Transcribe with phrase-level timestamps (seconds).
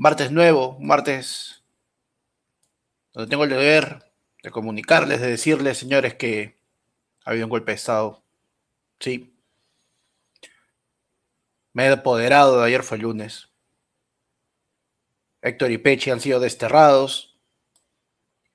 [0.00, 1.64] Martes nuevo, martes
[3.12, 4.12] donde tengo el deber
[4.44, 6.56] de comunicarles, de decirles, señores, que
[7.24, 8.22] ha habido un golpe de Estado.
[9.00, 9.36] Sí.
[11.72, 13.48] Me he apoderado de ayer fue el lunes.
[15.42, 17.36] Héctor y Pechi han sido desterrados.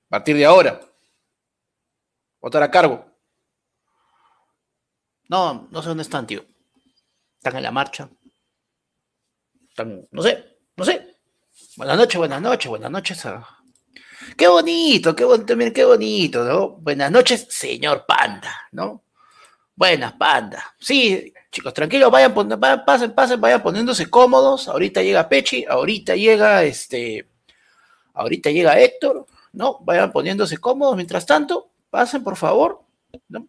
[0.06, 0.80] A partir de ahora,
[2.40, 3.04] votar a cargo.
[5.28, 6.42] No, no sé dónde están, tío.
[7.36, 8.08] Están en la marcha.
[9.68, 11.13] Están, no sé, no sé.
[11.76, 13.24] Buenas noches, buenas noches, buenas noches.
[14.36, 16.70] Qué bonito, qué bonito, miren, qué bonito, ¿no?
[16.70, 19.04] Buenas noches, señor Panda, ¿no?
[19.76, 20.74] Buenas, Panda.
[20.80, 22.34] Sí, chicos, tranquilos, vayan,
[22.84, 24.66] pasen, pasen, vayan poniéndose cómodos.
[24.66, 27.28] Ahorita llega Pechi, ahorita llega este,
[28.14, 29.78] ahorita llega Héctor, ¿no?
[29.80, 31.70] Vayan poniéndose cómodos mientras tanto.
[31.88, 32.82] Pasen, por favor,
[33.28, 33.48] ¿no?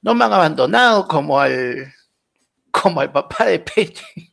[0.00, 1.92] No me han abandonado como al,
[2.70, 4.32] como al papá de Pechi.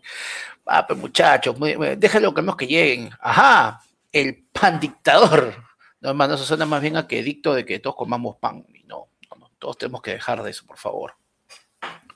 [0.71, 1.55] Ah, pues muchachos,
[1.97, 3.09] déjenlo que que lleguen.
[3.19, 5.55] Ajá, el pan dictador.
[5.99, 8.63] No, hermano, eso suena más bien a que dicto de que todos comamos pan.
[8.75, 9.07] Y no,
[9.39, 11.15] no, todos tenemos que dejar de eso, por favor.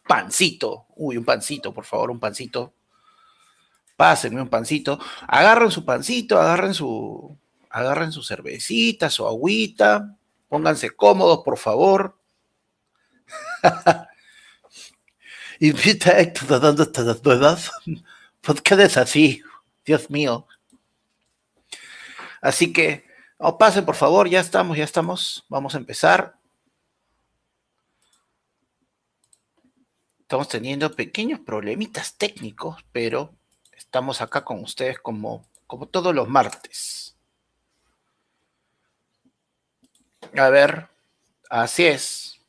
[0.08, 0.86] Pancito.
[0.96, 2.76] Uy, un pancito, por favor, un pancito.
[3.98, 5.00] Pásenme un pancito.
[5.28, 7.36] Agarren su pancito, agarren su,
[7.72, 10.16] agarren su cervecita, su agüita.
[10.48, 12.20] Pónganse cómodos, por favor.
[15.60, 17.72] Invita a Héctor dando estas nuevas.
[18.44, 19.42] ¿Por qué es así?
[19.86, 20.46] Dios mío.
[22.42, 23.06] Así que,
[23.38, 25.46] oh, pasen por favor, ya estamos, ya estamos.
[25.48, 26.36] Vamos a empezar.
[30.20, 33.34] Estamos teniendo pequeños problemitas técnicos, pero
[33.72, 37.16] estamos acá con ustedes como, como todos los martes.
[40.38, 40.90] A ver,
[41.50, 42.42] así es.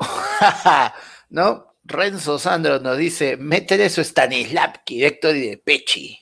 [1.28, 1.69] ¿No?
[1.90, 6.18] Renzo Sandro nos dice, métele su Stanislavski, Héctor y de Pechi.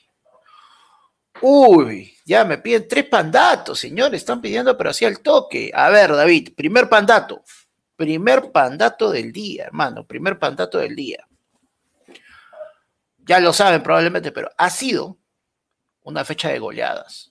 [1.41, 5.71] Uy, ya me piden tres pandatos, señores, están pidiendo, pero así al toque.
[5.73, 7.43] A ver, David, primer pandato.
[7.97, 11.27] Primer pandato del día, hermano, primer pandato del día.
[13.19, 15.19] Ya lo saben probablemente, pero ha sido
[16.03, 17.31] una fecha de goleadas.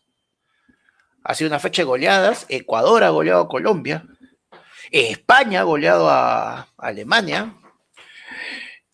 [1.23, 2.45] Ha sido una fecha de goleadas.
[2.49, 4.05] Ecuador ha goleado a Colombia.
[4.91, 7.55] España ha goleado a Alemania.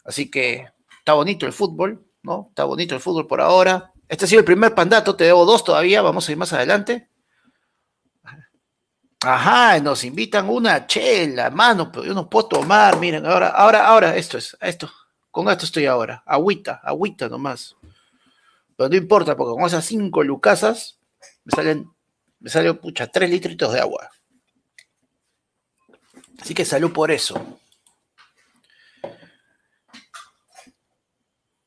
[0.04, 0.68] Así que
[1.00, 2.48] está bonito el fútbol, ¿no?
[2.50, 3.92] Está bonito el fútbol por ahora.
[4.08, 7.10] Este ha sido el primer pandato, te debo dos todavía, vamos a ir más adelante.
[9.22, 14.18] Ajá, nos invitan una chela, mano, pero yo no puedo tomar, miren, ahora, ahora, ahora,
[14.18, 14.92] esto es, esto,
[15.32, 17.78] con esto estoy ahora, agüita, agüita nomás.
[18.76, 21.00] Pero no importa, porque con esas cinco lucasas
[21.46, 21.90] me salen,
[22.40, 24.10] me salen, pucha, tres litritos de agua.
[26.42, 27.60] Así que salud por eso.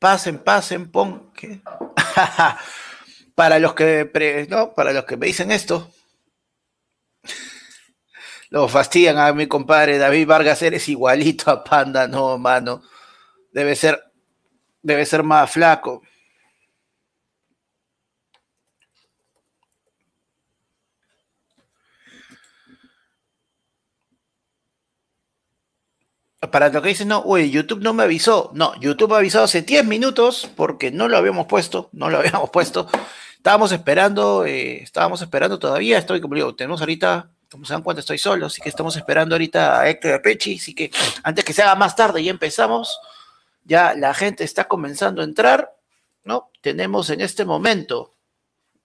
[0.07, 1.33] Pasen, pasen, pon.
[3.35, 5.91] para los que no, para los que me dicen esto.
[8.51, 12.83] Lo fastidian a mi compadre David Vargas, eres igualito a Panda, no, mano.
[13.51, 14.01] Debe ser,
[14.81, 16.03] debe ser más flaco.
[26.41, 28.51] Para lo que dicen, no, uy, YouTube no me avisó.
[28.55, 32.51] No, YouTube ha avisado hace 10 minutos porque no lo habíamos puesto, no lo habíamos
[32.51, 32.89] puesto.
[33.37, 35.99] Estábamos esperando, eh, estábamos esperando todavía.
[35.99, 39.35] Estoy, como digo, tenemos ahorita, como se dan cuenta, estoy solo, así que estamos esperando
[39.35, 40.57] ahorita a Héctor Pechi.
[40.57, 40.91] Así que
[41.23, 42.99] antes que se haga más tarde, ya empezamos.
[43.65, 45.75] Ya la gente está comenzando a entrar,
[46.23, 46.51] ¿no?
[46.61, 48.15] Tenemos en este momento,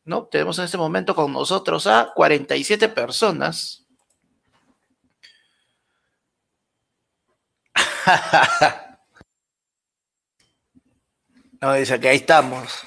[0.06, 0.26] ¿no?
[0.26, 3.81] Tenemos en este momento con nosotros a 47 personas,
[11.62, 12.82] no, dice que ahí estamos.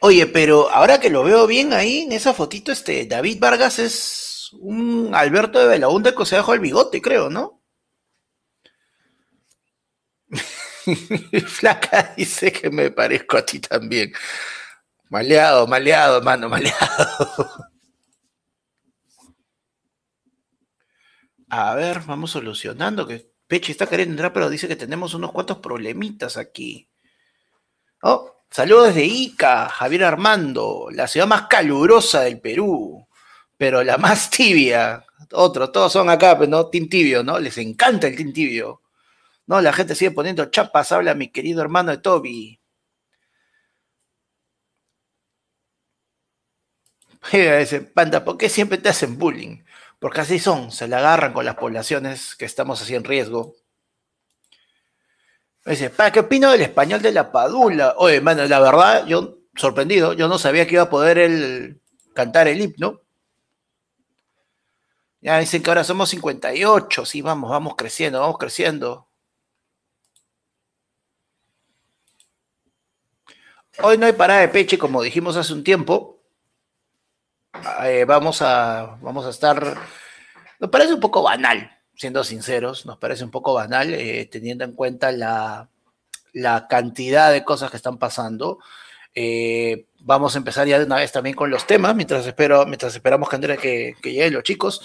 [0.00, 4.50] Oye, pero ahora que lo veo bien ahí en esa fotito, este David Vargas es
[4.60, 7.62] un Alberto de Belaúnde que se dejó el bigote, creo, ¿no?
[11.46, 14.12] Flaca dice que me parezco a ti también.
[15.10, 16.78] Maleado, maleado, mano, maleado.
[21.50, 25.58] A ver, vamos solucionando que Peche está queriendo entrar, pero dice que tenemos unos cuantos
[25.58, 26.88] problemitas aquí.
[28.02, 33.08] Oh, saludos desde Ica, Javier Armando, la ciudad más calurosa del Perú,
[33.56, 35.04] pero la más tibia.
[35.32, 37.38] Otros, todos son acá, pero no, Team Tibio, ¿no?
[37.38, 38.82] Les encanta el Team Tibio.
[39.46, 42.60] No, la gente sigue poniendo chapas, habla mi querido hermano de Toby.
[47.94, 49.58] Panda, ¿por qué siempre te hacen bullying?
[49.98, 53.54] Porque así son, se la agarran con las poblaciones que estamos así en riesgo.
[55.64, 57.94] Me dice, ¿para qué opino del español de la Padula?
[57.98, 60.12] Oye, mano, la verdad, yo sorprendido.
[60.14, 61.80] Yo no sabía que iba a poder el,
[62.14, 63.02] cantar el himno.
[65.20, 67.04] Ya dicen que ahora somos 58.
[67.04, 69.08] Sí, vamos, vamos creciendo, vamos creciendo.
[73.80, 76.17] Hoy no hay parada de peche, como dijimos hace un tiempo.
[77.84, 79.76] Eh, vamos, a, vamos a estar.
[80.58, 84.72] Nos parece un poco banal, siendo sinceros, nos parece un poco banal, eh, teniendo en
[84.72, 85.68] cuenta la,
[86.32, 88.58] la, cantidad de cosas que están pasando.
[89.14, 92.94] Eh, vamos a empezar ya de una vez también con los temas, mientras, espero, mientras
[92.94, 94.80] esperamos que, que, que lleguen los chicos.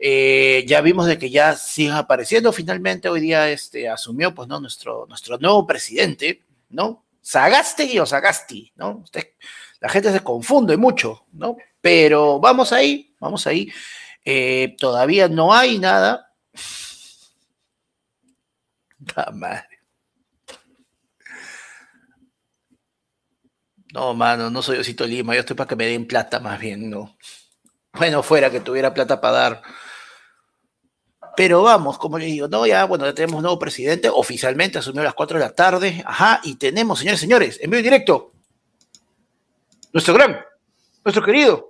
[0.00, 2.52] ya vimos de que ya siguen apareciendo.
[2.52, 4.60] Finalmente, hoy día este, asumió pues, ¿no?
[4.60, 7.04] nuestro, nuestro nuevo presidente, ¿no?
[7.20, 9.04] Sagasti o Sagasti, ¿no?
[9.80, 11.56] la gente se confunde mucho, ¿no?
[11.80, 13.70] Pero vamos ahí, vamos ahí.
[14.24, 16.32] Eh, todavía no hay nada.
[19.16, 19.64] La madre.
[23.92, 26.90] No, mano, no soy Osito Lima, yo estoy para que me den plata más bien,
[26.90, 27.16] ¿no?
[27.94, 29.62] Bueno, fuera que tuviera plata para dar
[31.38, 35.02] pero vamos, como le digo, no, ya, bueno, ya tenemos un nuevo presidente, oficialmente asumió
[35.02, 38.32] a las 4 de la tarde, ajá, y tenemos, señores, señores, en vivo directo,
[39.92, 40.40] nuestro gran,
[41.04, 41.67] nuestro querido,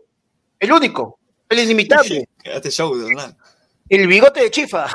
[0.59, 1.19] el único,
[1.49, 2.29] el inimitable.
[2.43, 3.37] Quédate show, verdad.
[3.89, 4.87] El bigote de chifa.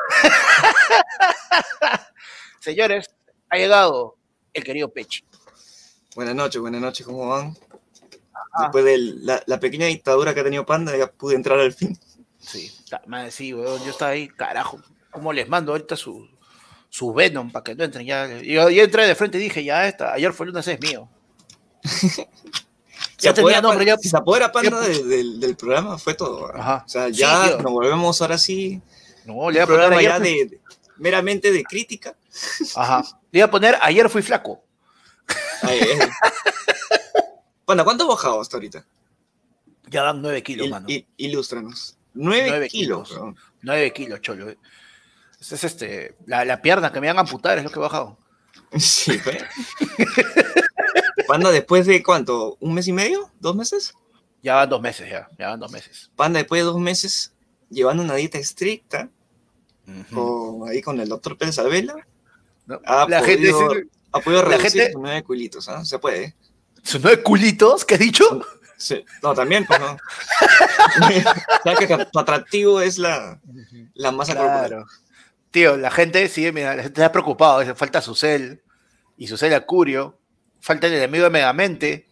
[2.59, 3.09] señores,
[3.49, 4.17] ha llegado
[4.53, 5.23] el querido Pechi.
[6.15, 7.55] Buenas noches, buenas noches, ¿cómo van?
[8.59, 11.97] Después de la, la pequeña dictadura que ha tenido Panda, ya pude entrar al fin.
[12.43, 12.69] Sí,
[13.07, 16.27] más sí, weón, yo estaba ahí, carajo, ¿cómo les mando ahorita su,
[16.89, 18.05] su Venom para que no entren?
[18.05, 21.09] Ya, yo, entré de frente y dije, ya, esta, ayer fue el lunes, es mío.
[23.23, 23.97] ya tenía nombre, ya.
[23.97, 26.45] Se apodera Panda del programa, fue todo.
[26.45, 28.81] O sea, ya nos volvemos ahora sí.
[29.25, 30.59] No, le voy a poner programa ya de,
[30.97, 32.15] meramente de crítica.
[32.75, 33.03] Ajá.
[33.31, 34.63] Le iba a poner, ayer fui flaco.
[37.65, 38.85] Panda, ¿cuánto has bajado hasta ahorita?
[39.89, 40.87] Ya dan nueve kilos, mano.
[41.17, 41.97] ilústranos.
[42.13, 43.19] 9, kilos.
[43.61, 44.53] 9 kilos, cholo.
[45.39, 48.17] Es este, la, pierna que me van a amputar es lo que he bajado.
[48.77, 49.37] Sí, fue.
[51.27, 52.57] Panda, después de cuánto?
[52.59, 53.31] ¿Un mes y medio?
[53.39, 53.93] ¿Dos meses?
[54.41, 55.29] Ya van dos meses, ya.
[55.37, 56.11] Ya van dos meses.
[56.15, 57.33] Panda, después de dos meses,
[57.69, 59.09] llevando una dieta estricta,
[60.67, 61.95] ahí con el doctor Pérez Alvela,
[62.85, 65.83] ha, la podido, gente, ha podido reducir gente, sus nueve culitos, ¿ah?
[65.85, 66.35] Se puede.
[66.81, 67.85] ¿Sus nueve culitos?
[67.85, 68.41] ¿Qué has dicho?
[68.77, 69.05] Sí.
[69.21, 69.97] No, también, pues no.
[71.79, 73.39] que tu atractivo es la,
[73.93, 74.85] la masa claro.
[75.51, 78.63] Tío, la gente sigue, mira, la gente está preocupada, falta su cel
[79.17, 80.19] y su cel Curio,
[80.63, 82.07] falta el enemigo de Megamente.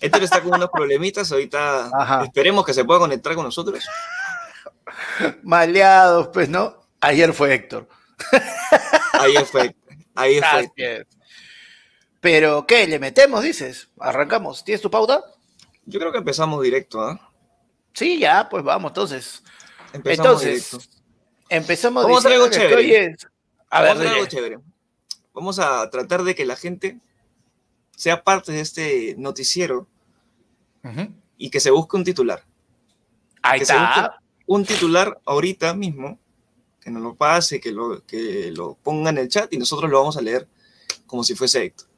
[0.00, 1.90] Héctor está con unos problemitas, ahorita
[2.24, 3.86] esperemos que se pueda conectar con nosotros.
[5.42, 6.88] Maleados, pues, ¿no?
[7.00, 7.88] Ayer fue Héctor.
[9.12, 9.76] Ayer fue.
[10.16, 11.06] Ayer fue.
[12.20, 12.86] Pero, ¿qué?
[12.88, 13.88] ¿Le metemos, dices?
[13.98, 14.64] Arrancamos.
[14.64, 15.22] ¿Tienes tu pauta?
[15.84, 17.32] Yo creo que empezamos directo, ¿ah?
[17.94, 19.42] Sí, ya, pues vamos, entonces.
[19.92, 20.90] Empezamos entonces,
[21.48, 23.16] empezamos Vamos a hacer algo chévere.
[23.70, 24.58] A ver, Vamos a algo chévere.
[25.40, 26.98] Vamos a tratar de que la gente
[27.96, 29.86] sea parte de este noticiero
[31.36, 32.44] y que se busque un titular.
[33.42, 34.20] Ahí está.
[34.46, 36.18] un titular ahorita mismo,
[36.80, 39.98] que nos lo pase, que lo, que lo ponga en el chat y nosotros lo
[39.98, 40.46] vamos a leer
[41.06, 41.90] como si fuese Héctor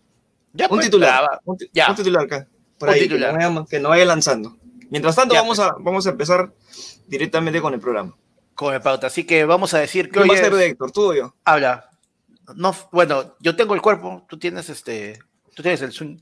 [0.53, 2.25] un, pues, titular, un, titular.
[2.25, 2.47] acá.
[2.79, 4.57] Por ahí, Que, no vaya, lanzando.
[4.91, 5.69] Mientras tanto, vamos, pues.
[5.69, 6.53] a, vamos a empezar
[7.07, 8.17] directamente con el programa.
[8.55, 9.07] Con el pauta.
[9.07, 10.93] Así que vamos a decir que hoy va a ser de Héctor?
[10.93, 11.35] ¿Tú o yo?
[11.45, 11.92] Habla.
[12.55, 15.19] No, bueno, yo tengo el cuerpo, tú tienes este,
[15.55, 16.19] tú tienes el swing.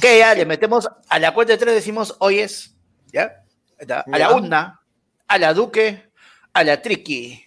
[0.00, 2.76] Que ya le metemos a la cuenta de tres, decimos hoy es,
[3.12, 3.42] ¿ya?
[3.78, 4.80] A la una,
[5.26, 6.10] a la Duque,
[6.52, 7.44] a la Triqui.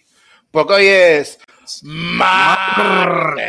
[0.50, 1.38] Porque hoy es
[1.82, 3.44] Martes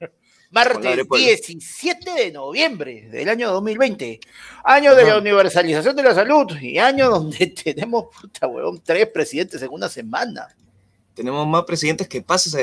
[0.50, 4.20] 17 de noviembre del año 2020,
[4.64, 9.60] año de la universalización de la salud y año donde tenemos, puta huevón, tres presidentes
[9.62, 10.48] en una semana.
[11.14, 12.54] Tenemos más presidentes que pases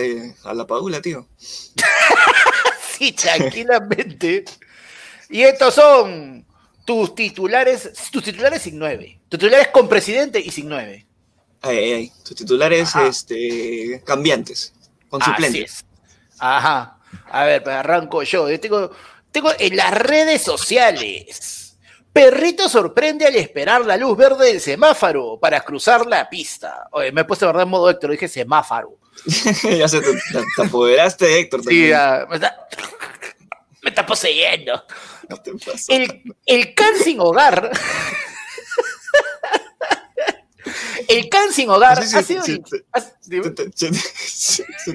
[0.43, 1.27] a, la padula, tío.
[2.97, 4.45] sí, tranquilamente.
[5.29, 6.45] y estos son
[6.85, 9.19] tus titulares, tus titulares sin nueve.
[9.27, 11.05] Tus titulares con presidente y sin nueve.
[11.61, 12.11] Ay, ay, ay.
[12.23, 14.73] Tus titulares este, cambiantes,
[15.09, 15.83] con suplentes.
[16.37, 16.99] Ajá.
[17.29, 18.49] A ver, pues arranco yo.
[18.49, 18.91] Yo tengo,
[19.31, 21.77] tengo en las redes sociales.
[22.11, 26.87] Perrito sorprende al esperar la luz verde del semáforo para cruzar la pista.
[26.91, 28.99] Oye, me he puesto verdad en modo Héctor, dije semáforo.
[29.77, 30.09] ya se te,
[30.63, 31.97] apoderaste de Héctor también.
[31.97, 32.67] Sí, me, está,
[33.81, 34.83] me está poseyendo.
[35.87, 37.71] El, el can sin hogar.
[41.07, 42.43] El can sin hogar ha sido.
[42.43, 42.61] Se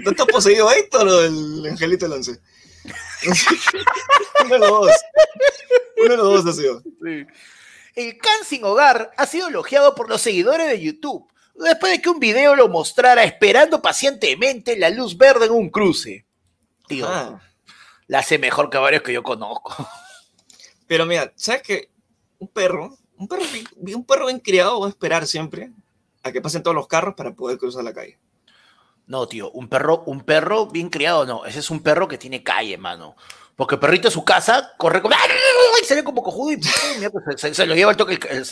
[0.07, 2.41] está poseído Héctor o el Angelito Lance.
[4.45, 4.91] Uno de los dos.
[6.05, 6.83] Uno de los dos ha sido.
[7.95, 12.11] El can sin hogar ha sido elogiado por los seguidores de YouTube después de que
[12.11, 16.25] un video lo mostrara esperando pacientemente la luz verde en un cruce.
[16.87, 17.41] Tío, ah.
[18.07, 19.75] la hace mejor que varios que yo conozco.
[20.87, 21.91] Pero mira, ¿sabes qué?
[22.39, 23.43] Un perro, un perro,
[23.95, 25.73] un perro bien criado va a esperar siempre
[26.23, 28.19] a que pasen todos los carros para poder cruzar la calle.
[29.07, 31.47] No, tío, un perro, un perro bien criado, no.
[31.47, 33.17] Ese es un perro que tiene calle, mano.
[33.57, 35.17] Porque el perrito en su casa corre como.
[35.83, 36.57] Y se ve como cojudo y
[37.11, 38.21] pues, se, lo lleva el toque.
[38.31, 38.47] El,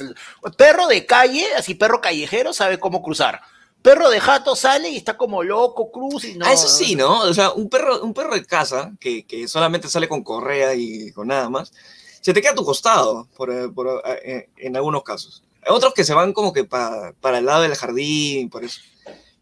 [0.57, 3.41] perro de calle, así perro callejero, sabe cómo cruzar.
[3.83, 6.47] Perro de jato sale y está como loco, cruz y no.
[6.47, 7.21] Ah, eso sí, ¿no?
[7.21, 11.13] O sea, un perro, un perro de casa que, que solamente sale con correa y
[11.13, 11.73] con nada más,
[12.21, 15.45] se te queda a tu costado, por, por, eh, en algunos casos.
[15.69, 18.81] Otros que se van como que para el lado del jardín, por eso.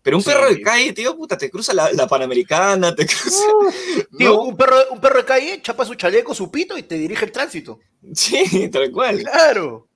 [0.04, 3.42] Pero un perro de calle, tío, puta, te cruza la, Panamericana, te cruza.
[4.18, 7.24] tío, un, perro, un perro de calle chapa su chaleco, su pito y te dirige
[7.24, 7.80] el tránsito.
[8.12, 9.22] Sí, tal cual.
[9.22, 9.88] Claro.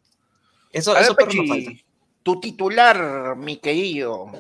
[0.73, 1.71] Eso, eso perro no falta.
[2.23, 4.33] Tu titular, mi querido.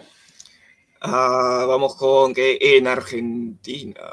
[1.02, 4.10] Ah, vamos con que en Argentina.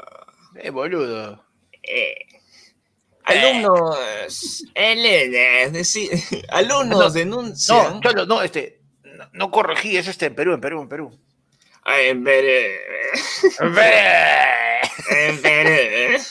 [0.56, 1.42] Eh, boludo.
[1.82, 2.35] Eh.
[3.26, 8.00] Alumnos, eh, alumnos denuncian.
[8.00, 11.18] No, no, este, no, no corregí, es este en Perú, en Perú, en Perú.
[11.86, 12.48] En Perú.
[15.10, 16.22] En Perú.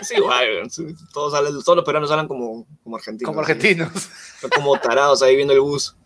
[0.00, 0.70] Es igual,
[1.12, 3.28] todos, salen, todos los peruanos salen como, como argentinos.
[3.28, 4.08] Como argentinos.
[4.54, 5.96] Como tarados ahí viendo el bus.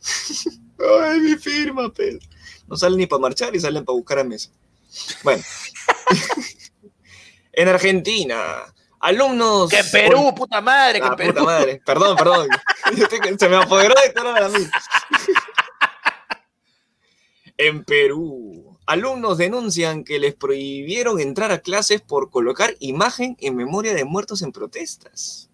[1.03, 2.21] Ay, mi firma, Pedro.
[2.67, 4.51] No salen ni para marchar y salen para buscar a mesa.
[5.23, 5.43] Bueno.
[7.53, 8.65] en Argentina,
[9.01, 9.71] alumnos.
[9.71, 11.01] ¡Que Perú, puta madre!
[11.01, 11.33] ¡Que ah, Perú!
[11.33, 11.83] Puta madre.
[11.85, 12.49] Perdón, perdón.
[13.39, 14.65] Se me apoderó de todo a mí.
[17.63, 23.93] En Perú, alumnos denuncian que les prohibieron entrar a clases por colocar imagen en memoria
[23.93, 25.51] de muertos en protestas.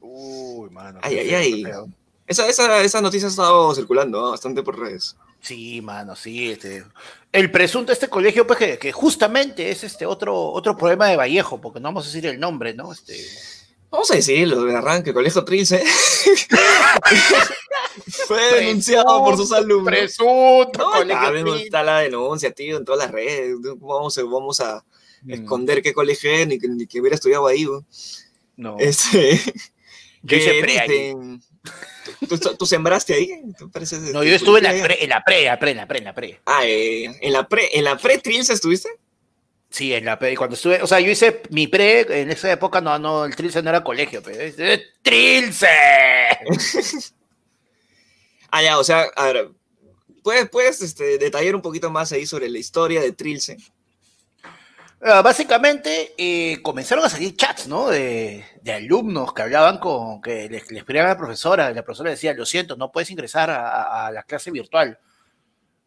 [0.00, 1.00] Uy, mano.
[1.02, 1.64] Ay, ay, ay.
[2.28, 5.16] Esa, esa, esa, noticia ha estado circulando bastante por redes.
[5.40, 6.52] Sí, mano, sí.
[6.52, 6.84] Este,
[7.32, 11.80] el presunto este colegio, pues que, justamente es este otro, otro problema de Vallejo, porque
[11.80, 12.92] no vamos a decir el nombre, ¿no?
[12.92, 13.16] Este,
[13.92, 15.84] Vamos a decirlo de arranque, Colegio Trilce.
[18.26, 19.92] Fue denunciado por sus alumnos.
[19.92, 23.54] Presunto, no, está la denuncia, tío, en todas las redes.
[23.76, 24.82] Vamos, vamos a
[25.20, 25.32] mm.
[25.32, 27.66] esconder qué colegio es, ni, ni, que hubiera estudiado ahí.
[28.56, 28.78] No.
[28.78, 29.38] Este,
[30.22, 31.14] yo hice pre ahí.
[32.58, 33.42] ¿Tú, sembraste ahí?
[34.12, 35.98] no, yo estuve en la, pre, en la pre, en la pre, en la pre,
[35.98, 36.40] en la pre.
[36.46, 38.88] Ah, eh, en la pre, en la pre Trilce estuviste?
[39.70, 42.98] Sí, en la cuando estuve, o sea, yo hice mi pre, en esa época no,
[42.98, 44.38] no, el Trilce no era colegio, pero
[45.02, 45.66] ¡Trilce!
[48.50, 49.50] ah, ya, o sea, a ver,
[50.22, 53.56] ¿puedes, puedes este, detallar un poquito más ahí sobre la historia de Trilce?
[55.04, 57.88] Ah, básicamente eh, comenzaron a salir chats, ¿no?
[57.88, 62.46] De, alumnos que hablaban con, que les, les a la profesora, la profesora decía, lo
[62.46, 64.96] siento, no puedes ingresar a, la clase virtual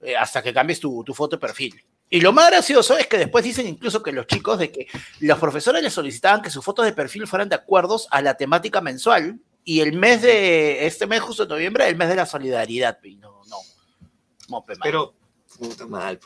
[0.02, 1.82] eh, hasta que cambies tu, tu foto de perfil.
[2.10, 4.88] Y lo más gracioso es que después dicen incluso que los chicos de que
[5.22, 8.82] los profesores les solicitaban que sus fotos de perfil fueran de acuerdos a la temática
[8.82, 13.00] mensual y el mes de este mes justo de noviembre el mes de la solidaridad
[13.04, 13.36] y no
[14.50, 15.16] no, pero
[15.58, 16.20] puta mal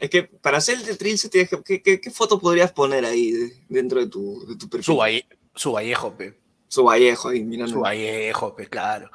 [0.00, 3.32] es que para hacer el de Trilce ¿qué, qué, foto podrías poner ahí
[3.68, 6.38] dentro de tu, de tu perfil su, su vallejo pe.
[6.68, 7.74] Su vallejo ahí mirando.
[7.74, 9.10] Su vallejo pe claro.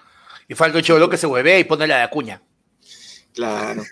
[0.47, 2.41] Y falta el cholo que se hueve y pone la de acuña.
[3.33, 3.83] Claro.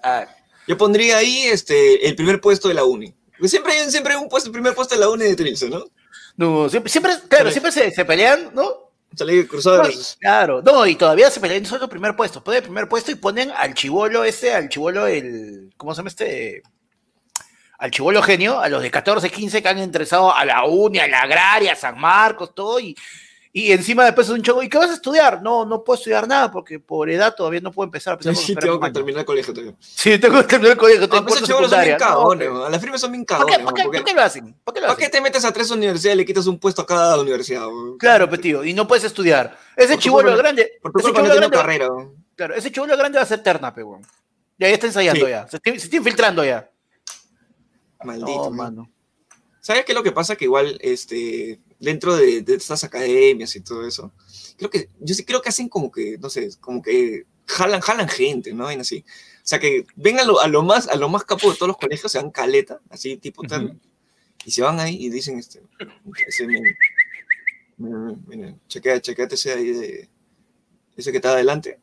[0.00, 0.30] Claro.
[0.66, 3.14] Yo pondría ahí este, el primer puesto de la uni.
[3.42, 5.84] Siempre hay, siempre un puesto, el primer puesto de la uni de Trilce, ¿no?
[6.36, 8.83] No, siempre, siempre claro, siempre se, se pelean, ¿no?
[9.16, 9.82] Sale cruzado.
[10.18, 12.42] claro, no, y todavía se pelean solo el primer puesto.
[12.42, 15.72] Ponen el primer puesto y ponen al chivolo ese, al chivolo el.
[15.76, 16.62] ¿Cómo se llama este?
[17.78, 21.08] Al chivolo genio, a los de 14, 15 que han interesado a la uni, a
[21.08, 22.96] la agraria, a San Marcos, todo, y,
[23.56, 25.40] y encima después es un chavo, ¿y qué vas a estudiar?
[25.40, 28.18] No, no puedo estudiar nada porque por edad todavía no puedo empezar.
[28.18, 29.76] A sí, tengo que terminar el colegio todavía.
[29.78, 31.08] Sí, tengo que terminar el colegio.
[31.08, 33.60] Tengo esos chavos son bien cagones, a las firmas son bien cagones.
[33.60, 34.56] ¿Por qué, ¿Por qué, lo hacen?
[34.64, 34.96] ¿Por qué, lo hacen?
[34.96, 37.68] ¿Por qué te metes a tres universidades y le quitas un puesto a cada universidad?
[37.96, 39.56] Claro, pues tío, y no puedes estudiar.
[39.76, 40.72] Ese chivolo grande.
[40.82, 41.86] Por tu no tiene carrera.
[42.34, 43.84] Claro, ese chivolo grande va a ser terna, pe.
[44.58, 45.46] Ya, está ensayando ya.
[45.46, 46.68] Se, se está infiltrando ya.
[48.02, 48.90] Maldito, mano.
[49.60, 50.34] ¿Sabes qué es lo que pasa?
[50.34, 54.12] Que igual, este, dentro de, de, estas academias y todo eso,
[54.56, 58.08] creo que, yo sí creo que hacen como que, no sé, como que jalan, jalan
[58.08, 58.70] gente, ¿no?
[58.72, 59.04] Y así.
[59.06, 62.10] O sea, que vengan a lo, más, a lo más capo de todos los colegios,
[62.10, 63.78] se dan caleta, así, tipo tal,
[64.44, 65.62] y se van ahí y dicen, este,
[66.26, 66.76] ese, miren,
[68.26, 70.08] miren, chequea, chequeate ese ahí de,
[70.96, 71.78] ese que está adelante.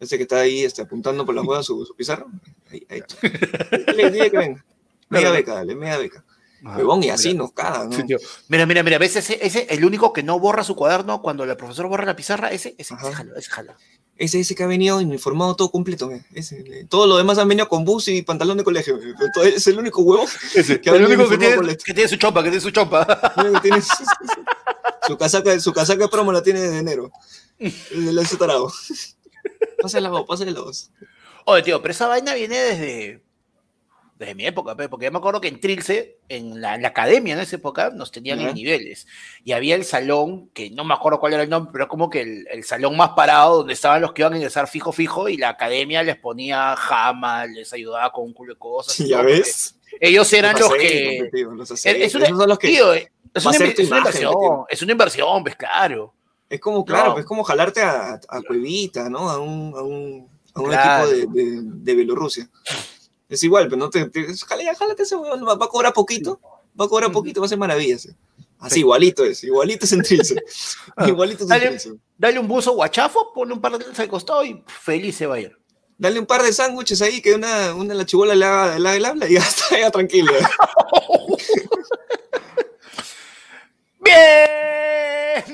[0.00, 2.30] ese que está ahí este, apuntando por la hueá su, su pizarro.
[2.70, 3.02] Ahí, ahí.
[3.86, 4.64] Dile, dile que venga.
[5.08, 6.24] Media beca, dale, media beca.
[6.64, 7.96] Ah, y así nos cagan, ¿no?
[8.48, 11.56] mira, mira, mira, ¿ves ese, ese, el único que no borra su cuaderno cuando el
[11.56, 12.50] profesor borra la pizarra?
[12.50, 13.76] Ese, ese, ese jala, ese jala.
[14.16, 17.84] Ese, ese que ha venido uniformado todo completo, ese, todo lo demás han venido con
[17.84, 18.98] bus y pantalón de colegio.
[19.44, 22.42] Es el único huevo ese, que ha el único que tiene, que tiene, su chompa,
[22.42, 23.06] que tiene su chompa.
[23.62, 24.04] tiene su,
[25.06, 27.12] su, casaca, su casaca de promo la tiene de enero.
[27.58, 28.70] El, el tarado.
[29.80, 30.90] Pásale la voz, pásale la voz.
[31.44, 33.25] Oye, tío, pero esa vaina viene desde
[34.18, 37.56] desde mi época, porque yo me acuerdo que en Trilce, en la, academia en esa
[37.56, 39.06] época, nos tenían en niveles.
[39.44, 42.44] Y había el salón, que no me acuerdo cuál era el nombre, pero como que
[42.50, 45.50] el, salón más parado, donde estaban los que iban a ingresar fijo, fijo, y la
[45.50, 48.96] academia les ponía jama, les ayudaba con un culo de cosas.
[49.06, 49.78] ¿Ya ves?
[50.00, 51.30] Ellos eran los, que.
[51.32, 56.14] es, una, inversión, es una inversión, pues claro.
[56.48, 59.28] Es como, claro, pues, es como jalarte a, Cuevita, ¿no?
[59.28, 62.48] A un, a un, equipo de, de, de Bielorrusia.
[63.28, 64.08] Es igual, pero no te.
[64.08, 64.26] te
[64.76, 66.40] jálate ese weón, va a cobrar poquito,
[66.78, 68.08] va a cobrar poquito, va a ser maravillas.
[68.58, 70.42] Así, igualito es, igualito es en Trilce.
[71.06, 71.78] igualito es dale,
[72.16, 75.40] dale, un buzo guachafo, ponle un par de al costado y feliz se va a
[75.40, 75.58] ir.
[75.98, 78.96] Dale un par de sándwiches ahí, que una, una la chibola le haga, le haga
[78.96, 80.32] el habla y ya está, ya tranquilo.
[84.06, 84.56] Bien.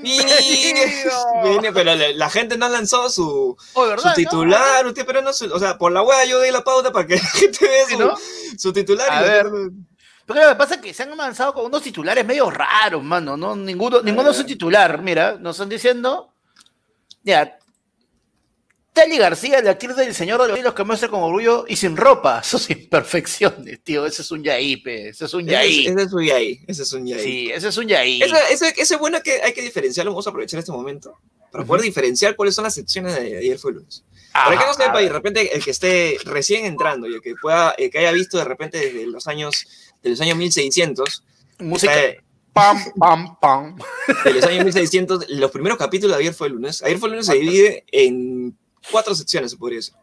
[1.74, 6.02] pero la gente no lanzó su, su titular, usted, pero no, o sea, por la
[6.02, 9.10] wea yo di la pauta para que la gente vea su, su titular.
[9.10, 9.46] A ver.
[10.26, 13.36] Pero lo que pasa es que se han lanzado con unos titulares medio raros, mano,
[13.36, 13.56] ¿no?
[13.56, 16.32] Ninguno, ninguno es un titular, mira, nos están diciendo,
[17.22, 17.58] ya,
[18.92, 22.42] Tali García, la actriz del Señor de los que muestra con orgullo y sin ropa,
[22.42, 24.04] sus imperfecciones, tío.
[24.04, 25.86] Ese es un yaípe, ese es un yaí.
[25.86, 27.22] Ese, es un yaí, ese es un yaí.
[27.22, 28.22] Sí, ese es un yaí.
[28.22, 31.18] Ese, es bueno que hay que diferenciarlo, vamos a aprovechar este momento
[31.50, 34.04] para poder diferenciar cuáles son las secciones de ayer fue lunes.
[34.32, 37.34] Para que no sepa, y de repente el que esté recién entrando y el que
[37.34, 39.66] pueda, que haya visto de repente desde los años,
[40.02, 41.24] de los años 1600,
[41.58, 41.92] música.
[42.54, 43.76] pam, pam, pam.
[44.24, 46.82] De los años 1600, los primeros capítulos de ayer fue lunes.
[46.82, 48.56] Ayer fue lunes se divide en
[48.90, 49.94] cuatro secciones, se podría decir.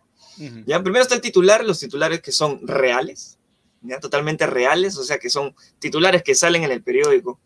[0.65, 0.81] ¿Ya?
[0.81, 3.37] Primero está el titular, los titulares que son reales,
[3.81, 3.99] ¿ya?
[3.99, 7.39] totalmente reales, o sea, que son titulares que salen en el periódico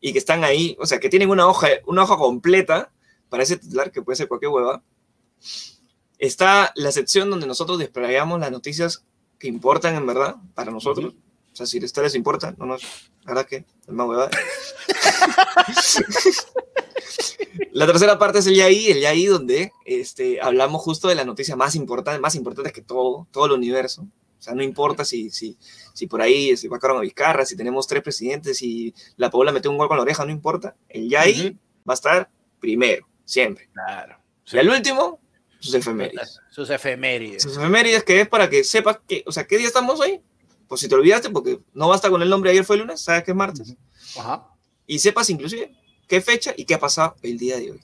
[0.00, 2.92] y que están ahí, o sea, que tienen una hoja, una hoja completa
[3.28, 4.82] para ese titular, que puede ser cualquier hueva.
[6.18, 9.04] Está la sección donde nosotros desplegamos las noticias
[9.38, 11.14] que importan en verdad para nosotros.
[11.52, 12.82] O sea, si ustedes les importa, no nos.
[13.22, 14.30] La verdad que es más hueva.
[17.72, 21.56] La tercera parte es el YAI, el YAI donde este, hablamos justo de la noticia
[21.56, 24.02] más importante, más importante que todo, todo el universo.
[24.02, 25.56] O sea, no importa si, si,
[25.92, 29.70] si por ahí se vacaron a Vizcarra, si tenemos tres presidentes y la Paula metió
[29.70, 30.74] un gol con la oreja, no importa.
[30.88, 33.68] El YAI va a estar primero, siempre.
[33.72, 34.16] Claro.
[34.50, 35.20] Y al último,
[35.60, 36.40] sus efemérides.
[36.50, 37.42] Sus efemérides.
[37.42, 40.20] Sus efemérides, que es para que sepas que, o sea, ¿qué día estamos hoy?
[40.66, 43.32] Pues si te olvidaste, porque no basta con el nombre ayer fue lunes, sabes que
[43.32, 43.76] es martes.
[44.16, 44.48] Ajá.
[44.86, 45.70] Y sepas inclusive
[46.10, 47.80] qué fecha y qué ha pasado el día de hoy.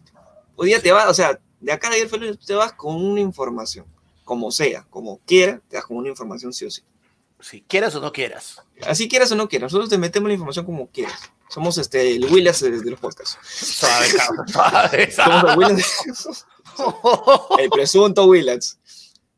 [0.56, 3.20] Hoy día te vas, o sea, de acá de ayer fue te vas con una
[3.20, 3.86] información,
[4.24, 6.82] como sea, como quiera, te vas con una información sí o sí.
[7.38, 8.60] Si quieras o no quieras.
[8.82, 11.20] Así quieras o no quieras, nosotros te metemos la información como quieras.
[11.48, 13.38] Somos este, el Willis de, los podcasts.
[13.44, 14.08] Suave,
[14.48, 18.78] suave, Somos el el presunto Willis.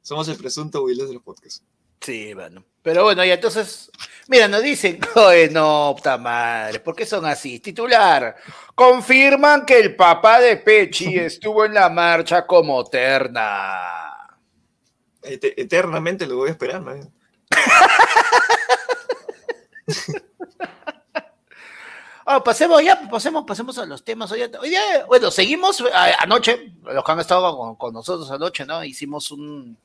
[0.00, 1.62] Somos el presunto Willis de los podcasts.
[2.00, 2.64] Sí, bueno.
[2.82, 3.90] Pero bueno, y entonces,
[4.28, 4.98] mira, nos dicen,
[5.52, 7.60] no, puta madre, ¿por qué son así?
[7.60, 8.36] Titular,
[8.74, 14.28] confirman que el papá de Pechi estuvo en la marcha como terna.
[15.22, 16.92] eternamente lo voy a esperar, ¿no?
[22.30, 24.30] Oh, pasemos ya, pasemos, pasemos a los temas.
[24.30, 24.44] Hoy,
[25.06, 25.82] bueno, seguimos
[26.18, 28.84] anoche, los que han estado con, nosotros anoche, ¿no?
[28.84, 29.78] Hicimos un,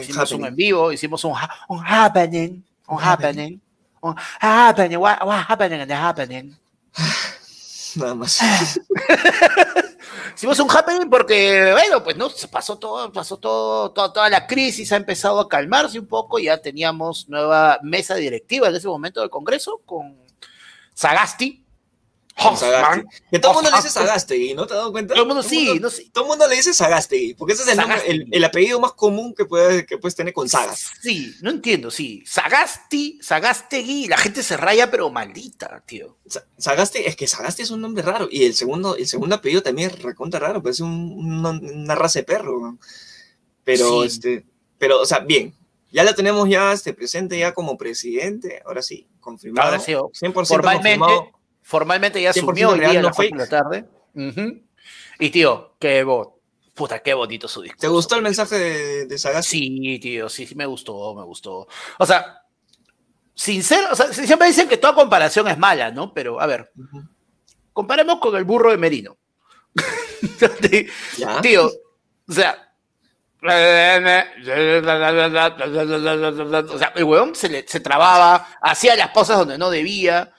[0.00, 1.34] hicimos un en vivo, hicimos un,
[1.68, 3.60] un happening, un happening,
[4.00, 6.56] un happening, what, what happening and the happening.
[7.96, 8.40] Nada más.
[10.34, 14.96] hicimos un happening porque, bueno, pues no, pasó todo, pasó todo, toda la crisis ha
[14.96, 19.80] empezado a calmarse un poco, ya teníamos nueva mesa directiva en ese momento del Congreso
[19.84, 20.16] con
[20.94, 21.64] Sagasti,
[23.30, 25.14] que todo el mundo le dice Sagasti, ¿no te has dado cuenta?
[25.14, 28.28] Todo el mundo sí, no Todo el mundo le dice Sagasti, porque ese es el,
[28.30, 30.92] el, apellido más común que puedes, que puedes tener con Sagas.
[31.00, 32.22] Sí, no entiendo, sí.
[32.26, 36.18] Sagasti, Sagastegui, la gente se raya, pero maldita, tío.
[36.56, 39.90] Sagasti, es que Sagasti es un nombre raro, y el segundo, el segundo apellido también
[39.90, 42.78] es recontra raro, parece un, una raza de perro.
[43.64, 44.46] Pero, este,
[44.78, 45.54] pero, o sea, bien,
[45.90, 49.70] ya la tenemos ya este, presente ya como presidente, ahora sí, confirmado.
[49.70, 51.37] Ahora sí, 100% formalmente, confirmado
[51.68, 53.84] Formalmente ya asumió hoy día a las la tarde.
[55.20, 56.28] Y tío, que vos,
[56.72, 57.80] Puta, qué bonito su discurso.
[57.82, 59.42] ¿Te gustó el mensaje de, de?
[59.42, 61.68] Sí, tío, sí, sí me gustó, me gustó.
[61.98, 62.40] O sea,
[63.34, 66.14] sincero, o sea, siempre dicen que toda comparación es mala, ¿no?
[66.14, 66.72] Pero, a ver,
[67.74, 69.18] comparemos con el burro de Merino.
[71.42, 72.72] Tío, o sea,
[73.42, 73.48] o
[76.78, 80.32] sea, el huevón se, se trababa, hacía las cosas donde no debía.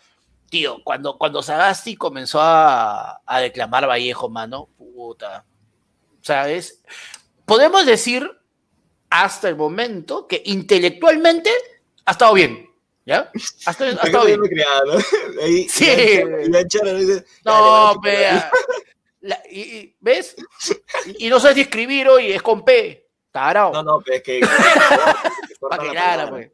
[0.49, 5.45] Tío, cuando, cuando Sagasti comenzó a, a declamar Vallejo, mano, puta.
[6.19, 6.83] O sea, es.
[7.45, 8.29] Podemos decir
[9.09, 11.51] hasta el momento que intelectualmente
[12.05, 12.69] ha estado bien.
[13.05, 13.31] ¿Ya?
[13.65, 14.39] Ha estado bien.
[15.41, 16.21] Ahí, sí.
[17.43, 18.51] no, vea.
[19.51, 20.35] y, ¿Ves?
[21.17, 23.07] Y, no sabes escribir hoy, es con P.
[23.31, 23.73] Tarao.
[23.73, 24.41] No, no, es que.
[25.59, 26.51] Para que claro, pues.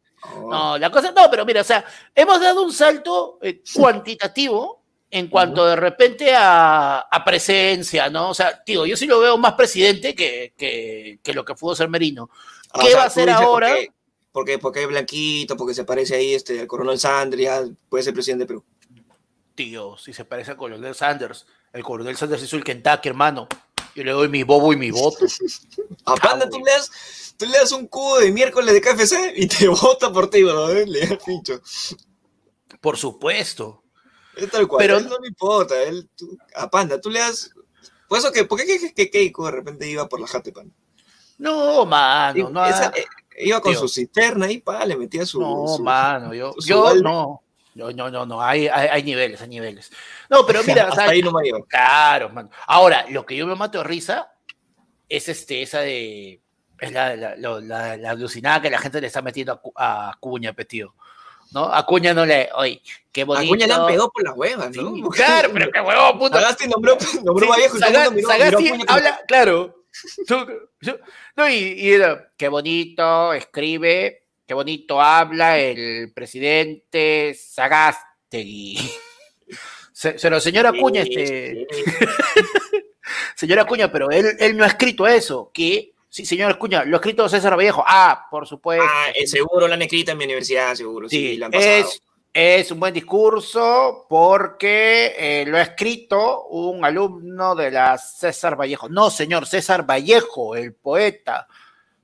[0.49, 5.27] No, la cosa, no, pero mira, o sea, hemos dado un salto eh, cuantitativo en
[5.27, 8.29] cuanto de repente a, presencia, ¿no?
[8.31, 11.89] O sea, tío, yo sí lo veo más presidente que, que, lo que pudo ser
[11.89, 12.29] Merino.
[12.73, 13.75] Ah, ¿Qué va a hacer ahora?
[14.31, 18.43] Porque, porque es blanquito, porque se parece ahí este, al coronel Sanders, puede ser presidente
[18.43, 18.65] de Perú.
[19.55, 23.47] Tío, si se parece al coronel Sanders, el coronel Sanders hizo el Kentucky, hermano.
[23.95, 25.25] Yo le doy mi bobo y mi voto.
[26.03, 29.67] Apanda, tú le, das, tú le das un cubo de miércoles de KFC y te
[29.81, 30.67] vota por ti, ¿no?
[30.69, 31.61] Le das pincho.
[32.81, 33.83] Por supuesto.
[34.35, 35.81] Es tal cual, pero no me importa.
[35.83, 37.51] Él, tú, a Panda, tú le das.
[38.07, 40.75] Por eso que, ¿por qué que, que Keiko de repente iba por la jate, Panda?
[41.37, 42.65] No, mano, no.
[42.65, 43.05] Esa, eh,
[43.39, 45.39] iba con su cisterna y pa, le metía su.
[45.39, 47.41] No, mano, yo, yo no.
[47.75, 49.91] No, no, no, no, hay, hay, niveles, hay niveles.
[50.29, 51.51] No, pero mira, Hasta ahí no me.
[51.67, 52.49] Claro, mano.
[52.67, 54.31] Ahora, lo que yo me mato de risa
[55.09, 56.41] es este, esa de.
[56.79, 60.53] Es la, la, la, la alucinada que la gente le está metiendo a, a Cuña,
[60.53, 60.93] tío.
[61.51, 61.65] ¿no?
[61.73, 63.45] Acuña no le, oye, qué bonito.
[63.45, 65.09] Acuña le han pegado por las huevas, ¿no?
[65.09, 66.41] claro, pero qué huevo, puta.
[66.41, 69.85] Sagasti nombró, nombró sí, viejo y Sagasti, miró, Sagasti habla, claro.
[71.35, 78.77] no, y, y era, qué bonito escribe, qué bonito habla el presidente Sagasti.
[79.93, 81.65] Se, se lo señora Acuña, este.
[83.35, 86.99] señora Acuña, pero él, él no ha escrito eso, que Sí, señor Escuña, lo ha
[86.99, 87.83] escrito César Vallejo.
[87.85, 88.85] Ah, por supuesto.
[88.89, 91.09] Ah, eh, seguro lo han escrito en mi universidad, seguro.
[91.09, 92.01] Sí, han es,
[92.31, 98.87] es, un buen discurso porque eh, lo ha escrito un alumno de la César Vallejo.
[98.87, 101.49] No, señor, César Vallejo, el poeta.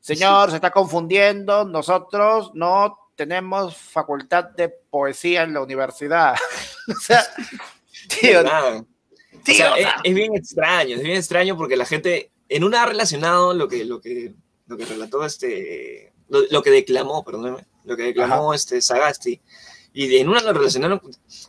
[0.02, 1.64] Señor, se está confundiendo.
[1.64, 6.36] Nosotros no tenemos facultad de poesía en la universidad.
[6.90, 7.24] o sea,
[8.20, 8.44] tío,
[9.46, 9.68] tío,
[10.04, 14.02] es bien extraño, es bien extraño porque la gente en una relacionado lo que, lo
[14.02, 14.34] que,
[14.68, 19.40] lo que relató este, lo, que declamó, perdón, lo que declamó este Sagasti,
[19.94, 21.02] y en una lo relacionaron,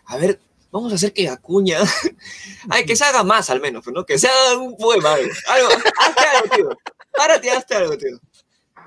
[0.06, 1.80] a ver, vamos a hacer que Acuña,
[2.70, 4.06] ay, que se haga más al menos, ¿no?
[4.06, 6.68] Que se haga un poema, algo, hazte algo, tío,
[7.16, 8.20] párate, hazte algo, tío.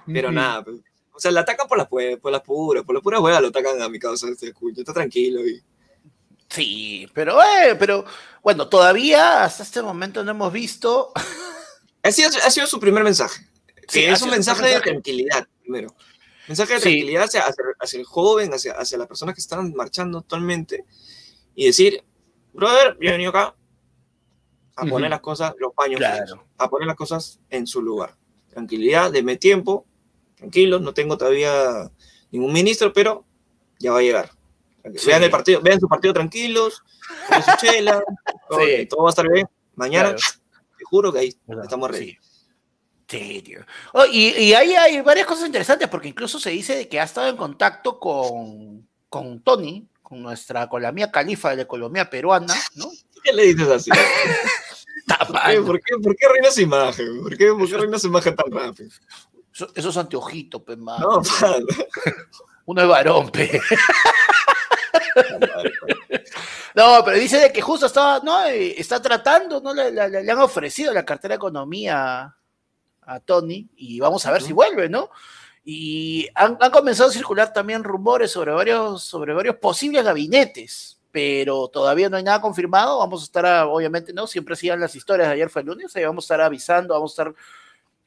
[0.07, 0.77] Pero nada, pues,
[1.13, 3.81] o sea, la atacan por las, por las puras, por las puras huevas lo atacan
[3.81, 5.61] a mi causa este Acuña, está tranquilo y...
[6.47, 8.05] Sí, pero, eh, pero,
[8.41, 11.11] bueno, todavía hasta este momento no hemos visto
[12.05, 13.45] ha sido, ha sido su primer mensaje.
[13.87, 15.95] Sí, es un mensaje, de tranquilidad, primero.
[16.47, 17.43] Mensaje de tranquilidad hacia,
[17.79, 20.85] hacia, el joven, hacia, hacia las personas que están marchando actualmente.
[21.55, 22.03] Y decir,
[22.53, 23.55] brother, bienvenido acá
[24.75, 26.01] a poner las cosas, los paños,
[26.57, 28.15] a poner las cosas en su lugar.
[28.49, 29.85] Tranquilidad, deme tiempo,
[30.35, 31.91] tranquilos, no tengo todavía
[32.31, 33.25] ningún ministro, pero
[33.79, 34.31] ya va a llegar.
[35.05, 36.83] Vean el partido, vean su partido tranquilos,
[37.29, 38.03] vean su chela,
[38.89, 39.47] todo, va a estar bien.
[39.75, 40.15] Mañana
[40.95, 42.17] juro que ahí estamos ready.
[43.07, 43.41] Sí.
[43.41, 43.59] tío.
[43.93, 47.03] Oh, y, y ahí hay varias cosas interesantes, porque incluso se dice de que ha
[47.03, 52.09] estado en contacto con, con Tony, con nuestra, con la mía califa de la economía
[52.09, 52.89] peruana, ¿no?
[53.23, 53.91] ¿Qué le dices así?
[55.65, 57.21] ¿Por qué, ¿Por qué, reinas imagen?
[57.21, 58.89] ¿Por qué, por qué reinas imagen tan rápido?
[59.53, 60.99] Eso, esos anteojitos, pe, man.
[60.99, 61.21] No,
[62.65, 63.61] Uno es varón, pe.
[66.75, 68.45] No, pero dice de que justo estaba, ¿no?
[68.47, 69.73] Eh, está tratando, ¿no?
[69.73, 72.35] Le, han ofrecido la cartera de economía
[73.01, 75.09] a Tony y vamos a ver si vuelve, ¿no?
[75.63, 82.09] Y han, comenzado a circular también rumores sobre varios, sobre varios posibles gabinetes, pero todavía
[82.09, 82.99] no hay nada confirmado.
[82.99, 84.27] Vamos a estar, obviamente, ¿no?
[84.27, 87.11] Siempre sigan las historias de ayer fue el lunes, y vamos a estar avisando, vamos
[87.11, 87.35] a estar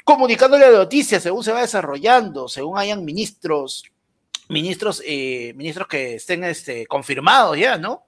[0.04, 3.84] comunicándole la noticia según se va desarrollando, según hayan ministros,
[4.50, 8.04] ministros, eh, ministros que estén este, confirmados ya, ¿no?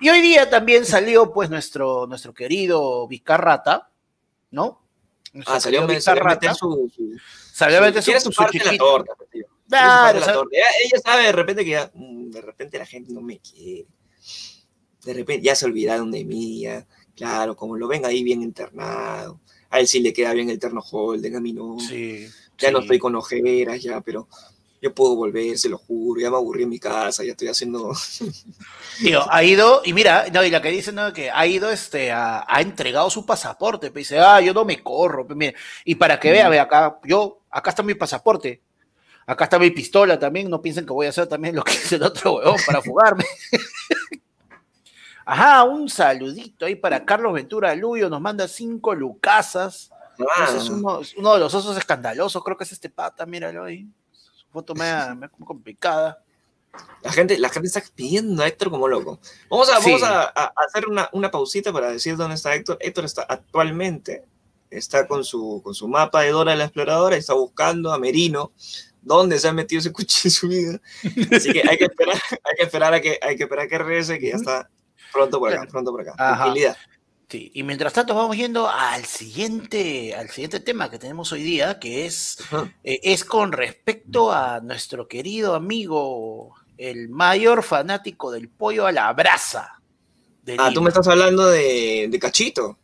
[0.00, 3.90] Y hoy día también salió pues nuestro, nuestro querido Vizcarrata,
[4.50, 4.80] ¿no?
[5.46, 5.80] ah, salió.
[5.80, 5.86] Su,
[7.52, 11.70] salió a meter su, su, parte de la torta, pues, Ella, sabe de repente que
[11.70, 13.86] ya, mm, de repente la gente no me quiere.
[15.04, 19.40] De repente ya se olvidaron de mí, ya, claro, como lo ven ahí bien internado.
[19.70, 21.78] a él sí le queda bien el Terno Holden, a mí no.
[21.78, 22.26] Sí,
[22.58, 24.28] ya no estoy con ojeras, ya, pero
[24.80, 27.92] yo puedo volver, se lo juro, ya me aburrí en mi casa, ya estoy haciendo...
[28.98, 32.12] Tío, ha ido, y mira, no, y la que dice, no, que ha ido, este,
[32.12, 36.30] ha, entregado su pasaporte, pues, dice, ah, yo no me corro, pues, y para que
[36.30, 38.62] vea, ve acá, yo, acá está mi pasaporte,
[39.26, 41.96] acá está mi pistola también, no piensen que voy a hacer también lo que dice
[41.96, 43.24] el otro huevón para fugarme.
[45.26, 49.90] Ajá, un saludito ahí para Carlos Ventura Luyo, nos manda cinco lucasas.
[50.36, 50.52] Ah.
[50.54, 53.88] es uno, uno, de los osos escandalosos, creo que es este pata, míralo ahí
[54.50, 56.22] foto me complicada.
[57.02, 59.18] La gente, la gente está pidiendo a Héctor como loco.
[59.48, 60.24] Vamos a, vamos a,
[60.66, 62.78] hacer una, una, pausita para decir dónde está Héctor.
[62.80, 64.24] Héctor está actualmente,
[64.70, 68.52] está con su, con su mapa de Dora la Exploradora, está buscando a Merino,
[69.02, 70.80] dónde se ha metido ese cuchillo en su vida.
[71.36, 73.78] Así que hay que esperar, hay que esperar a que, hay que esperar a que
[73.78, 74.70] regrese, que ya está
[75.12, 76.14] pronto por acá, pronto por acá.
[76.14, 76.76] Tranquilidad
[77.38, 82.06] y mientras tanto vamos yendo al siguiente, al siguiente tema que tenemos hoy día, que
[82.06, 82.38] es,
[82.82, 89.12] eh, es con respecto a nuestro querido amigo, el mayor fanático del pollo a la
[89.12, 89.80] brasa.
[90.58, 92.78] Ah, tú me estás hablando de, de, Cachito.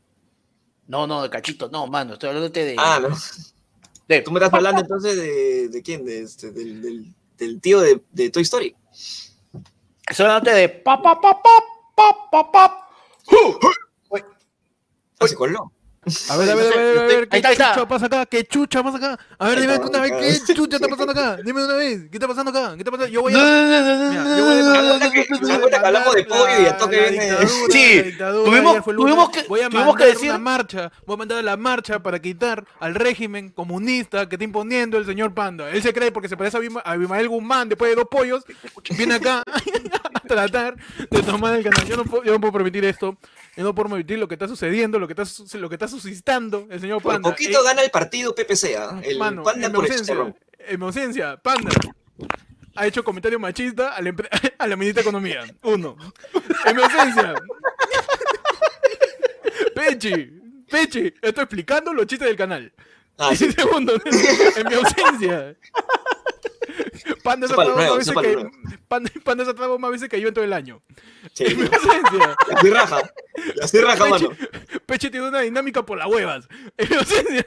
[0.86, 2.76] No, no, de Cachito, no, mano, estoy hablando de...
[2.78, 3.08] Ah, no.
[4.22, 8.02] tú me estás hablando entonces de, de quién, de este, del, del, del, tío de,
[8.12, 8.76] de, Toy Story.
[10.08, 10.68] Estoy hablando de...
[10.68, 12.88] Pa, pa, pa, pa, pa, pa,
[15.26, 15.72] Ah, se coló.
[16.28, 18.26] A ver, a ver, a ver, a ver, ¿qué chucha pasa acá?
[18.26, 19.18] ¿Qué chucha pasa acá?
[19.38, 21.36] A ver, dime una vez, ¿qué chucha está pasando acá?
[21.42, 22.74] Dime una vez, ¿qué está pasando acá?
[22.74, 23.12] ¿Qué está pasando?
[23.12, 23.38] Yo voy a...
[23.38, 25.80] Yo voy a...
[25.84, 27.36] hablamos de pollo y a toque viene...
[27.70, 30.30] Sí, tuvimos, tuvimos que, voy a tuvimos que decir...
[30.30, 34.98] una marcha, voy a mandar la marcha para quitar al régimen comunista que está imponiendo
[34.98, 35.70] el señor Panda.
[35.70, 38.44] Él se cree porque se parece a Abimael Guzmán después de dos pollos,
[38.96, 39.42] viene acá
[40.14, 40.76] a tratar
[41.10, 41.84] de tomar el canal.
[41.84, 43.16] Yo no puedo, yo no puedo permitir esto.
[43.56, 46.66] Yo no puedo permitir lo que está sucediendo, lo que está, lo que está suscitando
[46.70, 47.22] el señor Panda.
[47.22, 49.00] Por poquito eh, gana el partido PPC, ¿ah?
[49.02, 49.86] El Panda por
[50.68, 51.70] En ausencia, Panda
[52.76, 54.14] ha hecho comentario machista a la,
[54.58, 55.44] a la ministra de Economía.
[55.62, 55.96] Uno.
[56.64, 57.34] En mi ausencia.
[59.74, 62.72] Pechi, Pechi, estoy explicando los chistes del canal.
[63.18, 65.56] Ah, y segundo, en mi ausencia.
[67.22, 68.50] Panda más veces que
[68.88, 70.82] Panda, Panda veces que yo en todo el año.
[71.32, 71.44] Sí.
[71.46, 72.36] En mi ausencia.
[72.56, 73.00] Así raja.
[73.62, 74.36] Así raja, Peche, mano.
[74.86, 76.48] Peche tiene una dinámica por las huevas.
[76.76, 77.46] En mi ausencia.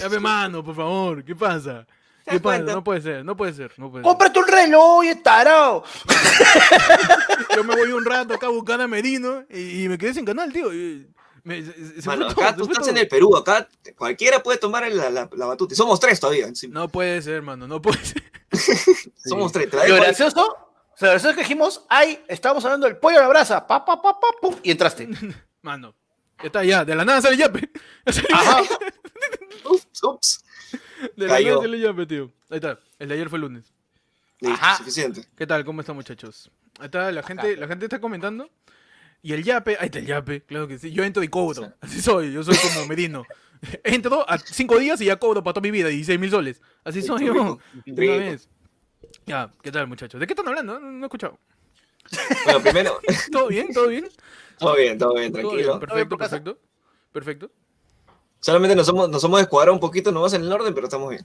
[0.00, 1.24] Dame mano, por favor.
[1.24, 1.86] ¿Qué pasa?
[2.24, 2.62] ¿Qué pasa?
[2.62, 5.82] No puede ser, no puede ser, no puede ¡Cómprate un reloj, tarao!
[7.56, 10.52] Yo me voy un rato acá a buscar a Merino y, me quedé sin canal,
[10.52, 10.70] tío.
[11.44, 15.74] Me, acá tú estás en el Perú, acá cualquiera puede tomar la, la, la batuta.
[15.74, 16.48] Y somos tres todavía.
[16.68, 18.22] No puede ser, hermano, no puede ser.
[19.16, 19.68] somos tres.
[19.72, 23.66] Lo gracioso, o sea, gracioso que dijimos, ay, estábamos hablando del pollo a la brasa,
[23.66, 25.08] pa, pa, pa, pa, pum, y entraste.
[25.62, 25.94] Mano,
[26.42, 27.70] está ya, de la nada sale yape.
[28.32, 28.62] Ajá.
[29.64, 30.44] ups, ups.
[31.16, 32.32] De la nada sale yape, tío.
[32.50, 33.72] Ahí está, el de ayer fue el lunes.
[34.46, 34.76] Ajá.
[34.76, 35.26] suficiente.
[35.36, 35.64] ¿Qué tal?
[35.64, 36.50] ¿Cómo están, muchachos?
[36.78, 38.48] Ahí está, la gente, la gente está comentando.
[39.22, 40.90] Y el yape, ahí está el yape, claro que sí.
[40.92, 41.72] Yo entro y cobro.
[41.80, 43.24] Así soy, yo soy como Merino.
[43.84, 46.60] Entro a cinco días y ya cobro para toda mi vida, 16 mil soles.
[46.82, 47.32] Así soy yo.
[47.86, 48.48] Una vez.
[49.24, 50.18] Ya, ¿qué tal, muchachos?
[50.20, 50.80] ¿De qué están hablando?
[50.80, 51.38] No, he escuchado.
[52.44, 53.00] Bueno, primero.
[53.32, 53.72] ¿Todo bien?
[53.72, 54.08] ¿Todo bien?
[54.58, 55.78] Todo bien, todo bien, tranquilo.
[55.78, 56.58] Perfecto, perfecto.
[57.12, 57.50] Perfecto.
[58.40, 61.10] Solamente nos somos, nos somos descuadrado un poquito, no vas en el orden, pero estamos
[61.10, 61.24] bien.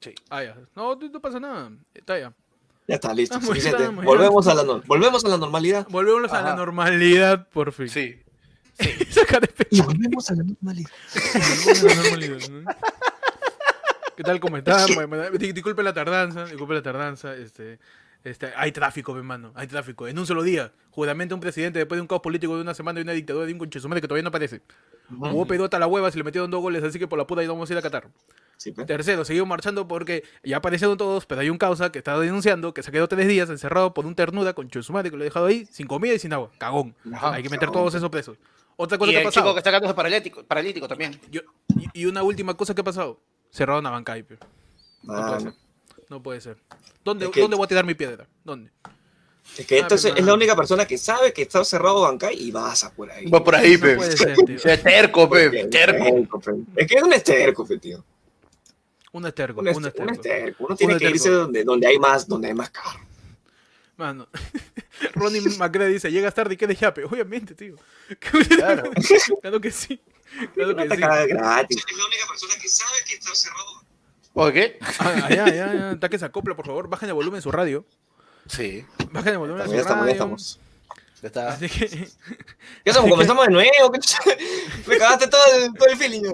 [0.00, 0.12] Sí.
[0.28, 0.56] Ah, ya.
[0.74, 1.70] No, no pasa nada.
[1.94, 2.34] Está ya.
[2.88, 3.38] Ya está, listo.
[3.40, 3.86] suficiente.
[3.88, 5.86] volvemos, a la volvemos a la normalidad.
[5.90, 7.88] Volvemos a la normalidad, por fin.
[7.88, 8.18] Sí.
[8.78, 9.20] sí.
[9.70, 10.90] y volvemos a la normalidad.
[11.14, 12.76] volvemos a la normalidad.
[14.16, 14.40] ¿Qué tal?
[14.40, 14.88] ¿Cómo están?
[15.38, 17.36] Disculpe la tardanza, disculpe la tardanza.
[17.36, 17.78] Este,
[18.24, 20.08] este, hay tráfico, mi hermano, hay tráfico.
[20.08, 23.00] En un solo día, juramento un presidente después de un caos político de una semana
[23.00, 24.62] y una dictadura de un conchesumare que todavía no aparece.
[25.10, 27.42] Hubo pedota a la hueva, se le metieron dos goles, así que por la puta
[27.42, 28.08] ya vamos a ir a Qatar.
[28.74, 28.86] Pues.
[28.86, 32.82] Tercero, seguimos marchando porque ya aparecieron todos, pero hay un causa que estaba denunciando que
[32.82, 35.66] se quedó tres días encerrado por un ternuda con Chusumare que lo ha dejado ahí
[35.66, 36.50] sin comida y sin agua.
[36.58, 36.94] Cagón.
[37.20, 38.36] hay que meter todos esos presos.
[38.76, 39.44] Otra cosa y que ha pasado.
[39.46, 41.20] chico que está quedándose paralítico, paralítico también.
[41.92, 43.20] y, una última cosa que ha pasado.
[43.50, 44.24] Cerraron a Bancay.
[45.02, 45.52] No, puede ah, ser.
[46.10, 46.58] no puede ser.
[47.04, 48.26] ¿Dónde, ¿Dónde voy a tirar mi piedra?
[48.44, 48.70] ¿Dónde?
[49.56, 52.90] Es que ah, es la única persona que sabe que está cerrado Bancay y vas
[52.94, 53.26] por ahí.
[53.30, 53.96] Va por ahí, pe.
[53.96, 55.64] es terco, pe.
[55.66, 56.40] Terco.
[56.76, 58.04] Es que es un esterco, pe, tío.
[59.12, 60.66] Un esterco, un, esterco.
[60.66, 63.00] Uno tiene que irse donde, donde hay más, donde hay más carro.
[63.98, 64.28] Mano,
[65.14, 67.04] Ronnie McGregor dice, llegas tarde y qué de yape.
[67.04, 67.76] Obviamente, tío.
[68.20, 68.90] Claro.
[69.42, 70.00] claro que sí.
[70.54, 70.96] Claro que sí.
[70.96, 71.84] gratis.
[71.90, 73.82] Es la única persona que sabe que está cerrado.
[74.34, 74.78] ¿O qué?
[75.00, 76.00] Ah, ya, ya, ya.
[76.00, 76.88] Taque esa copla, por favor.
[76.88, 77.84] Bajen el volumen en su radio.
[78.46, 78.86] Sí.
[79.10, 80.12] Bajen el volumen en su radio.
[80.12, 80.60] Estamos.
[81.20, 81.48] Está.
[81.48, 81.88] Así que...
[81.88, 83.10] ¿Qué hacemos?
[83.10, 83.92] ¿Comenzamos de nuevo?
[84.86, 86.22] Me cagaste todo el, todo el feeling.
[86.22, 86.32] ¿No?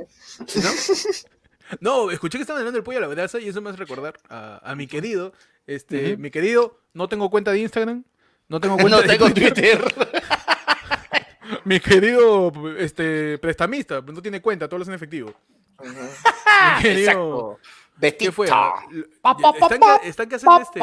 [1.80, 4.18] No, escuché que estaban hablando del pollo a la brasa y eso me hace recordar
[4.28, 5.32] a, a mi querido,
[5.66, 8.04] este, mi querido, no tengo cuenta de Instagram,
[8.48, 9.82] no tengo cuenta de Twitter.
[11.64, 15.34] mi querido, este, prestamista, no tiene cuenta, todo lo en efectivo.
[15.82, 17.58] Mi querido,
[18.00, 18.46] ¿Qué fue?
[18.46, 20.80] están, que, hacen este,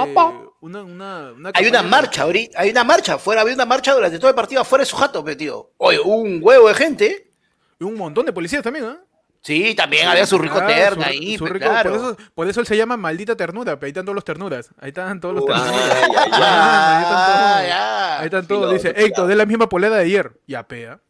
[0.61, 4.17] una, una, una Hay una marcha ahorita, hay una marcha afuera, había una marcha durante
[4.17, 5.71] todo el partido afuera de su jato, tío.
[5.77, 7.31] Oye, un huevo de gente.
[7.79, 8.97] Y un montón de policías también, ¿eh?
[9.41, 11.89] Sí, también había su rico terna ahí, su rico, claro.
[11.89, 14.69] por, eso, por, eso, él se llama maldita ternura, pero ahí están todos los ternuras.
[14.79, 15.73] Ahí están todos los ternuras.
[18.19, 18.71] ahí están todos.
[18.71, 20.39] Dice, Héctor, de la misma poleda de ayer.
[20.45, 21.01] Ya, pea.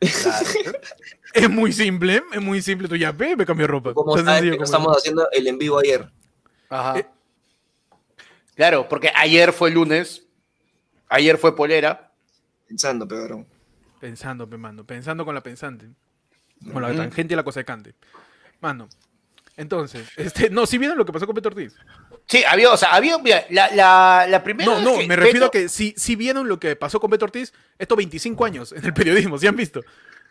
[1.32, 2.86] es muy simple, es muy simple.
[2.86, 3.94] Tú ya, pe, me cambió ropa.
[3.94, 6.10] Como estamos haciendo el en vivo ayer.
[6.68, 6.98] Ajá.
[6.98, 7.06] Eh,
[8.54, 10.26] claro, porque ayer fue lunes.
[11.08, 12.12] Ayer fue polera.
[12.68, 13.46] Pensando, peor.
[14.00, 14.84] Pensando, pe, mano.
[14.84, 15.88] Pensando con la pensante.
[16.72, 17.94] Con la tangente y la cosa de cante.
[18.60, 18.88] Mano.
[19.56, 21.74] Entonces, este, no, si vieron lo que pasó con Beto Ortiz.
[22.26, 23.18] Sí, había, o sea, había,
[23.50, 24.70] la, la, la primera.
[24.70, 27.52] No, no, me refiero a que si, si vieron lo que pasó con Beto Ortiz,
[27.78, 29.82] estos 25 años en el periodismo, ¿sí han visto?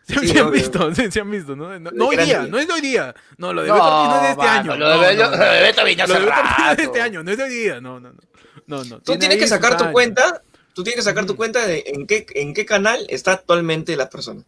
[0.06, 0.94] ¿Sí, sí, han visto?
[0.94, 1.56] ¿Sí, han visto?
[1.56, 1.78] ¿no?
[1.78, 3.14] No, hoy día, no es de hoy día.
[3.38, 4.76] No, lo de Beto Ortiz no es de este año.
[4.76, 7.80] Lo de, Beto, Ortiz no es de este año, no es de hoy día.
[7.80, 8.20] No, no, no.
[8.66, 9.00] no, no.
[9.00, 10.42] Tú tienes que sacar tu cuenta,
[10.74, 14.10] tú tienes que sacar tu cuenta de en qué, en qué canal está actualmente la
[14.10, 14.42] persona.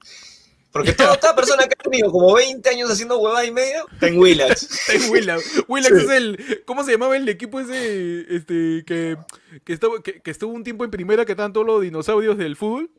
[0.76, 4.08] Porque toda, toda persona que ha tenido como 20 años haciendo huevada y medio, está
[4.08, 4.62] en Willax.
[4.88, 5.64] está en Willax.
[5.66, 6.62] Willax es el.
[6.66, 9.16] ¿Cómo se llamaba el equipo ese este, que,
[9.64, 12.90] que, estuvo, que, estuvo un tiempo en primera que estaban todos los dinosaurios del fútbol?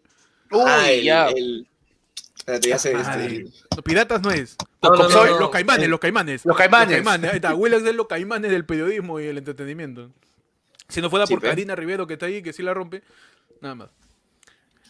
[0.49, 1.27] Uy, ah, el, ya.
[1.27, 1.67] El,
[2.35, 2.93] espérate, ya sé.
[2.93, 4.57] Este, los piratas no es.
[4.81, 6.45] los caimanes, los caimanes.
[6.45, 7.05] Los caimanes.
[7.29, 7.53] Ahí está.
[7.53, 10.09] Willax es los caimanes del periodismo y el entretenimiento.
[10.89, 13.03] Si no fuera por Karina Rivero que está ahí, que sí la rompe,
[13.61, 13.89] nada más.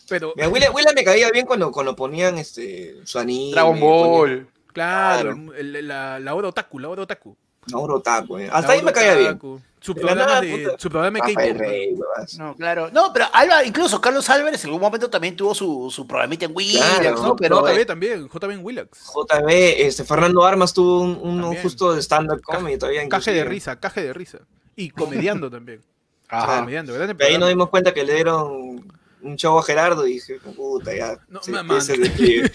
[0.08, 0.34] Pero...
[0.36, 3.52] Mi abuela, me caía bien cuando, cuando ponían este, su anime.
[3.52, 4.48] Dragon Ball.
[4.74, 7.36] Claro, la, la hora otaku, la hora otaku.
[7.72, 8.50] La hora otaku, eh.
[8.52, 9.40] Hasta ahí me caía bien.
[9.80, 11.96] Su programa, de, su programa de
[12.38, 12.90] No, claro.
[12.92, 16.52] No, pero Alba, incluso Carlos Álvarez en algún momento también tuvo su, su programita en
[16.56, 17.36] Willax, ¿no?
[17.36, 19.14] Pero, JB también, JB en Willax.
[19.14, 23.08] JB, este, Fernando Armas tuvo un, un justo de stand-up comedy todavía.
[23.08, 24.40] Caje de risa, caje de risa.
[24.76, 25.82] Y comediando también.
[26.28, 26.60] Ajá.
[26.60, 27.16] Comediando, ¿verdad?
[27.22, 28.84] ahí nos dimos cuenta que le dieron
[29.22, 31.18] un show a Gerardo y dije, puta, ya.
[31.30, 32.52] No, sí, es el declive.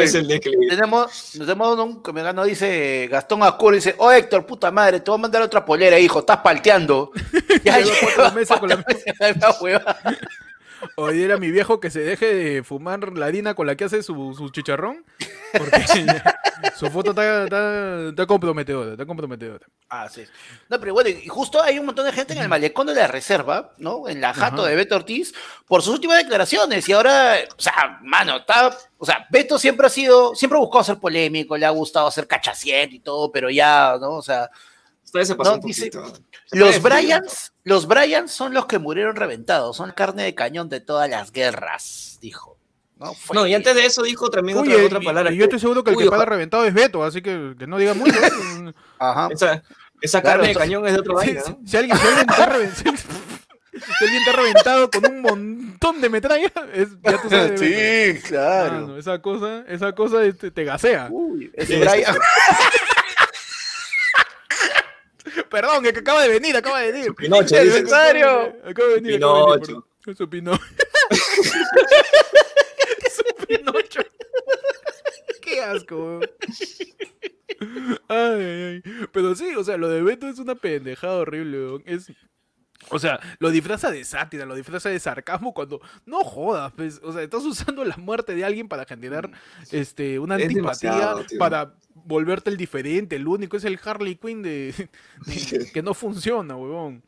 [0.00, 0.68] es el declive.
[0.68, 5.10] Tenemos, tenemos un que me ganó, dice Gastón Acur, dice, oh Héctor, puta madre, te
[5.10, 7.10] voy a mandar otra polera, hijo, estás palteando.
[7.64, 9.12] ya lleva, mesa con la mesa.
[10.96, 14.02] Oye, era mi viejo que se deje de fumar la harina con la que hace
[14.02, 15.04] su, su chicharrón.
[15.56, 15.84] Porque
[16.76, 19.66] su foto está, está, está, comprometedora, está comprometedora.
[19.88, 20.24] Ah, sí.
[20.68, 23.06] No, pero bueno, y justo hay un montón de gente en el malecón de la
[23.06, 24.08] reserva, ¿no?
[24.08, 25.34] En la jato de Beto Ortiz,
[25.66, 26.88] por sus últimas declaraciones.
[26.88, 28.76] Y ahora, o sea, mano, está.
[28.98, 32.96] O sea, Beto siempre ha sido, siempre buscó ser polémico, le ha gustado ser cachaciento
[32.96, 34.14] y todo, pero ya, ¿no?
[34.14, 34.50] O sea.
[35.22, 36.12] Se pasó un poquito.
[36.52, 41.08] los Bryans, los Bryans son los que murieron reventados, son carne de cañón de todas
[41.08, 42.58] las guerras, dijo.
[43.32, 45.32] No, y antes de eso dijo también otra, otra, palabra.
[45.32, 47.76] Y yo estoy seguro que el que paga reventado es Beto, así que, que no
[47.76, 48.14] diga mucho.
[48.98, 49.28] Ajá.
[49.30, 49.62] Esa,
[50.00, 51.20] esa carne de cañón es de otro ¿no?
[51.20, 51.96] si, alguien, si, alguien
[52.28, 52.96] está reventado,
[53.98, 57.60] si alguien está reventado con un montón de metralla, es, ya tú sabes.
[57.60, 58.96] Sí, claro.
[58.96, 61.08] esa cosa, esa cosa te, te gasea.
[61.10, 62.14] Uy, ese Brian.
[65.54, 67.14] Perdón, que acaba de venir, acaba de venir.
[67.14, 68.56] Pinocho, ¿Es ¿En serio?
[68.64, 69.12] Acaba de venir.
[69.12, 69.86] Pinocho.
[70.04, 70.60] Es su Pinocho.
[73.14, 74.00] su Pinocho.
[75.40, 76.18] Qué asco.
[78.08, 81.80] Ay, ay, Pero sí, o sea, lo de Beto es una pendejada horrible.
[81.86, 82.10] Es
[82.90, 87.12] o sea, lo disfraza de sátira, lo disfraza de sarcasmo cuando no jodas, pues, o
[87.12, 89.30] sea, estás usando la muerte de alguien para generar
[89.70, 94.88] este una antipatía, para volverte el diferente, el único es el Harley Quinn de,
[95.72, 97.02] que no funciona, huevón.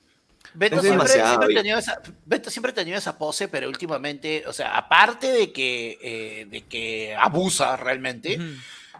[0.54, 4.52] Beto siempre, siempre, ha tenido esa, Beto siempre ha tenido esa pose, pero últimamente, o
[4.52, 8.38] sea, aparte de que, eh, de que abusa realmente,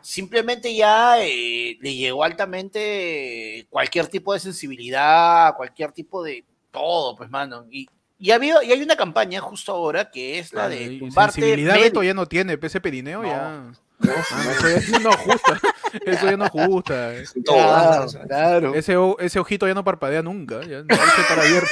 [0.02, 6.44] simplemente ya eh, le llegó altamente cualquier tipo de sensibilidad, cualquier tipo de
[6.76, 7.66] todo, pues, mano.
[7.70, 11.40] Y, y, ha habido, y hay una campaña justo ahora que es la de tumbarte.
[11.40, 13.72] Sensibilidad Beto ya no tiene, ese perineo ya.
[13.98, 15.58] No, eso ya no ajusta.
[16.04, 17.12] Eso ya no ajusta.
[17.46, 18.74] Claro, claro.
[18.74, 20.60] Ese, ese ojito ya no parpadea nunca.
[20.64, 21.70] Ya no para abierto.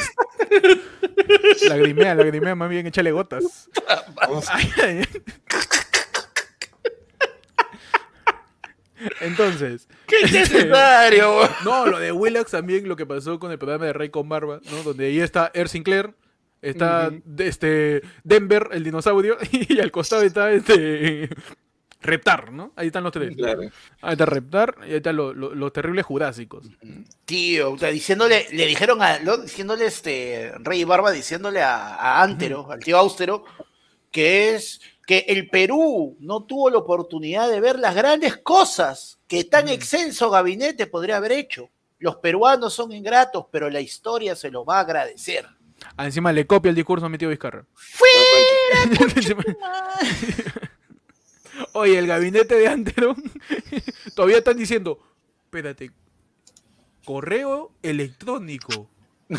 [1.68, 3.68] Lagrimea, lagrimea, más bien échale gotas.
[9.20, 9.88] Entonces.
[10.06, 10.16] ¡Qué
[11.64, 14.60] No, lo de Willax también, lo que pasó con el programa de Rey con Barba,
[14.70, 14.82] ¿no?
[14.82, 16.14] Donde ahí está Er Sinclair,
[16.62, 21.28] está este, Denver, el dinosaurio, y al costado está este
[22.04, 22.72] Reptar, ¿no?
[22.76, 23.34] Ahí están los tres.
[24.02, 26.66] Ahí está Reptar y ahí están los, terribles jurásicos.
[27.24, 32.80] Tío, o sea, diciéndole, le dijeron a, diciéndole este Rey Barba, diciéndole a, Antero, al
[32.80, 33.46] tío Austero,
[34.10, 39.44] que es que el Perú no tuvo la oportunidad de ver las grandes cosas que
[39.44, 41.68] tan excelso gabinete podría haber hecho.
[41.98, 45.46] Los peruanos son ingratos, pero la historia se lo va a agradecer.
[45.96, 47.64] Ah, encima le copia el discurso a mi tío Vizcarra.
[51.72, 53.14] Oye, el gabinete de Antero
[54.14, 55.00] todavía están diciendo,
[55.44, 55.90] espérate,
[57.04, 58.88] correo electrónico.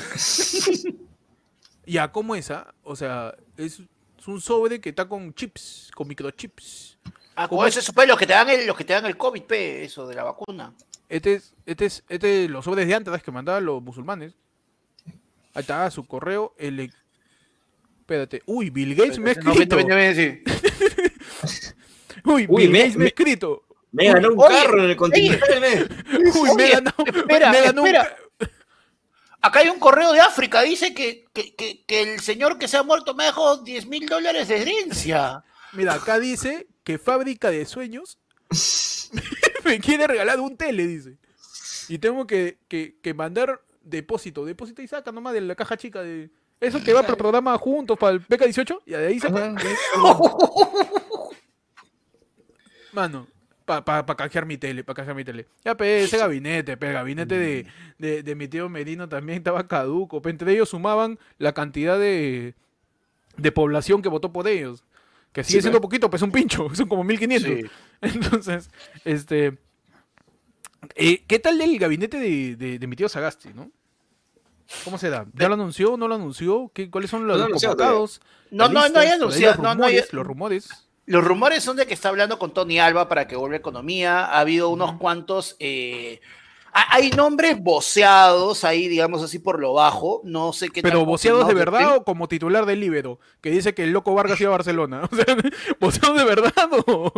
[1.85, 2.73] ya, ¿cómo esa?
[2.83, 3.81] O sea, es,
[4.27, 6.97] un sobre que está con chips, con microchips.
[7.35, 9.51] Ah, como eso es los que te dan el, los que te dan el COVID,
[9.51, 10.73] eso de la vacuna.
[11.09, 14.33] Este es, este es, este los sobres de antes que mandaban los musulmanes.
[15.53, 17.05] Ahí está, su correo electrónico.
[18.05, 18.43] Espérate.
[18.45, 19.77] Uy, Bill Gates me ha escrito.
[22.23, 23.63] Uy, Uy me, me, escrito.
[23.91, 25.87] Me ganó un carro en el continente.
[26.35, 28.15] Uy, me ganó, espera, me ganó espera.
[29.45, 32.83] Acá hay un correo de África, dice que, que, que, el señor que se ha
[32.83, 35.43] muerto me dejó 10 mil dólares de herencia.
[35.73, 38.17] Mira, acá dice que fábrica de sueños
[39.63, 41.19] me quiere regalar un tele, dice.
[41.89, 46.31] Y tengo que, que, mandar depósito, depósito y saca nomás de la caja chica de...
[46.59, 49.53] Eso que va para el programa juntos para el PK18 y de ahí saca.
[52.93, 53.27] Mano,
[53.65, 55.47] para pa, canjear mi tele, para canjear mi tele.
[55.63, 57.65] Ya, pe, ese gabinete, pe, el gabinete de,
[57.97, 60.21] de, de, mi tío Merino también estaba caduco.
[60.25, 62.53] entre ellos sumaban la cantidad de,
[63.37, 64.83] de población que votó por ellos.
[65.31, 67.71] Que sigue siendo poquito, pues un pincho, son como 1500.
[68.01, 68.69] Entonces,
[69.03, 69.57] este.
[70.95, 73.71] Eh, ¿Qué tal el gabinete de, de, de, mi tío Sagasti, no?
[74.83, 75.25] ¿Cómo se da?
[75.33, 75.97] ¿Ya lo anunció?
[75.97, 76.71] ¿No lo anunció?
[76.73, 78.21] ¿Qué, ¿Cuáles son los no, convocados?
[78.51, 79.61] No, no, no hay anunciado.
[79.61, 79.99] No, no hay...
[80.11, 80.84] Los rumores.
[81.05, 84.25] Los rumores son de que está hablando con Tony Alba para que vuelva a economía.
[84.25, 85.55] Ha habido unos cuantos.
[85.59, 86.19] Eh,
[86.77, 90.21] hay nombres voceados ahí, digamos así, por lo bajo.
[90.25, 93.83] No sé qué Pero voceados de verdad o como titular del Líbero, que dice que
[93.83, 95.03] el loco Vargas iba a Barcelona.
[95.11, 95.37] O sea,
[95.79, 97.13] ¿voceados de verdad o,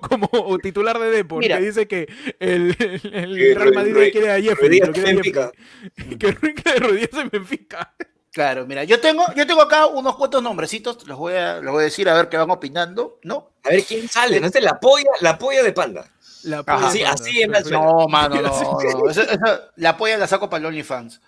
[0.00, 2.08] como titular de Depor, que dice que
[2.40, 4.80] el, Real Madrid quiere a Jeffrey.
[6.18, 7.94] Que, rodillas en Benfica.
[8.32, 11.82] Claro, mira, yo tengo, yo tengo acá unos cuantos nombrecitos, los voy a, los voy
[11.82, 13.50] a decir a ver qué van opinando, ¿no?
[13.62, 14.46] A ver quién sale, ¿no?
[14.46, 16.10] Esta es la polla, la polla de panda.
[16.44, 19.58] La polla así, así en No, mano, no, no.
[19.76, 21.20] la polla la saco para el OnlyFans.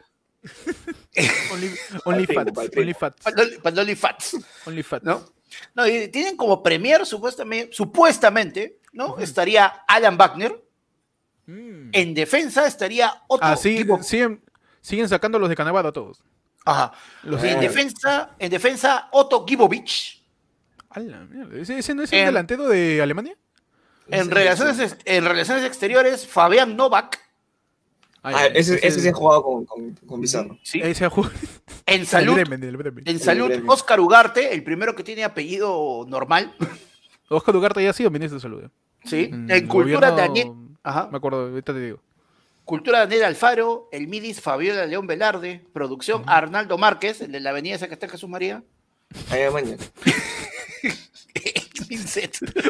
[1.53, 1.75] Only,
[2.05, 2.59] OnlyFans.
[2.77, 3.17] OnlyFans.
[3.63, 4.37] Para OnlyFans.
[4.67, 5.05] OnlyFans.
[5.05, 5.23] ¿No?
[5.75, 9.19] No, y tienen como premier, supuestamente, supuestamente ¿no?
[9.19, 10.65] Estaría Alan Wagner.
[11.47, 11.91] Mm.
[11.93, 13.47] En defensa estaría otro.
[13.47, 14.41] Ah, siguen,
[14.81, 16.23] siguen sacando los de Canavado a todos.
[16.65, 16.93] Ajá.
[17.25, 20.23] en, defensa, en defensa, Otto Gibovich.
[21.53, 23.37] ¿Ese, no es el delantero de Alemania?
[24.09, 27.21] En relaciones, en relaciones exteriores, Fabián Novak.
[28.23, 30.59] Ah, ese, ese, se ha jugado con, con, con Bizarro.
[30.63, 30.81] Sí.
[30.83, 31.35] Ese ha jugado.
[31.87, 32.39] En salud,
[33.05, 36.55] en salud Oscar Ugarte, el primero que tiene apellido normal.
[37.29, 38.71] Oscar Ugarte ya ha sido ministro de salud.
[39.05, 39.29] Sí.
[39.31, 40.53] En, cultura Daniel.
[40.83, 41.09] Ajá.
[41.11, 42.01] Me acuerdo, ahorita te digo.
[42.65, 47.75] Cultura Daniel Alfaro, el Midis Fabiola León Velarde, producción Arnaldo Márquez, el de la avenida
[47.75, 48.63] esa que está en Jesús María.
[49.31, 49.77] Ahí mañana.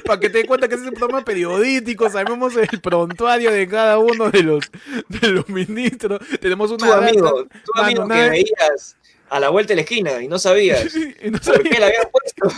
[0.05, 3.69] Para que te des cuenta que ese es un programa periodístico, sabemos el prontuario de
[3.69, 4.71] cada uno de los,
[5.09, 6.21] de los ministros.
[6.41, 6.87] Tenemos una.
[6.87, 8.97] Tu amigo, tu amigo que veías
[9.35, 12.09] a la vuelta de la esquina y no sabías y no por qué la habían
[12.09, 12.49] puesto.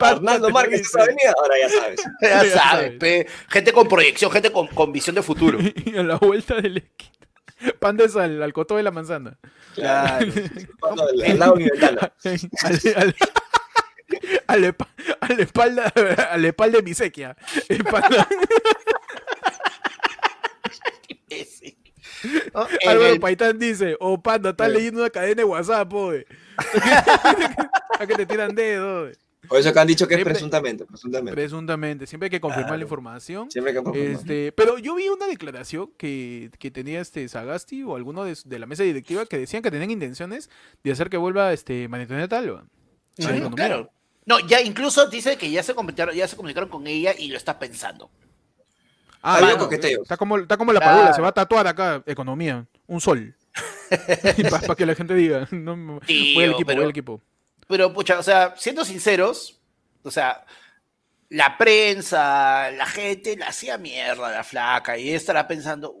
[0.00, 2.00] Arnaldo Márquez esa avenida, ahora ya sabes.
[2.20, 5.58] Ya, sabes, gente con proyección, gente con, con visión de futuro.
[5.60, 7.12] y a la vuelta de la esquina.
[7.78, 9.38] Pan de sal, al coto de la manzana.
[9.76, 10.26] Claro.
[11.24, 12.12] al lado de mi ventana.
[14.48, 14.74] a la
[15.38, 15.92] espalda,
[16.30, 17.36] a la espalda de mi sequía.
[22.54, 26.26] Oh, Álvaro Paitán dice, oh panda, estás leyendo una cadena de WhatsApp, pobre.
[27.98, 29.18] A que te tiran dedos.
[29.48, 31.34] Por eso que han dicho que es presuntamente, presuntamente.
[31.34, 33.50] Presuntamente, siempre hay que confirmar la información.
[33.50, 34.20] Siempre hay que confirmar.
[34.20, 38.58] Este, pero yo vi una declaración que, que tenía este Sagasti o alguno de, de,
[38.58, 40.50] la mesa directiva que decían que tenían intenciones
[40.82, 42.64] de hacer que vuelva este María Talva.
[43.18, 43.90] Sí, claro.
[44.26, 47.36] No, ya incluso dice que ya se comunicaron, ya se comunicaron con ella y lo
[47.36, 48.10] está pensando.
[49.26, 49.40] Ah,
[50.02, 51.14] está como, está como la claro.
[51.14, 53.34] se va a tatuar acá, economía, un sol.
[54.50, 57.22] Para que la gente diga, no, voy al equipo, pero, voy al equipo.
[57.66, 59.58] Pero, pucha, o sea, siendo sinceros,
[60.02, 60.44] o sea,
[61.30, 65.96] la prensa, la gente la hacía mierda la flaca y estará pensando,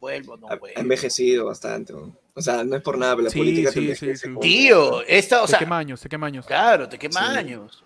[0.00, 0.78] vuelvo, no vuelvo.
[0.78, 1.92] Ha envejecido bastante.
[1.92, 4.28] O sea, no es por nada, pero la política sí, sí, sí.
[4.40, 5.58] Tío, esta, o sea.
[5.58, 6.46] Te quema años, te quema años.
[6.46, 7.84] Claro, te quema años.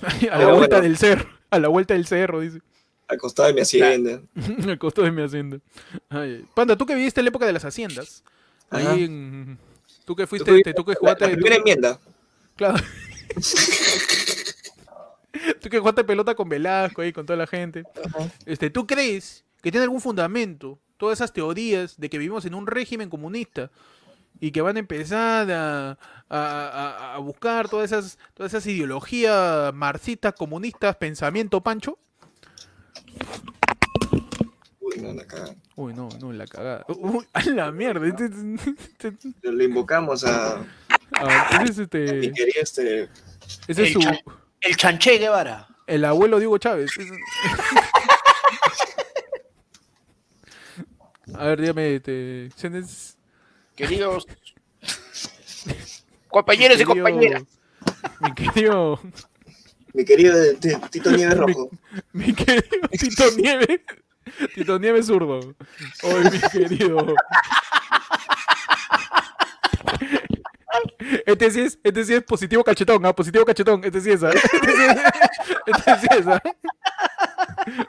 [0.30, 2.60] a la vuelta del cerro, a la vuelta del cerro, dice.
[3.08, 4.20] Al costado de mi hacienda.
[4.66, 5.58] Al costado de mi hacienda.
[6.54, 8.24] Panda, tú que viviste en la época de las haciendas.
[8.70, 9.58] Ahí en.
[10.04, 11.26] Tú que fuiste, tú, tú que jugaste.
[11.26, 12.00] La, primera enmienda.
[12.56, 12.78] Claro.
[15.60, 17.84] tú que jugaste pelota con Velasco ahí, con toda la gente.
[18.44, 22.66] Este, ¿Tú crees que tiene algún fundamento todas esas teorías de que vivimos en un
[22.66, 23.70] régimen comunista
[24.40, 30.96] y que van a empezar a, a, buscar todas esas, todas esas ideologías marxistas, comunistas,
[30.96, 31.98] pensamiento pancho?
[34.80, 35.54] Uy, no, la cagada.
[35.74, 36.84] Uy, no, no, la cagada.
[36.88, 38.06] Uy, a la mierda.
[38.06, 39.52] Este, este, este.
[39.52, 40.64] Le invocamos a.
[41.12, 42.26] a ese es este.
[42.60, 43.08] este.
[43.68, 44.00] Ese es su.
[44.60, 45.68] el Chanché Guevara.
[45.86, 46.90] El abuelo Diego Chávez.
[51.34, 52.48] A ver, dígame, este.
[53.76, 54.26] Queridos
[56.28, 57.44] compañeros y compañeras.
[58.20, 59.00] Mi querido.
[59.92, 60.34] Mi querido
[60.90, 61.70] Tito Nieves Rojo.
[62.12, 63.80] Mi, querido Tito Nieves.
[64.54, 65.54] Tito Nieves zurdo.
[66.02, 67.14] Hoy, mi querido.
[71.24, 73.14] Este sí es, este sí es positivo cachetón, ¿ah?
[73.14, 73.84] Positivo cachetón.
[73.84, 74.30] Este sí es, ¿ah?
[74.32, 74.96] Este sí es,
[75.66, 76.42] este sí es, ¿ah?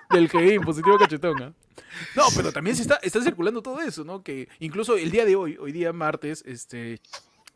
[0.10, 1.54] Del GI, positivo cachetón, ¿ah?
[2.16, 4.24] No, pero también se está, está circulando todo eso, ¿no?
[4.24, 7.00] Que incluso el día de hoy, hoy día martes, este.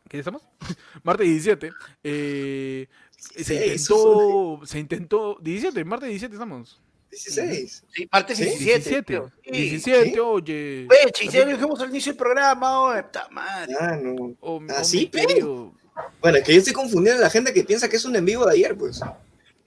[0.08, 0.42] ¿Qué estamos?
[1.02, 1.72] martes 17.
[2.04, 4.60] Eh, se intentó.
[4.64, 5.38] Se intentó.
[5.40, 6.80] 17, martes 17 estamos.
[7.10, 7.84] 16.
[7.90, 8.90] Sí, martes 17.
[8.90, 10.88] 17, 17 oye.
[10.90, 13.74] Oye, chiste, dijimos al inicio del programa, oye, está madre.
[13.78, 14.34] Ah, no.
[14.40, 15.74] O, ah, sí, pero.
[16.20, 18.24] Bueno, es que yo estoy confundiendo a la gente que piensa que es un en
[18.24, 19.00] vivo de ayer, pues.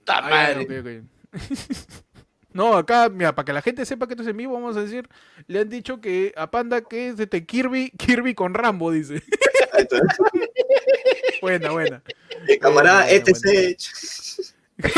[0.00, 0.64] Está madre.
[0.64, 1.02] Okay, okay.
[2.56, 4.82] No, acá, mira, para que la gente sepa que esto es en vivo, vamos a
[4.82, 5.06] decir,
[5.46, 9.22] le han dicho que a Panda que es de Kirby, Kirby con Rambo, dice.
[11.42, 12.02] buena, buena.
[12.58, 14.54] camarada, este es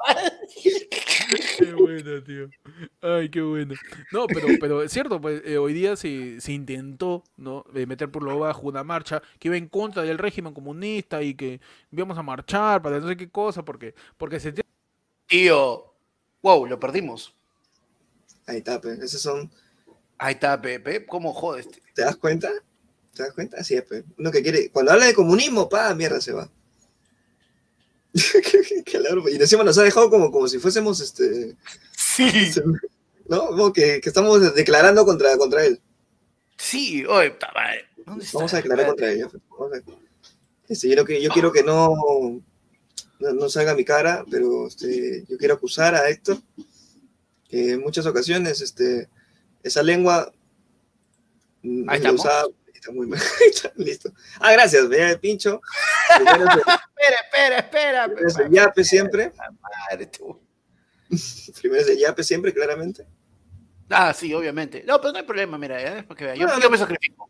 [1.58, 2.50] qué buena, tío.
[3.00, 3.74] Ay, qué buena.
[4.12, 7.64] No, pero, pero es cierto, pues eh, hoy día se, se intentó ¿no?
[7.74, 11.34] Eh, meter por lo bajo una marcha que iba en contra del régimen comunista y
[11.34, 14.54] que íbamos a marchar para no sé qué cosa, porque, porque se...
[15.26, 15.94] Tío,
[16.42, 17.34] wow, lo perdimos.
[18.46, 18.92] Ahí está, pe.
[18.94, 19.50] esos son...
[20.18, 21.68] Ahí está, Pepe, ¿cómo jodes?
[21.94, 22.50] ¿Te das cuenta?
[23.14, 23.58] ¿Te das cuenta?
[23.58, 24.04] Así es, pe.
[24.18, 24.70] Uno que quiere...
[24.70, 26.50] Cuando habla de comunismo, pa, mierda, se va.
[29.30, 31.56] y encima nos ha dejado como, como si fuésemos este.
[31.96, 32.52] Sí.
[33.28, 33.46] ¿No?
[33.48, 35.80] Como que, que estamos declarando contra, contra él.
[36.56, 37.34] Sí, oye,
[38.06, 39.28] Vamos a declarar contra ella.
[40.68, 41.94] Este, yo, que, yo quiero que no,
[43.18, 46.38] no, salga mi cara, pero este, yo quiero acusar a Héctor
[47.48, 49.08] que en muchas ocasiones este,
[49.62, 50.32] esa lengua
[51.62, 52.46] usaba
[52.80, 53.20] está muy mal.
[53.76, 54.12] Listo.
[54.40, 55.60] Ah, gracias, el pincho.
[56.10, 56.80] espera,
[57.24, 58.04] espera, espera.
[58.06, 59.32] Primero es el yape siempre.
[59.90, 60.40] Madre, tú.
[61.60, 63.06] Primero es el yape siempre, claramente.
[63.90, 64.82] Ah, sí, obviamente.
[64.86, 66.04] No, pero no hay problema, mira, ¿eh?
[66.04, 66.34] porque vea.
[66.34, 67.28] Yo, no, yo me sacrifico.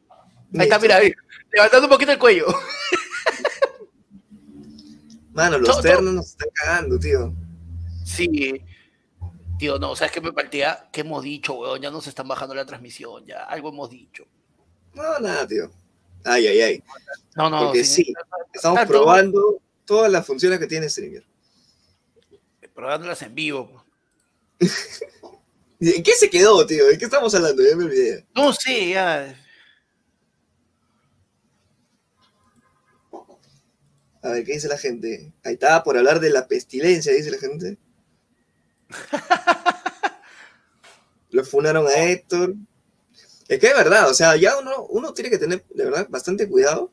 [0.55, 1.13] Ahí está, mira, ahí.
[1.53, 2.47] Levantando un poquito el cuello.
[5.33, 7.33] Mano, los ternos nos están cagando, tío.
[8.05, 8.63] Sí.
[9.59, 10.89] Tío, no, ¿sabes qué me partía?
[10.93, 11.81] ¿Qué hemos dicho, weón?
[11.81, 13.45] Ya nos están bajando la transmisión, ya.
[13.45, 14.27] Algo hemos dicho.
[14.95, 15.71] No, nada, tío.
[16.25, 16.85] Ay, ay, ay.
[17.37, 17.65] No, no.
[17.65, 18.13] Porque sí,
[18.53, 21.25] estamos probando todas las funciones que tiene Stringer.
[22.75, 23.85] Probándolas en vivo.
[25.81, 26.87] ¿En qué se quedó, tío?
[26.87, 27.63] ¿De qué estamos hablando?
[27.63, 28.27] Ya me olvidé.
[28.35, 29.35] No sé, ya.
[34.23, 35.33] A ver, ¿qué dice la gente?
[35.43, 37.79] Ahí estaba por hablar de la pestilencia, dice la gente.
[41.31, 42.55] Lo funaron a Héctor.
[43.51, 46.49] Es que es verdad, o sea, ya uno, uno tiene que tener, de verdad, bastante
[46.49, 46.93] cuidado.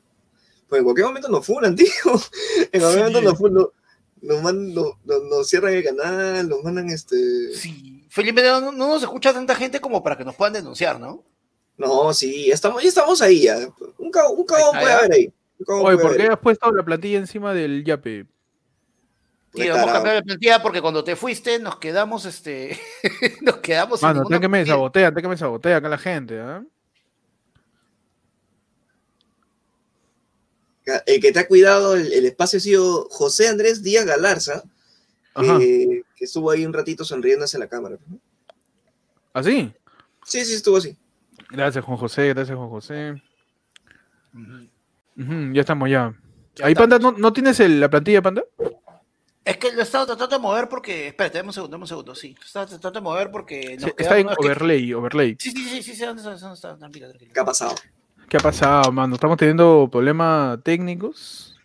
[0.68, 1.88] Pues en cualquier momento nos funan, tío.
[2.72, 3.68] En cualquier momento nos, funan,
[4.22, 4.54] nos,
[5.06, 7.54] nos, nos, cierran el canal, nos mandan este.
[7.54, 11.24] Sí, Felipe, no, nos escucha tanta gente como para que nos puedan denunciar, ¿no?
[11.78, 13.58] No, sí, estamos, ya estamos ahí ya.
[14.00, 15.34] Un, un cagón puede haber ahí.
[15.68, 18.26] Oye, ¿por qué has puesto la plantilla encima del Yape?
[19.54, 22.80] Y vamos a cambiar la plantilla porque cuando te fuiste nos quedamos, este,
[23.42, 24.02] nos quedamos.
[24.02, 26.64] Mano, antes que me sabotea, antes que me sabotea acá la gente, ¿ah?
[31.06, 34.64] El que te ha cuidado el, espacio ha sido José Andrés Díaz Galarza,
[35.36, 37.98] que estuvo ahí un ratito sonriendo hacia la cámara.
[39.34, 39.74] ¿Ah, sí?
[40.24, 40.98] Sí, sí, estuvo así.
[41.50, 43.22] Gracias, Juan José, gracias, Juan José.
[45.16, 46.14] ya estamos ya.
[46.64, 48.44] ¿Ahí, Panda, ¿no, ¿no tienes la plantilla, Panda?
[49.48, 51.08] Es que lo he estado tratando de mover porque.
[51.08, 52.36] Espérate, dame un segundo, dame un segundo, sí.
[52.36, 53.78] Lo he estado tratando de mover porque.
[53.98, 55.38] está en overlay, overlay.
[55.40, 56.36] Sí, sí, sí, sí, ¿dónde está?
[56.36, 56.78] ¿Dónde está?
[56.78, 57.32] Tranquilo, tranquilo.
[57.34, 57.76] ¿Qué ha pasado?
[58.28, 59.16] ¿Qué ha pasado, mano?
[59.16, 61.58] ¿Estamos teniendo problemas técnicos?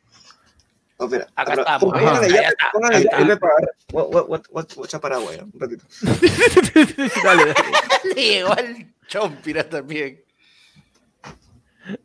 [0.97, 1.26] No, espera.
[1.35, 1.93] Acá estamos.
[1.93, 5.01] Póngale ya, póngale ya.
[5.01, 5.85] Paraguay, un ratito.
[7.24, 7.55] dale, dale.
[8.14, 10.22] Le llegó al chompira también.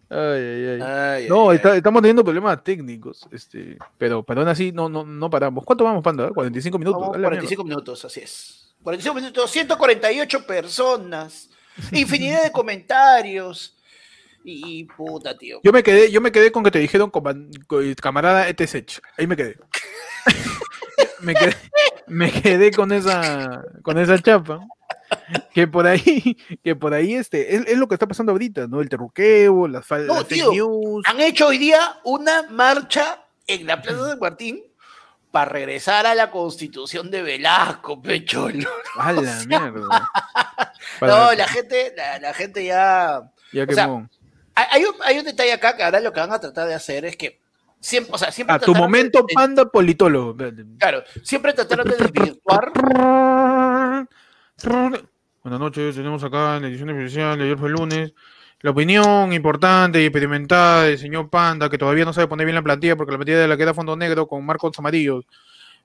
[0.09, 1.28] Ay, ay, ay.
[1.28, 5.63] no, estamos teniendo problemas técnicos, este, pero, pero aún así no, no, no paramos.
[5.65, 6.30] ¿Cuánto vamos, Panda?
[6.30, 7.01] 45 minutos.
[7.01, 8.75] Vamos, 45 minutos, así es.
[8.84, 11.49] 45 minutos, 148 personas,
[11.91, 13.75] infinidad de comentarios.
[14.43, 15.59] Y, puta, tío.
[15.61, 17.11] Yo me quedé, yo me quedé con que te dijeron
[18.01, 19.01] camarada ETSECH.
[19.17, 19.57] Ahí me quedé.
[21.21, 21.53] me quedé.
[22.07, 24.65] Me quedé con esa con esa chapa
[25.53, 28.82] que por ahí, que por ahí este, es, lo que está pasando ahorita, ¿no?
[28.82, 31.03] El terruqueo, las, faltas fake news.
[31.05, 34.64] Han hecho hoy día una marcha en la Plaza de Martín
[35.32, 38.49] para regresar a la constitución de Velasco, pecho.
[38.49, 38.70] ¿no?
[38.97, 40.10] A la mierda.
[41.01, 43.32] no, la gente, la, gente ya.
[43.51, 43.66] Ya
[44.55, 47.05] hay, un, hay un detalle acá que ahora lo que van a tratar de hacer
[47.05, 47.39] es que
[47.80, 50.36] siempre, o sea, siempre a tu momento panda politólogo.
[50.80, 52.72] Claro, siempre trataron de desvirtuar
[54.64, 58.14] Buenas noches, tenemos acá en la edición especial de ayer fue el lunes
[58.62, 62.64] la opinión importante y experimentada del señor Panda, que todavía no sabe poner bien la
[62.64, 65.26] plantilla porque la plantilla de la queda fondo negro con marcos amarillos.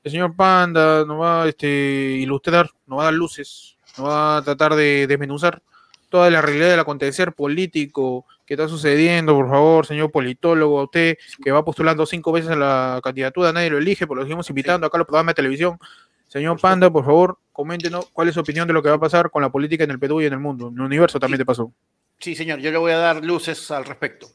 [0.03, 4.39] El señor Panda nos va a este, ilustrar, nos va a dar luces, nos va
[4.39, 5.62] a tratar de desmenuzar
[6.09, 11.18] toda la realidad del acontecer político que está sucediendo, por favor, señor politólogo, a usted
[11.45, 14.87] que va postulando cinco veces a la candidatura, nadie lo elige, pero lo seguimos invitando
[14.87, 15.79] acá a los programas de televisión.
[16.27, 19.30] Señor Panda, por favor, coméntenos cuál es su opinión de lo que va a pasar
[19.30, 20.68] con la política en el Perú y en el mundo.
[20.68, 21.72] En el universo también te pasó.
[22.18, 24.28] Sí, señor, yo le voy a dar luces al respecto.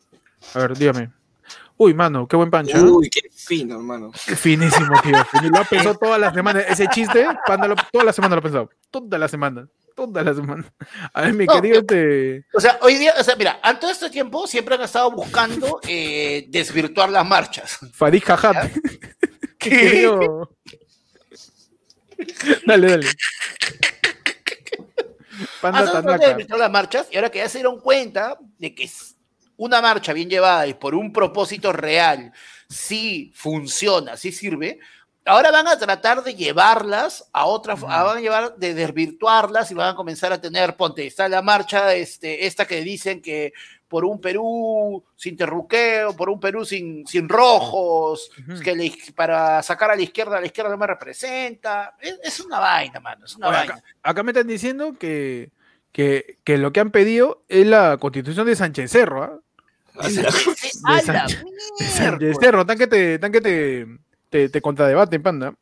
[0.53, 1.11] A ver, dígame.
[1.77, 2.77] Uy, mano, qué buen pancho.
[2.83, 4.11] Uy, qué fino, hermano.
[4.25, 5.15] Qué finísimo, tío.
[5.51, 6.61] Lo ha pensado toda la semana.
[6.61, 8.69] Ese chiste, Panda, toda la semana lo ha pensado.
[8.89, 9.67] Toda la semana.
[9.95, 10.65] Toda la semana.
[11.13, 11.79] A ver, mi querido.
[11.79, 12.45] Este...
[12.53, 15.79] O sea, hoy día, o sea, mira, antes de este tiempo siempre han estado buscando
[15.87, 17.79] eh, desvirtuar las marchas.
[17.93, 18.71] Farid Jajat.
[19.59, 20.09] ¿Qué?
[22.65, 23.07] dale, dale.
[25.61, 26.01] Panda
[26.57, 28.89] las marchas y ahora que ya se dieron cuenta de que
[29.57, 32.31] una marcha bien llevada y por un propósito real
[32.69, 34.79] sí funciona, sí sirve,
[35.25, 39.89] ahora van a tratar de llevarlas a otra, van a llevar de desvirtuarlas y van
[39.89, 43.53] a comenzar a tener, ponte, está la marcha, este, esta que dicen que
[43.87, 48.29] por un Perú sin terruqueo, por un Perú sin, sin rojos,
[48.63, 51.95] que para sacar a la izquierda, a la izquierda no me representa.
[51.99, 53.81] Es, una vaina, mano, es una vaina.
[54.03, 55.51] Acá, me están diciendo que,
[55.91, 59.23] que, que, lo que han pedido es la constitución de Sánchez Cerro.
[59.23, 59.39] ¿ah?
[60.07, 60.31] De,
[61.79, 63.87] Sánchez Cerro, tan que te, tan que te,
[64.29, 65.53] te, te contradebaten, panda.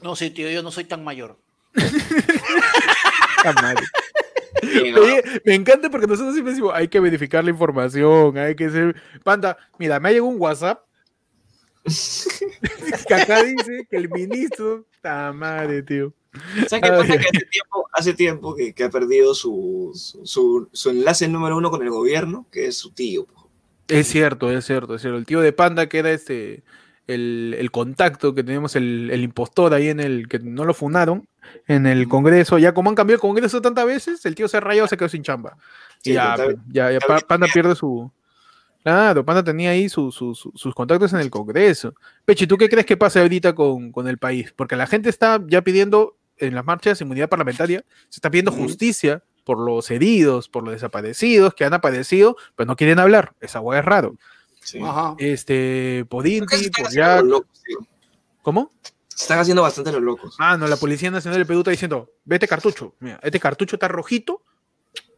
[0.00, 1.38] No sé, tío, yo no soy tan mayor.
[5.44, 8.96] me, encanta porque nosotros siempre decimos, hay que verificar la información, hay que ser...
[9.22, 10.84] Panda, mira, me ha llegado un WhatsApp
[13.08, 14.86] que acá dice que el ministro...
[15.00, 16.12] ¡Ta madre, tío!
[16.68, 17.18] ¿Sabes qué pasa?
[17.18, 19.92] Que hace tiempo, hace tiempo que, que ha perdido su,
[20.24, 23.26] su, su, enlace número uno con el gobierno, que es su tío.
[23.88, 25.18] Es cierto, es cierto, es cierto.
[25.18, 26.64] El tío de Panda que era este...
[27.06, 31.28] El, el contacto que tenemos, el, el impostor ahí en el que no lo funaron,
[31.66, 32.58] en el Congreso.
[32.58, 35.22] Ya como han cambiado el Congreso tantas veces, el tío se rayó, se quedó sin
[35.22, 35.56] chamba.
[36.02, 36.36] y ya,
[36.68, 38.10] ya, ya, Panda pierde su.
[38.82, 40.38] Claro, Panda tenía ahí sus
[40.74, 41.94] contactos en el Congreso.
[42.24, 44.52] Peche, ¿tú qué crees que pasa ahorita con, con, el país?
[44.54, 48.52] Porque la gente está ya pidiendo en las marchas de inmunidad parlamentaria, se está pidiendo
[48.52, 53.32] justicia por los heridos, por los desaparecidos que han aparecido, pero no quieren hablar.
[53.40, 54.16] Esa hueá es raro.
[55.18, 57.22] Este, Podinti, por ya.
[58.42, 58.70] ¿Cómo?
[59.22, 60.36] están haciendo bastante los locos.
[60.38, 63.88] Ah, no, la Policía Nacional del Perú está diciendo, vete cartucho, mira, este cartucho está
[63.88, 64.42] rojito,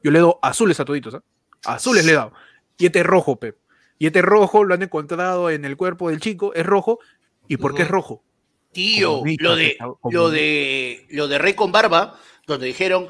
[0.03, 1.20] yo le doy azules a toditos, ¿eh?
[1.64, 2.32] Azules le he dado.
[2.78, 3.59] Y este es rojo, Pep.
[3.99, 7.01] Y este rojo lo han encontrado en el cuerpo del chico, es rojo.
[7.49, 8.22] ¿Y por qué es rojo?
[8.70, 9.76] Tío, lo de,
[10.11, 13.09] lo de lo de Rey con Barba, donde dijeron,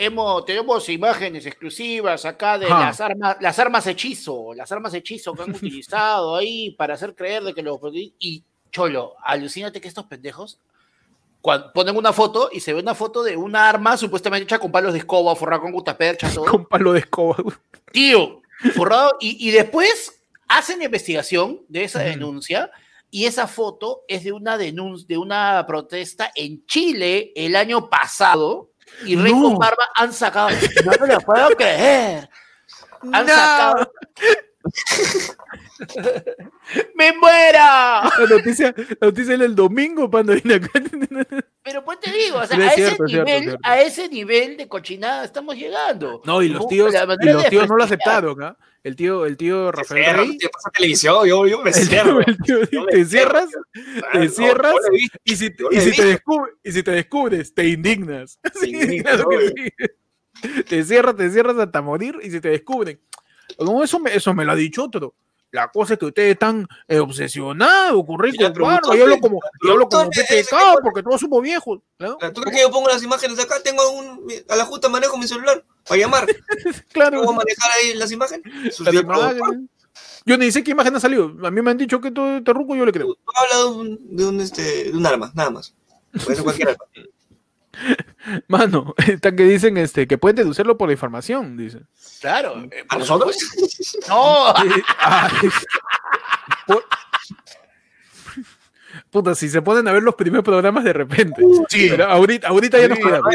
[0.00, 5.42] hemos, tenemos imágenes exclusivas acá de las armas, las armas hechizo, las armas hechizo que
[5.42, 7.78] han utilizado ahí para hacer creer de que los
[8.18, 8.42] y
[8.72, 10.58] Cholo, alucínate que estos pendejos
[11.42, 14.92] ponen una foto y se ve una foto de un arma supuestamente hecha con palos
[14.92, 16.46] de escoba, forrado con gutapercha, todo.
[16.46, 17.36] Con palo de escoba.
[17.92, 18.40] Tío,
[18.74, 19.16] forrado.
[19.20, 22.70] Y, después hacen investigación de esa denuncia
[23.10, 28.70] y esa foto es de una denuncia, de una protesta en Chile el año pasado
[29.04, 30.50] y Rey con Barba han sacado.
[30.84, 32.28] No me lo puedo creer.
[33.12, 33.92] Han sacado.
[36.94, 38.02] ¡Me muera!
[38.18, 40.34] La noticia, la noticia el domingo, cuando.
[41.62, 45.56] Pero pues te digo, o sea, a, ese nivel, a ese nivel de cochinada estamos
[45.56, 46.20] llegando.
[46.24, 48.56] No, y los tíos, y los tíos no lo aceptaron, ¿ah?
[48.82, 50.38] El tío, el tío Rafael cierra, Rey.
[50.50, 52.20] pasa televisión, yo, yo me cierro.
[52.90, 53.50] te cierras,
[54.12, 54.74] te cierras,
[55.22, 58.38] y, si, y, si te descubre, y si te descubres, te indignas.
[60.68, 62.98] Te cierras, te cierras hasta morir y si te descubren.
[63.82, 65.14] Eso me, eso me lo ha dicho otro.
[65.52, 68.94] La cosa es que ustedes están eh, obsesionados con Rico Barba.
[68.94, 71.80] Yo hablo como, yo hablo como PTK porque todos somos viejos.
[71.98, 72.16] ¿no?
[72.32, 73.56] ¿Tú crees que yo pongo las imágenes acá?
[73.62, 76.26] Tengo un, a la justa manejo mi celular para llamar.
[76.92, 77.20] claro.
[77.22, 78.44] ¿Cómo manejar ahí las imágenes?
[80.24, 81.32] yo ni sé qué imagen ha salido.
[81.42, 83.06] A mí me han dicho que todo este ruco yo le creo.
[83.06, 85.74] Tú, hablas de un, de un, este, de un arma, nada más.
[86.12, 86.84] Puede ser cualquier arma.
[88.48, 91.86] Mano, están que dicen este, que pueden deducirlo por la información, dicen.
[92.20, 92.62] Claro.
[92.70, 93.36] Eh, ¿A nosotros?
[94.08, 94.54] No.
[99.10, 101.42] Puta, si se ponen a ver los primeros programas de repente.
[101.68, 101.88] Sí.
[101.90, 103.30] Pero ahorita, ahorita ya nos cuidamos.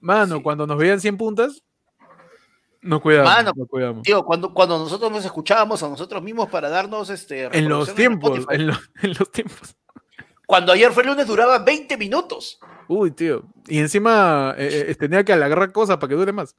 [0.00, 1.62] Mano, cuando nos veían 100 puntas,
[2.80, 3.30] nos cuidamos.
[3.30, 4.02] Mano, nos cuidamos.
[4.02, 7.44] Tío, cuando, cuando nosotros nos escuchábamos a nosotros mismos para darnos este.
[7.56, 9.76] En los tiempos, en los tiempos.
[10.50, 12.58] Cuando ayer fue el lunes duraba 20 minutos.
[12.88, 13.44] Uy, tío.
[13.68, 16.56] Y encima eh, eh, tenía que alargar cosas para que dure más.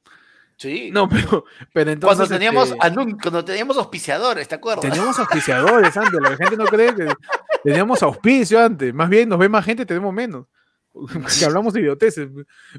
[0.56, 0.92] Sí.
[0.94, 2.18] No, pero, pero entonces.
[2.18, 4.90] Cuando teníamos, este cuando teníamos auspiciadores, ¿te acuerdas?
[4.90, 6.22] Teníamos auspiciadores antes.
[6.22, 7.14] La gente no cree que
[7.66, 8.94] teníamos auspicio antes.
[8.94, 10.48] Más bien nos ve más gente, tenemos menos.
[11.38, 12.30] Que hablamos de idioteces.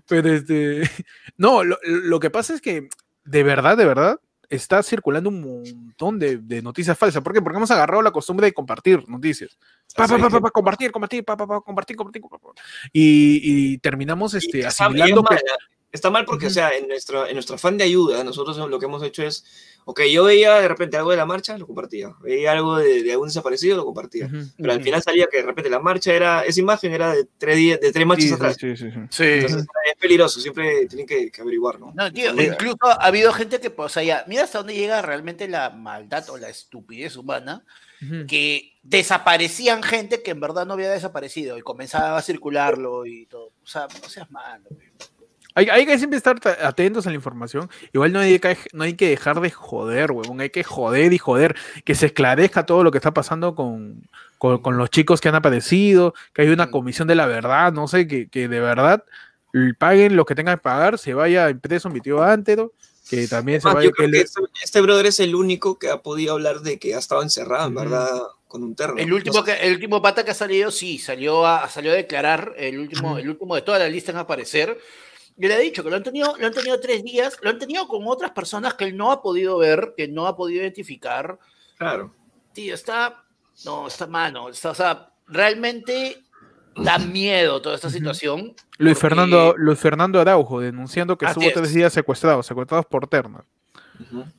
[0.08, 0.90] Pero este.
[1.36, 2.88] No, lo, lo que pasa es que,
[3.24, 4.18] de verdad, de verdad,
[4.52, 7.22] está circulando un montón de, de, noticias falsas.
[7.22, 7.40] ¿Por qué?
[7.40, 9.58] Porque hemos agarrado la costumbre de compartir noticias.
[9.96, 12.22] Pa, pa, pa, compartir, compartir, pa, pa, compartir, compartir,
[12.92, 15.36] y, y, terminamos este, asimilando que...
[15.92, 18.86] Está mal porque, o sea, en nuestro, en nuestro afán de ayuda, nosotros lo que
[18.86, 19.44] hemos hecho es,
[19.84, 22.14] ok, yo veía de repente algo de la marcha, lo compartía.
[22.22, 24.30] Veía algo de, de algún desaparecido, lo compartía.
[24.56, 27.56] Pero al final salía que de repente la marcha era, esa imagen era de tres,
[27.56, 28.56] días, de tres marchas atrás.
[28.58, 29.22] Sí, sí, sí.
[29.22, 31.92] Entonces, es peligroso, siempre tienen que, averiguar, ¿no?
[31.94, 35.02] No, tío, incluso ha habido gente que, pues, o sea, ya, mira hasta dónde llega
[35.02, 37.64] realmente la maldad o la estupidez humana,
[38.26, 43.52] que desaparecían gente que en verdad no había desaparecido y comenzaba a circularlo y todo.
[43.62, 44.64] O sea, no seas malo.
[45.54, 47.68] Hay, hay, que siempre estar atentos a la información.
[47.92, 50.40] Igual no hay, que, no hay que dejar de joder, huevón.
[50.40, 51.56] Hay que joder y joder.
[51.84, 56.14] Que se esclarezca todo lo que está pasando con, con, los chicos que han aparecido.
[56.32, 57.72] Que hay una comisión de la verdad.
[57.72, 59.04] No sé, que, que de verdad
[59.78, 60.98] paguen lo que tengan que pagar.
[60.98, 62.72] Se vaya impreso mi tío Antero.
[63.08, 63.90] Que también se vaya.
[63.90, 67.22] Que este, este brother es el único que ha podido hablar de que ha estado
[67.22, 68.08] encerrado, en verdad.
[68.48, 68.98] Con un terno.
[68.98, 72.52] El último, que, el último pata que ha salido, sí, salió a, salió a declarar,
[72.58, 75.90] el último, el último de toda la lista en aparecer, yo le he dicho que
[75.90, 78.84] lo han tenido, lo han tenido tres días, lo han tenido con otras personas que
[78.84, 81.38] él no ha podido ver, que no ha podido identificar.
[81.78, 82.14] Claro.
[82.52, 83.24] Tío, está,
[83.64, 86.22] no, está mano, está, o sea, realmente
[86.76, 88.54] da miedo toda esta situación.
[88.78, 93.44] Luis Fernando, Luis Fernando Araujo denunciando que estuvo tres días secuestrados, secuestrados por ternas.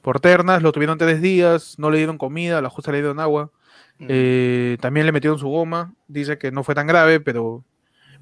[0.01, 3.51] Por ternas, lo tuvieron tres días, no le dieron comida, la justa le dieron agua.
[3.99, 7.63] Eh, también le metieron su goma, dice que no fue tan grave, pero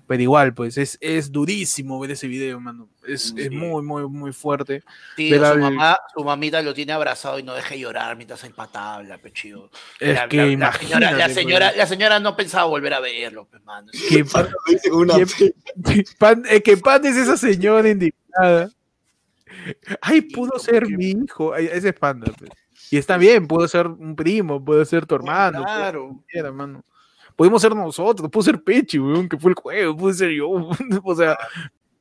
[0.07, 2.89] pero igual, pues es, es durísimo ver ese video, mano.
[3.07, 4.83] Es, es muy, muy, muy fuerte.
[5.15, 9.17] Tío, su, mamá, su mamita lo tiene abrazado y no deja llorar mientras empataba la
[9.17, 9.69] pechido.
[9.99, 13.91] Es que la, señora, la, señora, la señora no pensaba volver a verlo, pues, mano.
[14.01, 14.25] Que
[16.17, 18.69] pan, que, que pan es esa señora indignada.
[20.01, 21.55] Ay, pudo ser mi hijo.
[21.55, 22.51] ese es panda, pues.
[22.89, 25.63] Y está bien, pudo ser un primo, puede ser tu hermano.
[25.63, 26.23] Claro.
[26.33, 26.83] hermano
[27.35, 30.49] podemos ser nosotros, puede ser Pechi, weón, que fue el juego, puede ser yo,
[31.03, 31.37] o sea,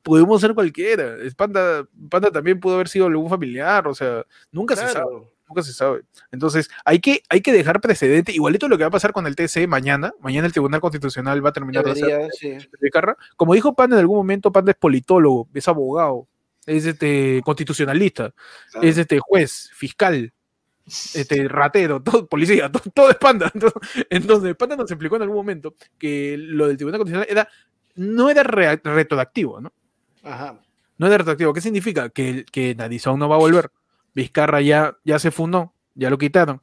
[0.03, 1.15] podemos ser cualquiera.
[1.35, 5.11] Panda, Panda también pudo haber sido algún familiar, o sea, nunca se sabe.
[5.47, 6.03] Nunca se sabe.
[6.31, 8.31] Entonces, hay que, hay que dejar precedente.
[8.31, 10.13] Igualito lo que va a pasar con el TC mañana.
[10.21, 12.69] Mañana el Tribunal Constitucional va a terminar de hacer.
[13.35, 16.25] Como dijo Panda en algún momento, Panda es politólogo, es abogado,
[16.65, 18.33] es este constitucionalista,
[18.81, 20.31] es este juez, fiscal
[20.85, 23.51] este, ratero, todo, policía, todo, es panda.
[24.09, 27.49] Entonces, Panda nos explicó en algún momento que lo del Tribunal Constitucional era,
[27.95, 29.71] no era retroactivo, ¿no?
[30.23, 30.59] Ajá.
[30.97, 31.53] No era retroactivo.
[31.53, 32.09] ¿Qué significa?
[32.09, 33.71] Que, que Nadizón no va a volver.
[34.13, 36.61] Vizcarra ya, ya se fundó, ya lo quitaron.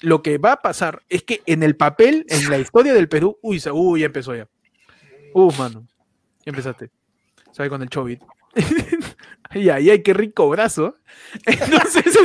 [0.00, 3.38] Lo que va a pasar es que en el papel, en la historia del Perú,
[3.42, 4.48] uy, uy ya empezó ya.
[5.34, 5.86] Uf, mano.
[6.44, 6.90] Ya empezaste.
[7.52, 7.70] ¿Sabes?
[7.70, 8.22] Con el Chovit.
[9.50, 10.96] ay, ay, ay, qué rico brazo.
[11.44, 12.18] Entonces.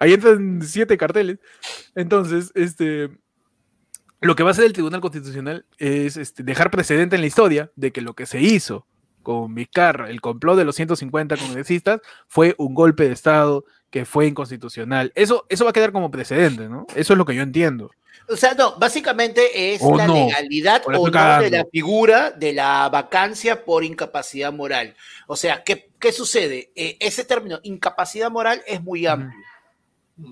[0.00, 1.38] Ahí entran siete carteles.
[1.94, 3.10] Entonces, este,
[4.20, 7.70] lo que va a hacer el Tribunal Constitucional es este, dejar precedente en la historia
[7.76, 8.86] de que lo que se hizo
[9.22, 14.26] con Vizcarra, el complot de los 150 congresistas, fue un golpe de Estado que fue
[14.26, 15.12] inconstitucional.
[15.14, 16.86] Eso, eso va a quedar como precedente, ¿no?
[16.94, 17.90] Eso es lo que yo entiendo.
[18.28, 23.64] O sea, no, básicamente es la legalidad o no de la figura de la vacancia
[23.64, 24.94] por incapacidad moral.
[25.26, 26.70] O sea, ¿qué, qué sucede?
[26.76, 29.36] Eh, ese término, incapacidad moral, es muy amplio.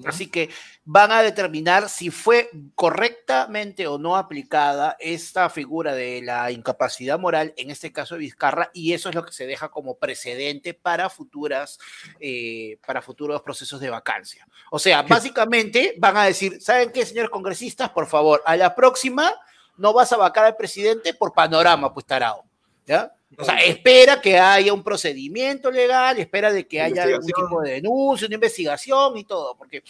[0.06, 0.48] Así que
[0.84, 7.52] van a determinar si fue correctamente o no aplicada esta figura de la incapacidad moral,
[7.56, 11.10] en este caso de Vizcarra, y eso es lo que se deja como precedente para
[11.10, 11.80] futuras,
[12.20, 14.46] eh, para futuros procesos de vacancia.
[14.70, 17.90] O sea, básicamente van a decir, ¿saben qué, señores congresistas?
[17.90, 19.34] Por favor, a la próxima
[19.76, 22.44] no vas a vacar al presidente por panorama, pues tarado.
[22.86, 23.12] ¿Ya?
[23.39, 27.72] O sea, espera que haya un procedimiento legal, espera de que haya algún tipo de
[27.72, 29.82] denuncia, una investigación y todo, porque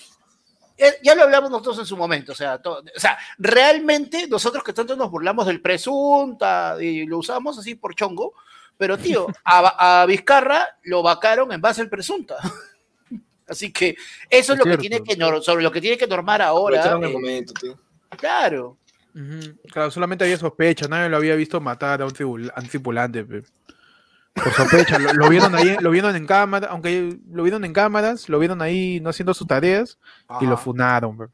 [1.02, 4.96] ya lo hablamos nosotros en su momento, o sea, o sea, realmente nosotros que tanto
[4.96, 8.34] nos burlamos del presunta y lo usamos así por chongo,
[8.76, 12.36] pero tío, a, Vizcarra lo vacaron en base al presunta.
[13.46, 13.94] Así que
[14.30, 16.96] eso es, lo que tiene que sobre lo que tiene que normar ahora.
[16.96, 17.78] eh, momento, tío.
[18.16, 18.78] Claro.
[19.70, 23.24] Claro, solamente había sospecha, nadie lo había visto matar a un, tripulante.
[23.24, 28.40] Por sospecha, lo, vieron ahí, lo vieron en cámara, aunque lo vieron en cámaras, lo
[28.40, 29.98] vieron ahí no haciendo sus tareas
[30.40, 31.30] y lo funaron.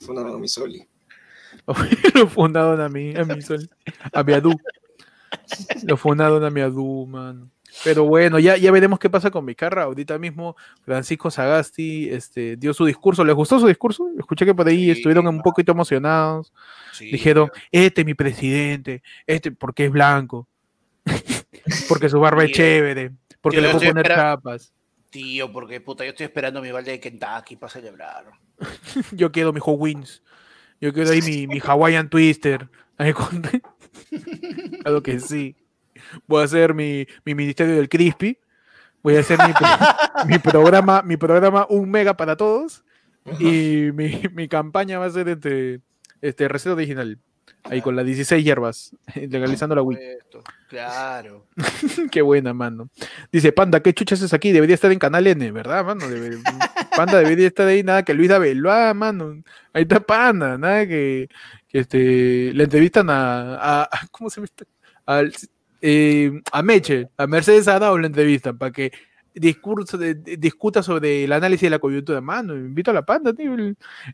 [0.00, 0.86] Fundaron a mi Soli.
[2.14, 3.70] lo fundaron a mí, a mi Soli.
[4.12, 4.52] A mi Adu.
[5.84, 7.51] Lo fundaron a mi Adu, man.
[7.84, 9.84] Pero bueno, ya, ya veremos qué pasa con Vizcarra.
[9.84, 13.24] Ahorita mismo Francisco Sagasti este, dio su discurso.
[13.24, 14.08] ¿Les gustó su discurso?
[14.18, 16.52] Escuché que por ahí estuvieron un poquito emocionados.
[17.00, 20.46] Dijeron, este es mi presidente, este porque es blanco,
[21.88, 24.72] porque su barba es chévere, porque le puedo poner capas.
[25.10, 28.26] Tío, porque puta, yo estoy esperando mi balde de Kentucky para celebrar.
[29.12, 30.22] yo quiero mi Wins.
[30.80, 32.68] Yo quiero ahí mi, mi Hawaiian Twister.
[34.82, 35.56] claro que sí
[36.26, 38.38] voy a hacer mi, ministerio del crispy,
[39.02, 39.38] voy a hacer
[40.26, 42.84] mi, programa, mi programa un mega para todos
[43.38, 45.80] y mi, campaña va a ser este,
[46.20, 47.18] este receta original.
[47.64, 49.98] Ahí con las 16 hierbas, legalizando la Wii.
[50.68, 51.46] Claro.
[52.10, 52.88] qué buena, mano.
[53.30, 54.50] Dice, Panda, ¿qué chuchas es aquí?
[54.50, 56.04] Debería estar en Canal N, ¿verdad, mano?
[56.96, 59.42] Panda debería estar ahí, nada que Luis Abeloa, mano.
[59.72, 61.28] Ahí está Panda, nada que,
[61.70, 64.48] este, le entrevistan a, a ¿cómo se llama?
[65.06, 65.32] Al
[65.84, 68.92] eh, a Meche, a Mercedes Adao la entrevista para que
[69.34, 72.20] discurso discuta sobre el análisis de la coyuntura.
[72.20, 73.54] Mano, invito a la panda, tío.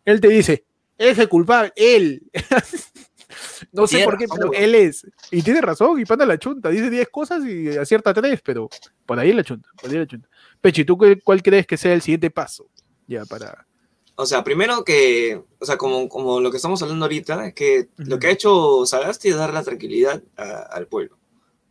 [0.05, 0.64] Él, te dice,
[0.97, 2.23] es el culpable, él.
[3.73, 5.07] no sé por qué, pero él es.
[5.31, 6.71] Y tiene razón, y panda la chunta.
[6.71, 8.71] Dice 10 cosas y acierta 3, pero
[9.05, 9.69] por ahí la chunta.
[9.81, 10.29] Por ahí la chunta.
[10.62, 12.66] Pechi, ¿tú cuál crees que sea el siguiente paso?
[13.07, 13.66] Ya, para.
[14.14, 17.89] O sea, primero que, o sea, como, como lo que estamos hablando ahorita, es que
[17.99, 21.19] lo que ha hecho Sagasti es dar la tranquilidad al pueblo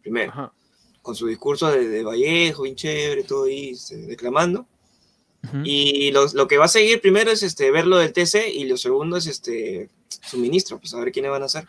[0.08, 0.54] primero,
[1.02, 4.66] con su discurso de, Vallejo, bien chévere, todo ahí este, declamando.
[5.64, 8.76] Y lo, que va a seguir primero es este, ver lo del TC y lo
[8.76, 11.66] segundo es este, su ministro, pues a ver quiénes van a ser.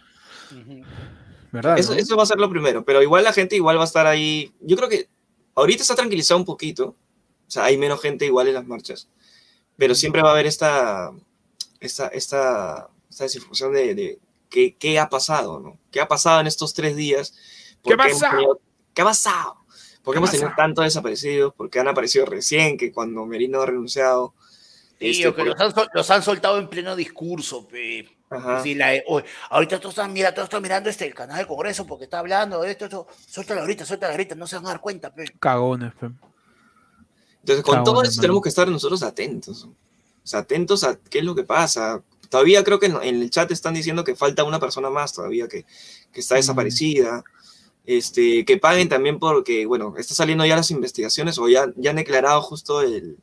[1.52, 3.86] ¿Verdad, eso, eso, va a ser lo primero, pero igual la gente igual va a
[3.86, 4.52] estar ahí.
[4.60, 5.08] Yo creo que
[5.54, 9.08] ahorita está tranquilizado un poquito, o sea, hay menos gente igual en las marchas,
[9.76, 11.12] pero siempre va a haber esta,
[11.80, 14.18] esta, esta, esta desinformación de, de
[14.50, 15.78] qué, qué, ha pasado, ¿no?
[15.90, 17.34] ¿Qué ha pasado en estos tres días?
[17.82, 18.60] ¿Qué ha pasado?
[18.94, 19.56] ¿Qué ha pasado?
[20.02, 24.32] Porque hemos tenido tantos desaparecidos, porque han aparecido recién, que cuando Merino ha renunciado.
[24.98, 28.08] Este, que los, han, soltado en pleno discurso, pe.
[29.50, 32.60] ahorita todos están, mira, todos están mirando este, el canal del Congreso porque está hablando
[32.62, 33.06] de esto, esto.
[33.28, 35.26] Suéltalo ahorita, suéltalo ahorita, no se van a dar cuenta, pe.
[35.38, 36.10] Cagones, pe.
[37.40, 39.64] Entonces, con todo eso tenemos que estar nosotros atentos.
[39.64, 39.70] O
[40.22, 42.02] sea, atentos a qué es lo que pasa.
[42.28, 45.64] Todavía creo que en, el chat están diciendo que falta una persona más todavía que,
[46.12, 47.22] que está desaparecida.
[47.88, 51.96] Este, que paguen también porque, bueno, está saliendo ya las investigaciones o ya, ya han
[51.96, 53.16] declarado justo el,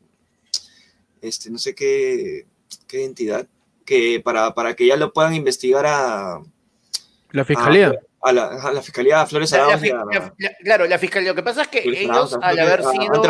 [1.21, 2.47] este, no sé qué,
[2.87, 3.47] qué entidad,
[3.85, 6.41] que para, para que ya lo puedan investigar a...
[7.29, 7.93] La fiscalía.
[8.23, 9.53] A, la, fiscalía a Flores
[10.63, 11.29] Claro, la fiscalía.
[11.29, 13.21] Lo que pasa es que ellos, al haber sido...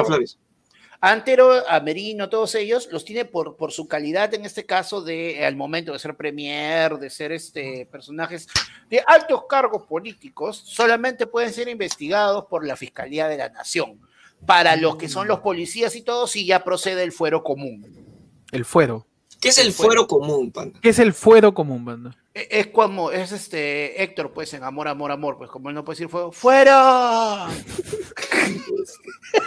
[1.02, 5.46] Antero, a Merino, todos ellos los tiene por, por su calidad, en este caso, de
[5.46, 8.48] al momento de ser premier, de ser este, personajes
[8.90, 14.00] de altos cargos políticos, solamente pueden ser investigados por la Fiscalía de la Nación.
[14.46, 18.06] Para los que son los policías y todo, sí ya procede el fuero común.
[18.52, 19.08] El fuero.
[19.42, 20.80] ¿Qué es el, fuero, común, panda?
[20.82, 22.18] ¿Qué es el fuero común, panda?
[22.34, 25.84] E, es, como, es este, Héctor, pues, en Amor, Amor, Amor, pues, como él no
[25.86, 27.48] puede decir fuego, ¡fuera!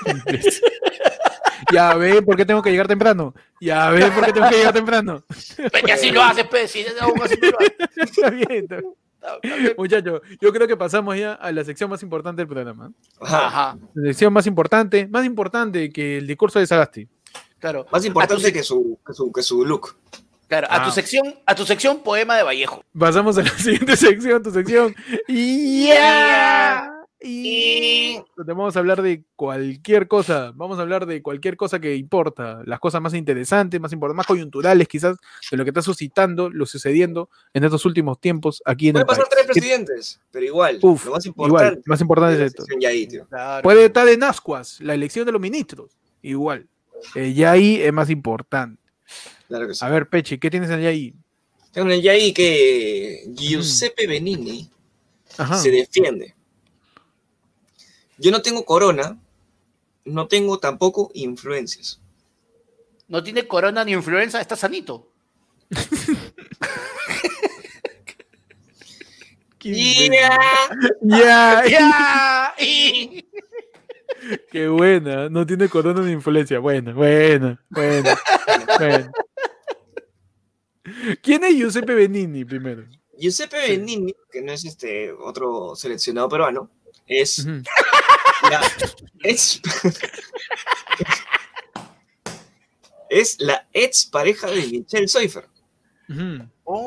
[1.72, 3.34] Ya ve por qué tengo que llegar temprano.
[3.60, 5.22] Ya ve por qué tengo que llegar temprano.
[5.86, 7.38] Y así lo hace, pues, así lo hace.
[7.96, 8.66] Está bien,
[9.76, 12.92] Muchachos, yo creo que pasamos ya a la sección más importante del programa.
[13.20, 13.76] Ajá.
[13.94, 17.08] La sección más importante, más importante que el discurso de Sagasti.
[17.58, 17.86] Claro.
[17.90, 19.96] Más importante que su, que su, que su look.
[20.46, 20.92] Claro, a tu ah.
[20.92, 22.82] sección, a tu sección poema de Vallejo.
[22.98, 24.94] Pasamos a la siguiente sección, tu sección.
[25.28, 26.97] Yeah.
[27.20, 32.62] Y vamos a hablar de cualquier cosa, vamos a hablar de cualquier cosa que importa,
[32.64, 35.16] las cosas más interesantes, más importantes, más coyunturales quizás
[35.50, 39.26] de lo que está suscitando, lo sucediendo en estos últimos tiempos aquí en Puede pasar
[39.28, 42.64] tres presidentes, pero igual, lo más importante, más importante es esto.
[43.64, 46.68] Puede estar en Ascuas, la elección de los ministros, igual.
[47.16, 48.80] Eh, ya ahí es más importante.
[49.80, 51.14] A ver, Pechi, ¿qué tienes en ahí?
[51.72, 54.70] Tengo en ahí que Giuseppe Benini
[55.56, 56.37] se defiende
[58.18, 59.18] yo no tengo corona,
[60.04, 62.00] no tengo tampoco influencias.
[63.08, 65.08] No tiene corona ni influenza, está sanito.
[69.60, 70.38] Ya,
[71.02, 72.54] ya, ya.
[74.50, 76.58] Qué buena, no tiene corona ni influencia.
[76.58, 78.18] Buena, buena, buena,
[78.78, 79.12] buena.
[81.22, 82.84] ¿Quién es Giuseppe Benini primero?
[83.18, 86.70] Giuseppe Benini, que no es este otro seleccionado peruano,
[87.06, 87.46] es
[93.08, 95.48] es, la ex pareja de Michelle Seufer.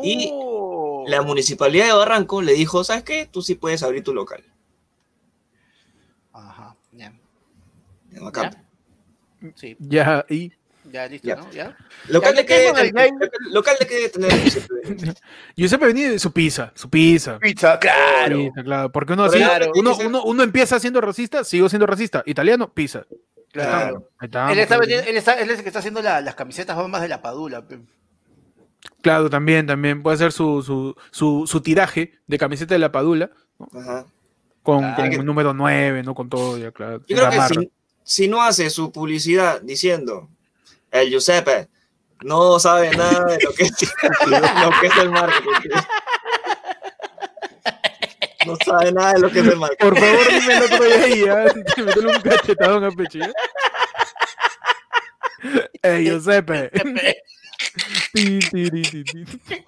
[0.04, 1.06] Y oh.
[1.08, 3.28] la municipalidad de Barranco le dijo, ¿sabes qué?
[3.32, 4.44] Tú sí puedes abrir tu local.
[6.34, 7.14] Ajá, ya.
[9.56, 9.78] Sí.
[9.80, 10.52] Ya, y...
[10.92, 11.52] Ya, listo, ¿no?
[11.52, 11.78] ¿Ya?
[12.10, 12.74] Local, de qué,
[13.52, 14.32] local de qué tener
[15.56, 17.40] Giuseppe Benítez de su pizza, su pizza.
[17.40, 18.52] Pizza, claro.
[18.64, 18.92] claro.
[18.92, 19.42] Porque uno, así,
[19.76, 22.24] uno, uno, uno, empieza siendo racista, sigo siendo racista.
[22.26, 23.06] Italiano, pizza.
[23.52, 24.10] Claro.
[24.22, 24.28] él,
[24.60, 27.22] está, él, está, él, es el que está haciendo la, las camisetas más de la
[27.22, 27.66] padula.
[29.02, 30.04] Claro, también, también.
[30.04, 33.32] Puede ser su, su, su, su tiraje de camiseta de la padula.
[33.74, 34.06] Ajá.
[34.64, 36.14] Con, con el número 9, ¿no?
[36.16, 37.02] Con todo, ya, claro.
[37.08, 37.72] Yo creo que si,
[38.04, 40.30] si no hace su publicidad diciendo
[40.92, 41.70] el Giuseppe
[42.24, 43.72] no sabe nada de lo que es,
[44.62, 45.70] lo que es el marketing.
[48.46, 49.90] No sabe nada de lo que es el marketing.
[49.90, 51.64] Por favor, dime el otro día ahí, ¿eh?
[51.78, 53.20] meto un cachetadón a pecho.
[55.82, 56.72] El Giuseppe.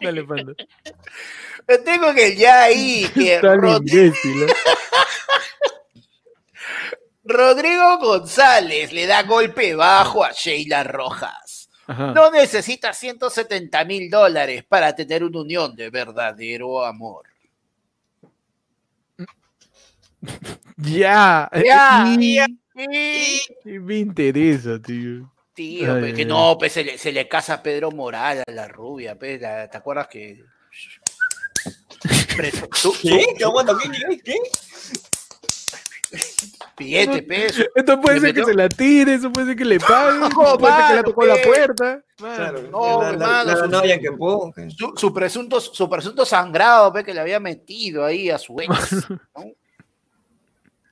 [0.02, 0.54] Dale, panda.
[1.86, 3.10] Tengo que ya ahí.
[3.14, 3.40] Que
[7.24, 11.70] Rodrigo González le da golpe bajo a Sheila Rojas.
[11.88, 17.28] No necesita 170 mil dólares para tener una unión de verdadero amor.
[20.78, 22.06] Ya, ya,
[23.64, 25.30] me interesa, tío.
[25.54, 28.68] Tío, pues, que no, pues se le, se le, casa a Pedro Moral a la
[28.68, 30.44] rubia, pues, ¿te acuerdas que?
[32.36, 32.52] ¿Qué?
[33.02, 33.36] ¿Qué?
[33.38, 34.22] ¿Qué?
[34.24, 34.38] ¿Qué?
[36.78, 37.64] Billete, peso.
[37.76, 40.76] Esto puede ser que se la tire, eso puede ser que le pague, no, puede
[40.76, 42.04] ser que le tocó la puerta.
[42.72, 43.56] no, hermano,
[44.70, 48.72] su, su, presunto, su presunto sangrado ve, que le había metido ahí a su ex.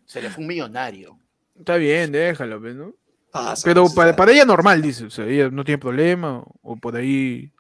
[0.06, 1.18] Se le fue un millonario.
[1.58, 2.94] Está bien, déjalo, ¿no?
[3.64, 5.06] Pero para, para, ella normal, dice.
[5.06, 6.44] O sea, ella no tiene problema.
[6.62, 7.52] O por ahí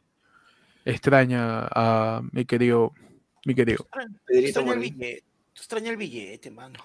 [0.83, 2.93] extraña a mi querido.
[3.45, 3.87] Mi querido.
[4.27, 5.23] Extraña el billete,
[5.55, 6.79] extraña el billete, mano.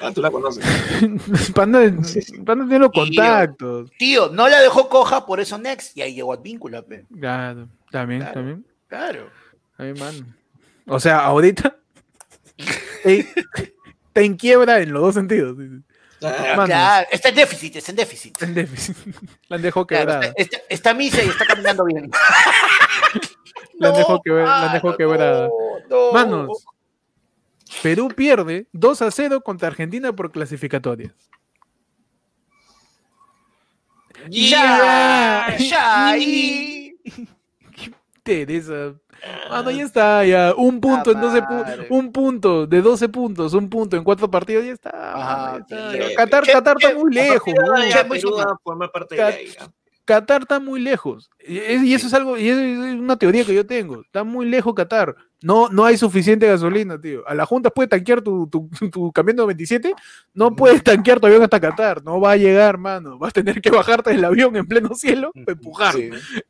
[0.00, 0.64] Ah, tú la conoces.
[1.54, 1.80] Panda,
[2.44, 3.90] Panda tiene los contactos.
[3.98, 5.96] Tío, no la dejó coja, por eso Next.
[5.96, 6.84] Y ahí llegó al vínculo.
[7.18, 8.64] Claro, también, también.
[8.86, 9.30] Claro.
[9.76, 10.26] También, mano.
[10.86, 11.76] O sea, ahorita
[13.04, 15.56] está en quiebra en los dos sentidos.
[16.22, 18.32] Ah, claro, está en déficit, está en déficit.
[18.32, 18.96] Está en déficit.
[19.48, 20.32] La han dejado quebrada.
[20.68, 22.10] está, misa y está caminando bien.
[23.74, 24.20] la han dejado,
[24.96, 25.48] quebrada.
[26.12, 26.64] Manos,
[27.82, 31.12] Perú pierde 2 a 0 contra Argentina por clasificatorias.
[34.30, 36.96] Ya, ya, y...
[37.74, 37.92] Qué
[38.22, 38.94] Teresa.
[39.50, 40.54] Mano, ya está, ya.
[40.56, 41.42] Un punto en 12
[41.90, 45.64] un punto de 12 puntos, un punto en cuatro partidos, ya está.
[46.16, 47.54] Qatar, Qatar está muy lejos.
[50.08, 51.28] Qatar está muy lejos.
[51.46, 54.00] Y eso es algo, y es una teoría que yo tengo.
[54.00, 55.14] Está muy lejos Qatar.
[55.42, 57.28] No, no hay suficiente gasolina, tío.
[57.28, 59.94] A la Junta puede tanquear tu, tu, tu camión 97,
[60.32, 62.02] no puedes tanquear tu avión hasta Qatar.
[62.02, 63.18] No va a llegar, mano.
[63.18, 65.94] Vas a tener que bajarte del avión en pleno cielo, empujar.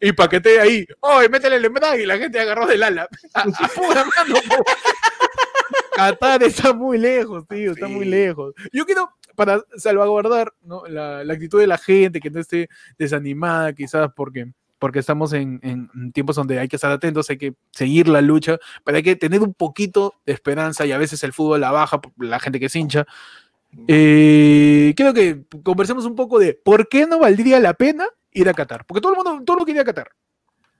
[0.01, 1.19] Y para que esté ahí, ¡oh!
[1.29, 2.05] métele el embrague!
[2.05, 3.09] Y la gente agarró del ala.
[3.35, 4.37] Apura, mano.
[5.97, 7.73] Qatar está muy lejos, tío.
[7.73, 8.55] Está muy lejos.
[8.73, 10.84] Yo quiero, para salvaguardar ¿no?
[10.89, 12.68] la, la actitud de la gente, que no esté
[12.99, 18.09] desanimada, quizás porque porque estamos en, tiempos donde hay que estar atentos, hay que seguir
[18.09, 21.61] la lucha, pero hay que tener un poquito de esperanza y a veces el fútbol
[21.61, 23.07] la baja, la gente que se hincha.
[23.86, 28.55] Eh, quiero que conversemos un poco de por qué no valdría la pena ir a
[28.55, 28.84] Qatar.
[28.86, 30.12] Porque todo el mundo, todo el mundo quiere ir a Qatar.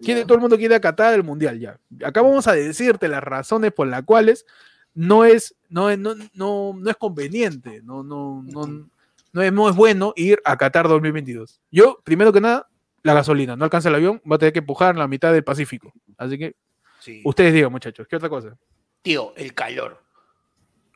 [0.01, 1.81] Quiere, todo el mundo quiere ir a Qatar el mundial ya.
[2.05, 4.47] Acá vamos a decirte las razones por las cuales
[4.99, 8.89] no es, no, no, no, no es conveniente, no, no, no,
[9.33, 11.61] no, es, no es bueno ir a Qatar 2022.
[11.71, 12.69] Yo, primero que nada,
[13.05, 13.55] la gasolina.
[13.55, 15.93] No alcanza el avión, va a tener que empujar en la mitad del Pacífico.
[16.17, 16.57] Así que,
[17.23, 18.57] ustedes digan, muchachos, ¿qué otra cosa?
[19.01, 20.03] Tío, el calor.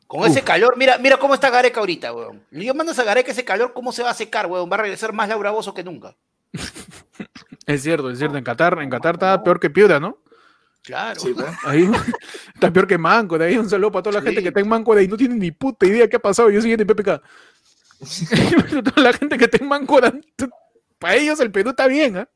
[0.09, 2.45] Con ese calor, mira, mira cómo está Gareca ahorita, weón.
[2.51, 4.69] Le mandas a Gareca ese calor, ¿cómo se va a secar, weón?
[4.69, 6.17] Va a regresar más Laura que nunca.
[7.67, 8.37] es cierto, es cierto.
[8.37, 10.19] En Qatar, en Qatar está peor que Piura, ¿no?
[10.83, 11.21] Claro.
[11.23, 11.37] Pues.
[11.65, 11.89] ahí,
[12.63, 13.39] está peor que Manco.
[13.39, 15.17] De ahí un saludo para toda la gente que está en Manco de ahí no
[15.17, 16.51] tiene ni puta idea qué ha pasado.
[16.51, 17.23] Yo soy en PPK.
[18.85, 20.01] toda la gente que está en Manco,
[20.99, 22.29] para ellos el Perú está bien, ¿ah?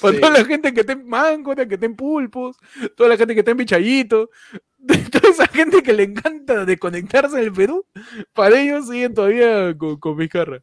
[0.00, 2.56] Para toda la gente que está en Manco, que está en Pulpos,
[2.96, 4.30] toda la gente que está en Bichayito,
[5.10, 7.84] toda esa gente que le encanta desconectarse del Perú,
[8.32, 10.62] para ellos siguen todavía con, con Vizcarra.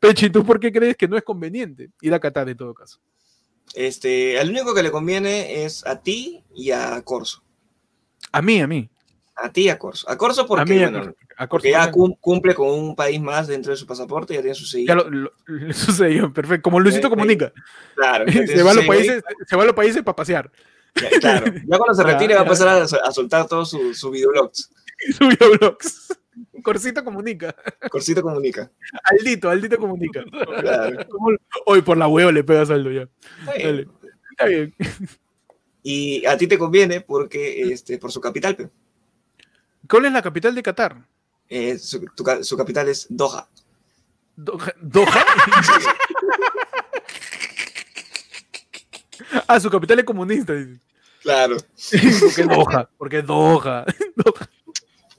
[0.00, 2.98] Pechi, ¿tú por qué crees que no es conveniente ir a Qatar en todo caso?
[3.74, 7.42] Este, al único que le conviene es a ti y a Corso.
[8.32, 8.90] A mí, a mí.
[9.36, 10.08] A ti a Corso.
[10.08, 14.32] A Corso porque, a porque ya cumple con un país más dentro de su pasaporte,
[14.32, 14.86] ya tiene su sello.
[14.86, 15.32] Ya lo,
[15.74, 16.62] sucedió, perfecto.
[16.62, 17.52] Como Luisito Comunica.
[17.94, 18.24] Claro.
[18.32, 20.50] se, va a los países, se va a los países para pasear.
[21.20, 21.52] claro.
[21.66, 24.70] Ya cuando se retire va a empezar a, soltar todos sus su videoblogs.
[25.18, 26.18] Su videoblogs.
[26.62, 27.54] Corsito comunica.
[27.90, 28.70] Corsito comunica.
[29.04, 30.24] Aldito, Aldito comunica.
[31.66, 33.06] Hoy por la hueva le pegas algo ya.
[33.54, 34.74] Está bien.
[35.88, 38.72] Y a ti te conviene porque este, por su capital.
[39.88, 41.06] ¿Cuál es la capital de Qatar?
[41.48, 42.04] Eh, su,
[42.42, 43.48] su, capital es Doha.
[44.34, 44.74] ¿Doha?
[44.80, 45.06] ¿Doha?
[49.46, 50.54] ah, su capital es comunista.
[51.22, 51.56] Claro.
[52.18, 52.90] porque es Doha.
[52.98, 53.84] Porque es Doha.
[54.16, 54.50] Doha.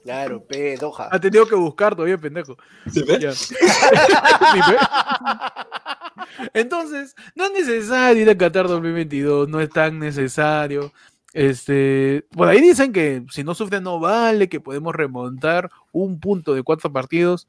[0.08, 1.08] Claro, P, Doha.
[1.10, 2.56] Ha tenido que buscar todavía, pendejo.
[2.90, 3.04] ¿Sí,
[6.54, 10.94] Entonces, no es necesario ir a Qatar 2022, no es tan necesario.
[11.34, 16.54] Este, por ahí dicen que si no sufre no vale, que podemos remontar un punto
[16.54, 17.46] de cuatro partidos.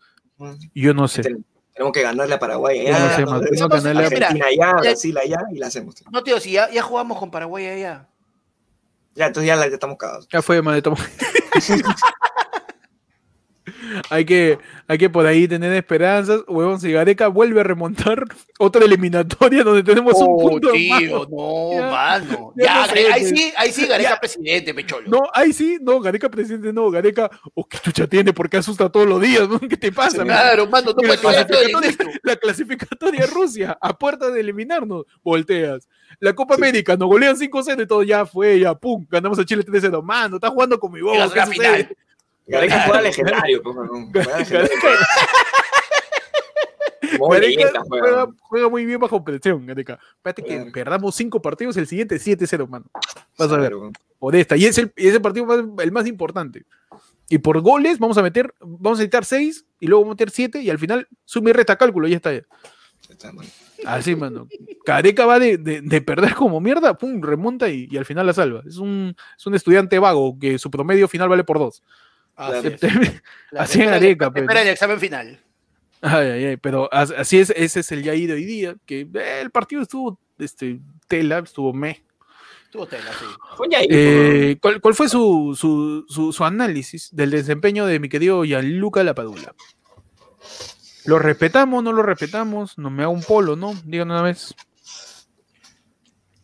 [0.75, 1.21] Yo no sé.
[1.21, 2.99] Tenemos que ganarle a Paraguay allá.
[2.99, 5.95] no sé, tenemos que ganarle a Argentina allá, Brasil allá y la hacemos.
[6.11, 8.09] No, tío, si ya, ya jugamos con Paraguay allá.
[9.15, 10.27] Ya, entonces ya, la, estamos cagados.
[10.29, 10.81] Ya fue, madre,
[14.09, 14.57] hay que,
[14.87, 16.41] hay que por ahí tener esperanzas.
[16.47, 18.23] Huevón, si Gareca vuelve a remontar
[18.59, 22.53] otra eliminatoria donde tenemos un oh, punto tío, no, mano.
[22.55, 25.09] Ya, ahí sí, ahí sí, Gareca presidente, pecholo.
[25.09, 28.89] No, ahí sí, no, Gareca presidente no, Gareca, o oh, qué chucha tiene, porque asusta
[28.89, 29.59] todos los días, ¿no?
[29.59, 30.23] ¿Qué te pasa?
[30.23, 35.87] Claro, mano, no la, clasificatoria, la clasificatoria Rusia, a puerta de eliminarnos, volteas.
[36.19, 39.63] La Copa América, nos golean 5-0 y todo ya fue, ya, pum, ganamos a Chile
[39.65, 40.03] 3-0.
[40.03, 41.31] Mano, está jugando con mi voz.
[42.49, 43.75] Gareca juega legendario, pues,
[47.87, 49.99] juega, juega, muy bien bajo presión, Gareca.
[50.15, 52.85] Espérate que perdamos cinco partidos, el siguiente 7-0, mano.
[53.37, 53.73] Vas a ver.
[54.57, 56.65] Y es el, ese partido el más importante.
[57.29, 60.31] Y por goles vamos a meter, vamos a necesitar 6 y luego vamos a meter
[60.31, 62.31] 7 y al final suma y resta cálculo, ya está.
[63.85, 64.47] Así, mano.
[64.85, 68.63] Careca va de, de, perder como mierda, pum, remonta y, y, al final la salva.
[68.67, 71.83] Es un, es un estudiante vago que su promedio final vale por 2.
[73.57, 74.31] Así en Areca.
[74.31, 74.43] Pues.
[74.43, 75.39] Espera el examen final.
[76.01, 79.41] Ay, ay, ay, pero así es, ese es el ya ido hoy día, que eh,
[79.41, 80.79] el partido estuvo este,
[81.09, 82.01] tela, estuvo me.
[82.63, 83.25] Estuvo tela, sí.
[83.89, 89.53] Eh, ¿cuál, ¿cuál, fue su, su, su, análisis del desempeño de mi querido Gianluca Lapadula?
[91.03, 92.77] ¿Lo respetamos, no lo respetamos?
[92.77, 93.73] No me hago un polo, ¿no?
[93.83, 94.55] Díganos una vez.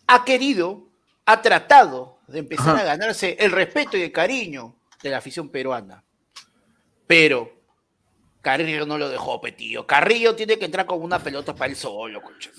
[0.08, 0.90] Ha querido,
[1.26, 4.76] ha tratado de empezar a ganarse el respeto y el cariño
[5.06, 6.04] de la afición peruana.
[7.08, 7.62] Pero
[8.42, 9.86] Carrillo no lo dejó, petío.
[9.86, 12.50] Carrillo tiene que entrar con una pelota para el solo, concha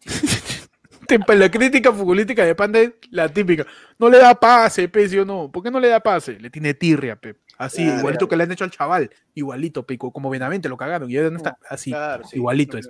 [1.26, 3.66] la crítica futbolística de Panda es la típica.
[3.98, 5.50] No le da pase, pe, o no.
[5.50, 6.38] ¿Por qué no le da pase?
[6.38, 7.36] Le tiene tirria, pe.
[7.58, 9.10] Así, igualito que le han hecho al chaval.
[9.34, 9.98] Igualito, pe.
[9.98, 11.10] Como Benavente lo cagaron.
[11.10, 11.92] Y no está así.
[12.32, 12.88] igualito es.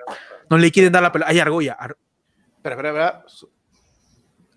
[0.50, 1.30] No le quieren dar la pelota.
[1.30, 1.78] Hay argolla.
[1.80, 3.24] Espera, espera, espera.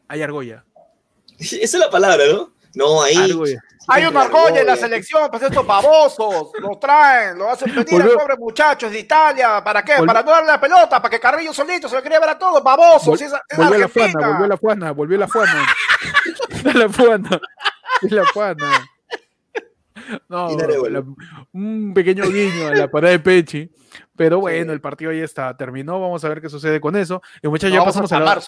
[0.09, 0.65] Hay argolla.
[1.39, 2.53] Esa es la palabra, ¿no?
[2.75, 3.17] No, ahí.
[3.87, 8.11] Hay una argolla en la selección, pues estos babosos, los traen, lo hacen pedir al
[8.11, 9.61] pobre muchacho de Italia.
[9.63, 9.95] ¿Para qué?
[10.05, 12.63] Para no darle la pelota, para que Carrillo solito se lo quería ver a todos,
[12.63, 13.19] babosos.
[13.57, 15.65] volvió, la fuana, volvió la fuana, volvió la fuana.
[16.73, 17.41] la fuana.
[18.03, 18.89] la fuana.
[20.27, 20.49] No,
[21.53, 23.71] un pequeño guiño a la parada de Pechi.
[24.15, 25.99] Pero bueno, el partido ya está, terminó.
[25.99, 27.21] Vamos a ver qué sucede con eso.
[27.41, 28.41] Y muchachos, ya pasamos a, la,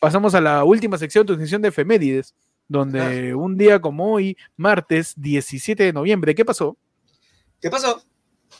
[0.00, 2.34] pasamos a la última sección, tu sección de efemérides
[2.68, 6.76] donde un día como hoy, martes 17 de noviembre, ¿qué pasó?
[7.60, 8.02] ¿Qué pasó?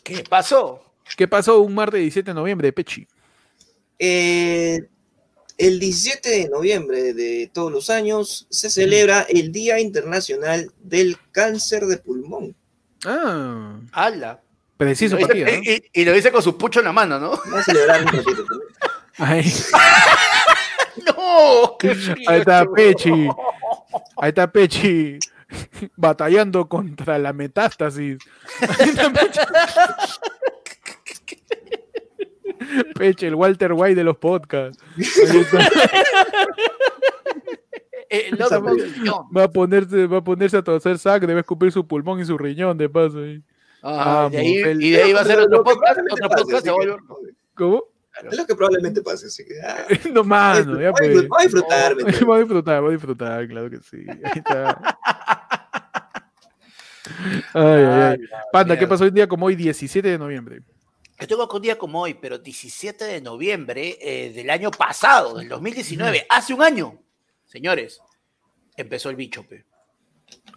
[0.02, 0.82] ¿Qué pasó?
[1.16, 3.06] ¿Qué pasó un martes 17 de noviembre, Pechi?
[3.98, 4.80] Eh,
[5.56, 11.86] el 17 de noviembre de todos los años se celebra el Día Internacional del Cáncer
[11.86, 12.54] de Pulmón.
[13.04, 13.80] Ah.
[13.92, 14.40] ¡Hala!
[14.76, 15.62] Preciso y lo, dice, ¿no?
[15.64, 17.32] y, y, lo dice con su pucho en la mano, ¿no?
[17.52, 18.44] Va a celebrar un ratito
[19.18, 19.52] Ay.
[21.06, 21.76] ¡No!
[22.28, 23.10] Ahí está Pechi.
[24.16, 25.18] Ahí está Pechi
[25.96, 28.18] batallando contra la metástasis.
[32.94, 34.82] Peche, el Walter White de los podcasts.
[38.10, 42.24] Eh, va a ponerse, va a ponerse a toser sac, debe escupir su pulmón y
[42.24, 43.18] su riñón de paso.
[43.82, 46.96] Ah, de ahí, y de ahí va a ser otro podcast, otro podcast se va
[47.54, 47.84] ¿Cómo?
[48.24, 49.60] Es lo que probablemente pase, así que.
[49.60, 50.66] Ah, no, pues.
[51.28, 54.04] Voy a disfrutar, Voy a disfrutar, voy a disfrutar, claro que sí.
[54.08, 54.98] Ahí está.
[57.54, 58.18] Ay, ay, ay.
[58.52, 60.60] Panda, ¿qué pasó hoy día como hoy, 17 de noviembre?
[61.26, 66.26] Tengo un día como hoy, pero 17 de noviembre eh, del año pasado, del 2019,
[66.28, 67.02] hace un año,
[67.46, 68.00] señores,
[68.76, 69.42] empezó el bicho.
[69.42, 69.64] Pe.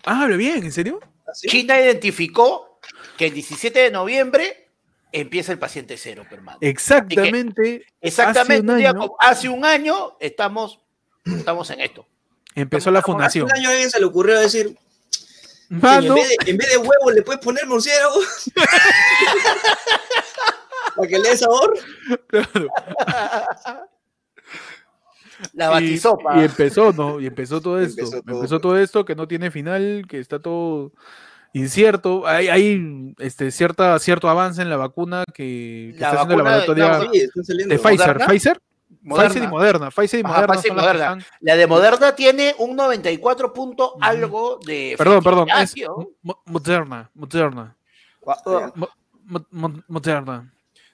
[0.03, 0.99] Ah, habla bien, ¿en serio?
[1.33, 2.79] China identificó
[3.17, 4.70] que el 17 de noviembre
[5.11, 6.59] empieza el paciente cero, hermano.
[6.61, 7.85] Exactamente.
[7.99, 10.79] exactamente, hace un, año, hace un año estamos,
[11.25, 12.05] estamos en esto.
[12.55, 13.45] Empezó la fundación.
[13.45, 14.77] Hace un año a alguien se le ocurrió decir,
[15.71, 16.07] Mano.
[16.07, 18.15] En, vez de, en, vez de, huevo le puedes poner murciélago.
[20.97, 21.79] Para que le dé sabor.
[22.27, 22.67] Claro.
[25.53, 26.35] La batisopa.
[26.35, 27.21] Y, y, empezó, ¿no?
[27.21, 28.01] Y empezó todo esto.
[28.01, 30.91] Empezó todo, empezó todo esto que no tiene final, que está todo
[31.53, 32.27] incierto.
[32.27, 36.87] Hay, hay este, cierta, cierto avance en la vacuna que, que la está haciendo laboratorio
[36.89, 37.19] no, de,
[37.67, 38.17] de Pfizer.
[38.27, 38.61] ¿Pfizer?
[39.03, 39.29] Moderna.
[39.29, 39.91] Pfizer y Moderna.
[39.91, 40.53] Pfizer y Ajá, Moderna.
[40.53, 41.13] Pfizer y son las Moderna.
[41.15, 44.95] que están- La de Moderna tiene un 94 punto algo de.
[44.97, 45.47] Perdón, perdón.
[45.59, 45.75] Es
[46.45, 47.09] Moderna.
[47.13, 47.75] Moderna.
[48.75, 48.89] Mo-
[49.25, 50.51] Mo- Mo- Moderna.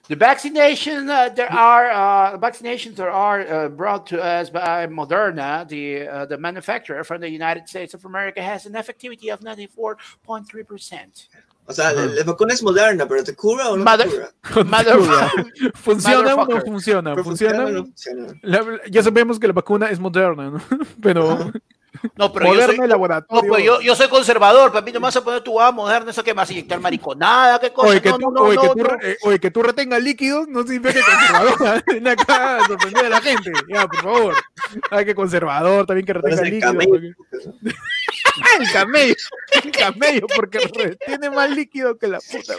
[0.08, 5.68] The vaccination uh, there are uh, vaccinations that are uh, brought to us by Moderna,
[5.68, 10.66] the uh, the manufacturer from the United States of America, has an effectivity of 94.3
[10.66, 11.28] percent.
[11.66, 14.64] O sea, la, la vacuna es moderna, pero ¿te cura o no Mother- te cura?
[14.64, 15.72] Motherfucker.
[15.74, 16.64] ¿Funciona o no Motherfucker.
[16.64, 17.14] funciona?
[17.22, 17.70] ¿Funciona?
[17.70, 18.26] no funciona?
[18.42, 20.62] La- ya sabemos que la vacuna es moderna, ¿no?
[21.02, 21.52] Pero
[22.16, 23.42] No, pero yo soy, laboratorio.
[23.42, 25.72] no, pues yo, yo soy conservador, para mí no me vas a poner tu va
[25.72, 27.88] Moderna, eso que me vas a inyectar mariconada, qué cosa.
[27.90, 30.02] Oye, que, no, tú, no, no, oye, que no, tú, eh, oye, que tú retengas
[30.02, 31.82] líquidos no significa que conservador.
[31.86, 33.52] Ven acá a sorprender a la gente.
[33.68, 34.34] Ya, por favor.
[34.90, 36.72] Hay que conservador también que retenga líquidos.
[36.72, 36.90] camello.
[36.90, 37.74] porque-
[38.60, 39.14] El camello.
[39.64, 42.54] El camello, porque retiene más líquido que la puta.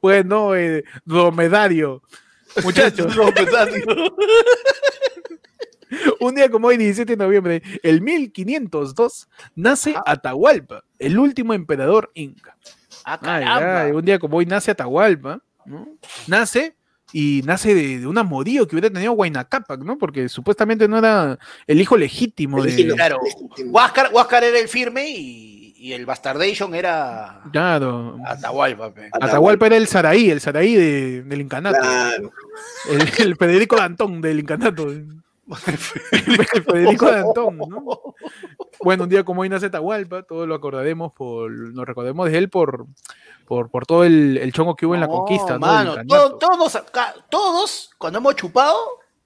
[0.00, 2.02] Bueno, eh, dromedario.
[2.62, 4.16] Muchachos, pensando.
[6.20, 12.56] un día como hoy, 17 de noviembre, el 1502, nace Atahualpa, el último emperador inca.
[13.04, 13.80] Ah, Ay, caramba.
[13.82, 15.88] ay, un día como hoy nace Atahualpa, ¿no?
[16.26, 16.76] Nace
[17.12, 19.98] y nace de, de un amorío que hubiera tenido Huayna Cápac, ¿no?
[19.98, 22.86] Porque supuestamente no era el hijo legítimo de...
[22.94, 23.18] Claro.
[23.66, 28.16] Huáscar, Huáscar era el firme y, y el Bastardation era Claro.
[28.24, 28.94] Atahualpa.
[29.12, 31.78] Atahualpa era el Saraí, el Saraí de- del incanato.
[31.80, 32.32] Claro.
[32.88, 34.86] El, el Federico Dantón del incanato.
[35.54, 38.14] Federico Dantón, ¿no?
[38.80, 42.48] Bueno, un día como hoy nace Atahualpa, todos lo acordaremos por, nos recordemos de él
[42.50, 42.86] por,
[43.46, 45.58] por, por todo el, el chongo que hubo en la No, conquista,
[46.38, 48.76] todos, acá- todos, cuando hemos chupado,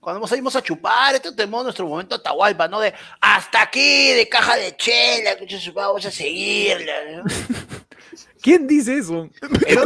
[0.01, 2.81] cuando hemos salimos a chupar, este tenemos nuestro momento Atahualpa, ¿no?
[2.81, 5.31] De hasta aquí, de caja de chela,
[5.75, 6.93] vamos a seguirla.
[7.17, 7.25] ¿no?
[8.43, 9.29] ¿Quién dice eso?
[9.67, 9.79] El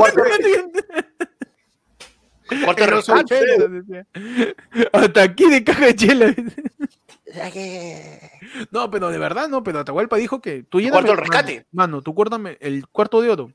[2.51, 3.41] el cuarto de En los rescate.
[3.63, 4.07] 80, decía.
[4.93, 6.35] Hasta aquí de caja de chela.
[8.71, 11.55] No, pero de verdad, no, pero Atahualpa dijo que tú lléname- cuarto del rescate.
[11.73, 13.53] Mano, mano, tú cuérdame el cuarto de oro.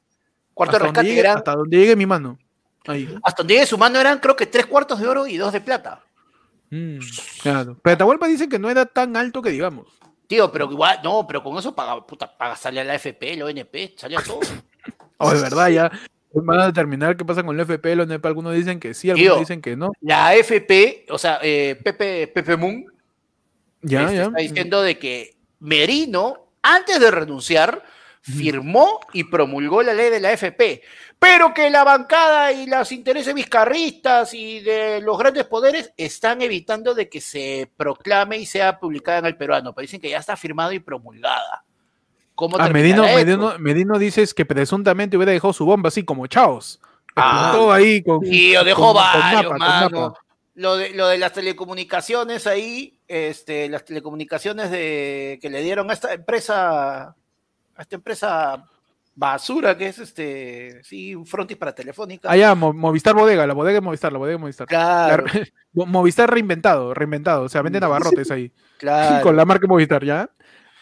[0.54, 2.38] Cuarto de hasta, rescate llegue, eran, hasta donde llegue mi mano.
[2.88, 3.18] Ahí.
[3.24, 5.60] hasta donde llegue su mano eran creo que tres cuartos de oro y dos de
[5.60, 6.04] plata.
[6.70, 7.00] Mm,
[7.42, 7.78] claro.
[7.82, 9.88] Pero Atahualpa dice que no era tan alto que digamos.
[10.28, 13.46] Tío, pero igual, no, pero con eso paga, puta, paga, sale a la FP, la
[13.46, 14.40] ONP, sale a todo.
[15.18, 15.92] O de verdad, ya
[16.44, 18.26] van a determinar qué pasa con el FP, el ONP.
[18.26, 19.40] Algunos dicen que sí, algunos Tío.
[19.40, 19.92] dicen que no.
[20.02, 22.86] La AFP, o sea, eh, Pepe, Pepe Moon,
[23.82, 24.24] Ya, este, ya.
[24.24, 27.84] está diciendo de que Merino, antes de renunciar,
[28.22, 30.82] firmó y promulgó la ley de la AFP,
[31.20, 36.96] pero que la bancada y los intereses vizcarristas y de los grandes poderes están evitando
[36.96, 40.36] de que se proclame y sea publicada en el peruano, pero dicen que ya está
[40.36, 41.65] firmada y promulgada.
[42.36, 43.04] ¿Cómo Ah, Medino?
[43.04, 46.80] Medino, Medino dices que presuntamente hubiera dejado su bomba así como chaos.
[47.16, 47.48] Ah.
[47.48, 48.20] Explotó ahí con.
[48.20, 49.58] Con mano.
[49.58, 50.20] mapa.
[50.56, 55.94] Lo de, lo de las telecomunicaciones ahí, este, las telecomunicaciones de, que le dieron a
[55.94, 58.64] esta empresa, a esta empresa
[59.16, 62.30] basura que es este, sí, un frontis para telefónica.
[62.30, 64.68] Allá, ah, Movistar Bodega, la bodega de Movistar, la bodega de Movistar.
[64.68, 65.26] Claro.
[65.74, 68.52] Movistar reinventado, reinventado, o sea, venden abarrotes ahí.
[68.78, 69.24] Claro.
[69.24, 70.30] Con la marca Movistar, ¿ya?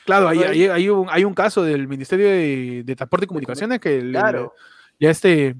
[0.05, 4.11] Claro, hay, hay, un, hay un caso del Ministerio de, Transporte y Comunicaciones que
[4.99, 5.55] ya este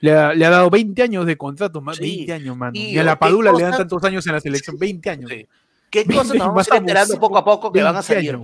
[0.00, 2.72] le ha, dado 20 años de contrato, más 20 años, mano.
[2.74, 5.30] Y, a la Padula le dan tantos años en la selección, 20 años.
[5.90, 8.38] ¿Qué cosas nos vamos a enterando poco a poco que van a salir?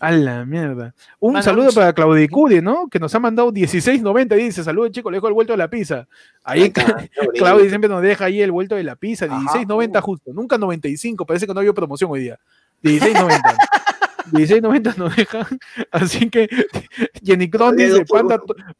[0.00, 0.94] a la mierda.
[1.18, 2.88] Un saludo para Claudio Cudi, ¿no?
[2.88, 5.68] Que nos ha mandado 16.90 y dice, saludos chicos, le dejo el vuelto de la
[5.68, 6.06] pizza.
[6.42, 6.70] Ahí
[7.34, 11.46] Claudio siempre nos deja ahí el vuelto de la pizza, 16.90 justo, nunca 95, parece
[11.46, 12.38] que no había promoción hoy día.
[12.82, 13.56] 16.90.
[14.32, 15.58] 16.90 nos dejan.
[15.90, 16.48] Así que
[17.22, 18.04] Jenny Cron dice: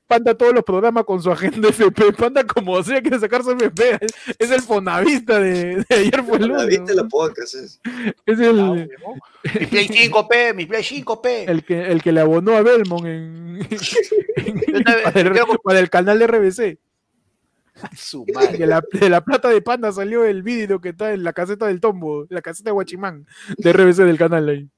[0.06, 2.12] panda, todos los programas con su agenda FP.
[2.12, 3.98] Panda, como sea, quiere sacar su FP.
[4.38, 6.94] Es, el fonavista de, ayer fue el lunes.
[6.94, 7.80] la podcast es.
[8.26, 8.88] es el.
[9.60, 11.48] mi Play 5P, mi Play 5P.
[11.48, 13.58] El que, el que le abonó a Belmont en,
[15.64, 16.78] para, el, canal de RBC.
[17.96, 18.56] Su madre.
[18.56, 21.66] De, la, de la plata de panda salió el vídeo que está en la caseta
[21.66, 23.26] del tombo, la caseta de Guachimán,
[23.56, 24.68] de RBC del canal ahí.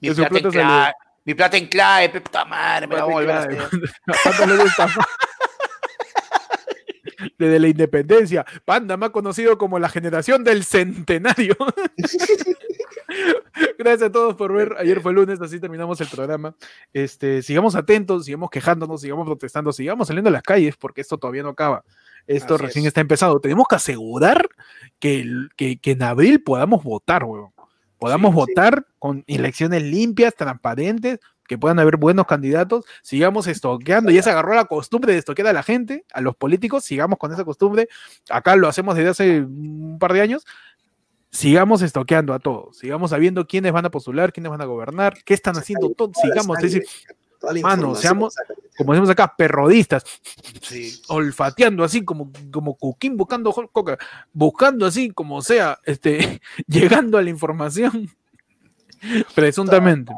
[0.00, 0.92] Mi, plata, en clave,
[1.24, 3.70] mi plata en clave, puta madre, me la voy a volver
[7.38, 11.56] Desde la independencia, Panda, más conocido como la generación del centenario.
[13.78, 14.76] Gracias a todos por ver.
[14.78, 16.54] Ayer fue lunes, así terminamos el programa.
[16.92, 21.42] Este, sigamos atentos, sigamos quejándonos, sigamos protestando, sigamos saliendo a las calles porque esto todavía
[21.42, 21.84] no acaba.
[22.26, 23.40] Esto recién está empezando.
[23.40, 24.48] Tenemos que asegurar
[24.98, 25.26] que,
[25.56, 27.52] que, que en abril podamos votar, weón
[27.98, 31.18] podamos votar con elecciones limpias, transparentes,
[31.48, 35.52] que puedan haber buenos candidatos, sigamos estoqueando, ya se agarró la costumbre de estoquear a
[35.52, 37.88] la gente, a los políticos, sigamos con esa costumbre,
[38.28, 40.46] acá lo hacemos desde hace un par de años,
[41.30, 45.34] sigamos estoqueando a todos, sigamos sabiendo quiénes van a postular, quiénes van a gobernar, qué
[45.34, 46.84] están haciendo todos, sigamos, es decir,
[47.62, 48.34] Mano, seamos,
[48.76, 50.04] como decimos acá, perrodistas,
[51.08, 53.98] olfateando así como, como Cuquín buscando coca,
[54.32, 58.10] buscando así como sea, este, llegando a la información,
[59.34, 60.12] presuntamente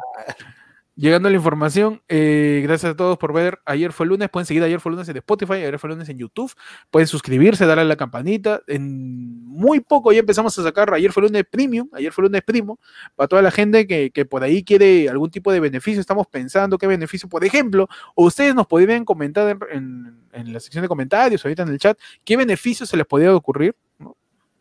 [1.01, 2.03] llegando a la información.
[2.09, 3.59] Eh, gracias a todos por ver.
[3.65, 4.29] Ayer fue lunes.
[4.29, 6.53] Pueden seguir Ayer fue lunes en Spotify, Ayer fue lunes en YouTube.
[6.91, 8.61] Pueden suscribirse, darle a la campanita.
[8.67, 12.79] En muy poco ya empezamos a sacar Ayer fue lunes Premium, Ayer fue lunes Primo,
[13.17, 16.01] para toda la gente que, por ahí quiere algún tipo de beneficio.
[16.01, 20.89] Estamos pensando qué beneficio, por ejemplo, ustedes nos podrían comentar en, en la sección de
[20.89, 24.17] comentarios, ahorita en el chat, qué beneficios se les podría ocurrir no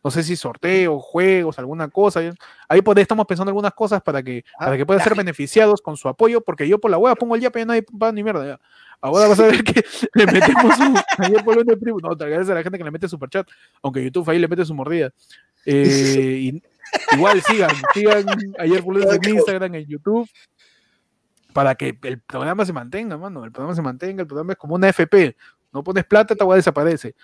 [0.08, 2.22] sé si sorteos, juegos, alguna cosa.
[2.68, 5.98] Ahí pues, estamos pensando algunas cosas para que, ah, para que puedan ser beneficiados con
[5.98, 8.60] su apoyo, porque yo por la web pongo el ya, pero no hay ni mierda.
[9.02, 10.96] Ahora vas a ver que le metemos un.
[11.18, 12.00] Ayer por el primo.
[12.02, 13.48] No, gracias a la gente que le mete superchat,
[13.82, 15.12] aunque YouTube ahí le mete su mordida.
[15.66, 16.62] Eh,
[17.14, 18.26] igual sigan, sigan
[18.58, 20.30] ayer por en Instagram, en YouTube,
[21.54, 23.44] para que el programa se mantenga, mano.
[23.44, 25.36] El programa se mantenga, el programa es como una FP.
[25.72, 27.16] No pones plata, esta web desaparece.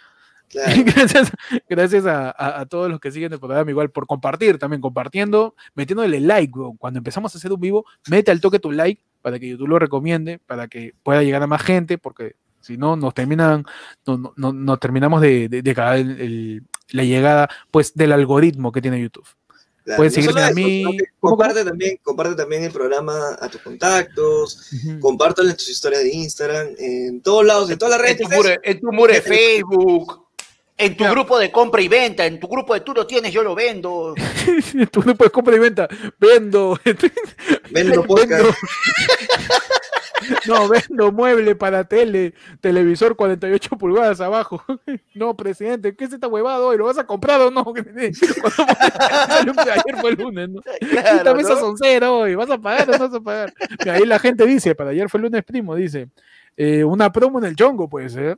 [0.85, 1.31] gracias,
[1.67, 6.53] gracias a, todos los que siguen el programa, igual por compartir también, compartiendo, metiéndole like,
[6.77, 9.79] cuando empezamos a hacer un vivo, mete al toque tu like para que YouTube lo
[9.79, 13.65] recomiende, para que pueda llegar a más gente, porque si no nos terminan,
[14.05, 19.27] no, no, terminamos de, de, la llegada pues del algoritmo que tiene YouTube.
[19.95, 20.83] Puedes seguirme a mí.
[21.19, 26.69] Comparte también, comparte también el programa a tus contactos, compártelo en tus historias de Instagram,
[26.77, 28.21] en todos lados, en todas las redes.
[28.63, 30.24] En tu muro, de Facebook.
[30.77, 33.43] En tu grupo de compra y venta, en tu grupo de tú lo tienes, yo
[33.43, 34.13] lo vendo.
[34.73, 35.87] en tu grupo de compra y venta,
[36.19, 36.79] vendo.
[37.71, 38.45] Vendo podcast.
[40.47, 44.63] No, vendo mueble para tele, televisor 48 pulgadas abajo.
[45.13, 46.77] No, presidente, ¿qué es esta huevada hoy?
[46.77, 47.63] ¿Lo vas a comprar o no?
[47.75, 48.15] Ayer
[50.01, 50.61] fue el lunes, ¿no?
[50.79, 53.53] Esta mesa son cero hoy, ¿vas a pagar o no vas a pagar?
[53.87, 56.09] Ahí la gente dice, para ayer fue el lunes primo, dice,
[56.57, 58.37] eh, una promo en el chongo puede ser.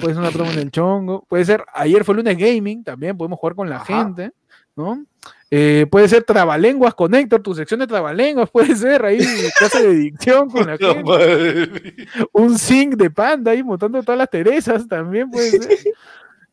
[0.00, 1.24] Puede ser una promo en el chongo.
[1.28, 4.32] Puede ser, ayer fue lunes gaming, también podemos jugar con la gente,
[4.74, 5.04] ¿no?
[5.50, 9.18] Eh, puede ser trabalenguas con Héctor, tu sección de trabalenguas, puede ser ahí,
[9.58, 12.08] clase de dicción con la gente.
[12.32, 15.78] Un zinc de panda ahí montando todas las Teresas también puede ser.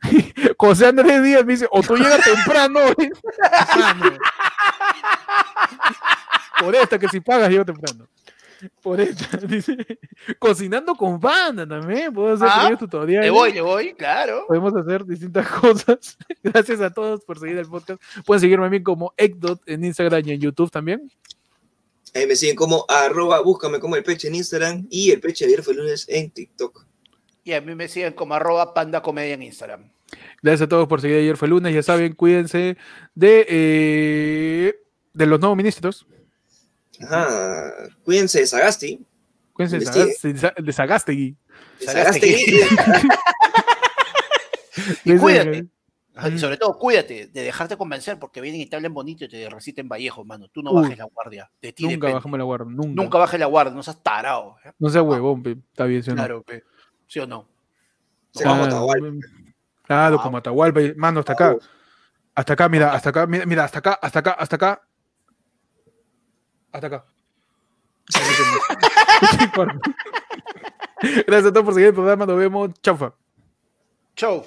[0.57, 2.79] José Andrés Díaz me dice, o tú llegas temprano.
[6.59, 8.07] Por esta que si pagas, llego temprano.
[8.81, 9.77] Por eso, dice,
[10.39, 13.25] cocinando con banda también, puedo hacer ah, tutoriales.
[13.25, 14.45] Le voy, le voy, claro.
[14.47, 16.17] Podemos hacer distintas cosas.
[16.41, 18.01] Gracias a todos por seguir el podcast.
[18.25, 21.11] Pueden seguirme a mí como Ecdot en Instagram y en YouTube también.
[22.13, 25.63] Ahí me siguen como arroba, búscame como el peche en Instagram y el peche ayer
[25.63, 26.85] fue lunes en TikTok.
[27.43, 29.91] Y a mí me siguen como arroba panda comedia en Instagram.
[30.41, 31.73] Gracias a todos por seguir ayer fue lunes.
[31.73, 32.77] Ya saben, cuídense
[33.15, 34.75] de, eh,
[35.13, 36.05] de los nuevos ministros
[37.01, 39.05] Ajá, cuídense de Sagasti.
[39.53, 41.37] Cuídense de Sagástegui.
[45.05, 45.67] y cuídate.
[46.31, 49.49] Y sobre todo, cuídate de dejarte convencer porque vienen y te hablen bonito y te
[49.49, 50.47] reciten Vallejo, mano.
[50.47, 51.49] Tú no bajes la guardia.
[51.59, 52.67] De ti nunca bajamos la guardia.
[52.69, 53.01] Nunca.
[53.01, 54.55] nunca bajes la guardia, no seas tarado.
[54.77, 55.57] No seas huevón, pe.
[55.71, 56.17] Está bien, ¿sí o no?
[56.17, 56.63] Claro, pe.
[57.07, 57.49] ¿Sí o no?
[58.31, 58.87] Claro,
[59.83, 60.81] claro como Atahualpa.
[60.97, 61.55] Mano, hasta acá.
[62.35, 64.81] Hasta acá, mira, hasta acá, mira, mira, hasta acá, hasta acá, hasta acá.
[66.73, 67.05] Hasta acá.
[71.27, 72.25] Gracias a todos por seguir el programa.
[72.25, 72.71] Nos vemos.
[72.81, 73.13] Chaufa.
[74.15, 74.45] Chau.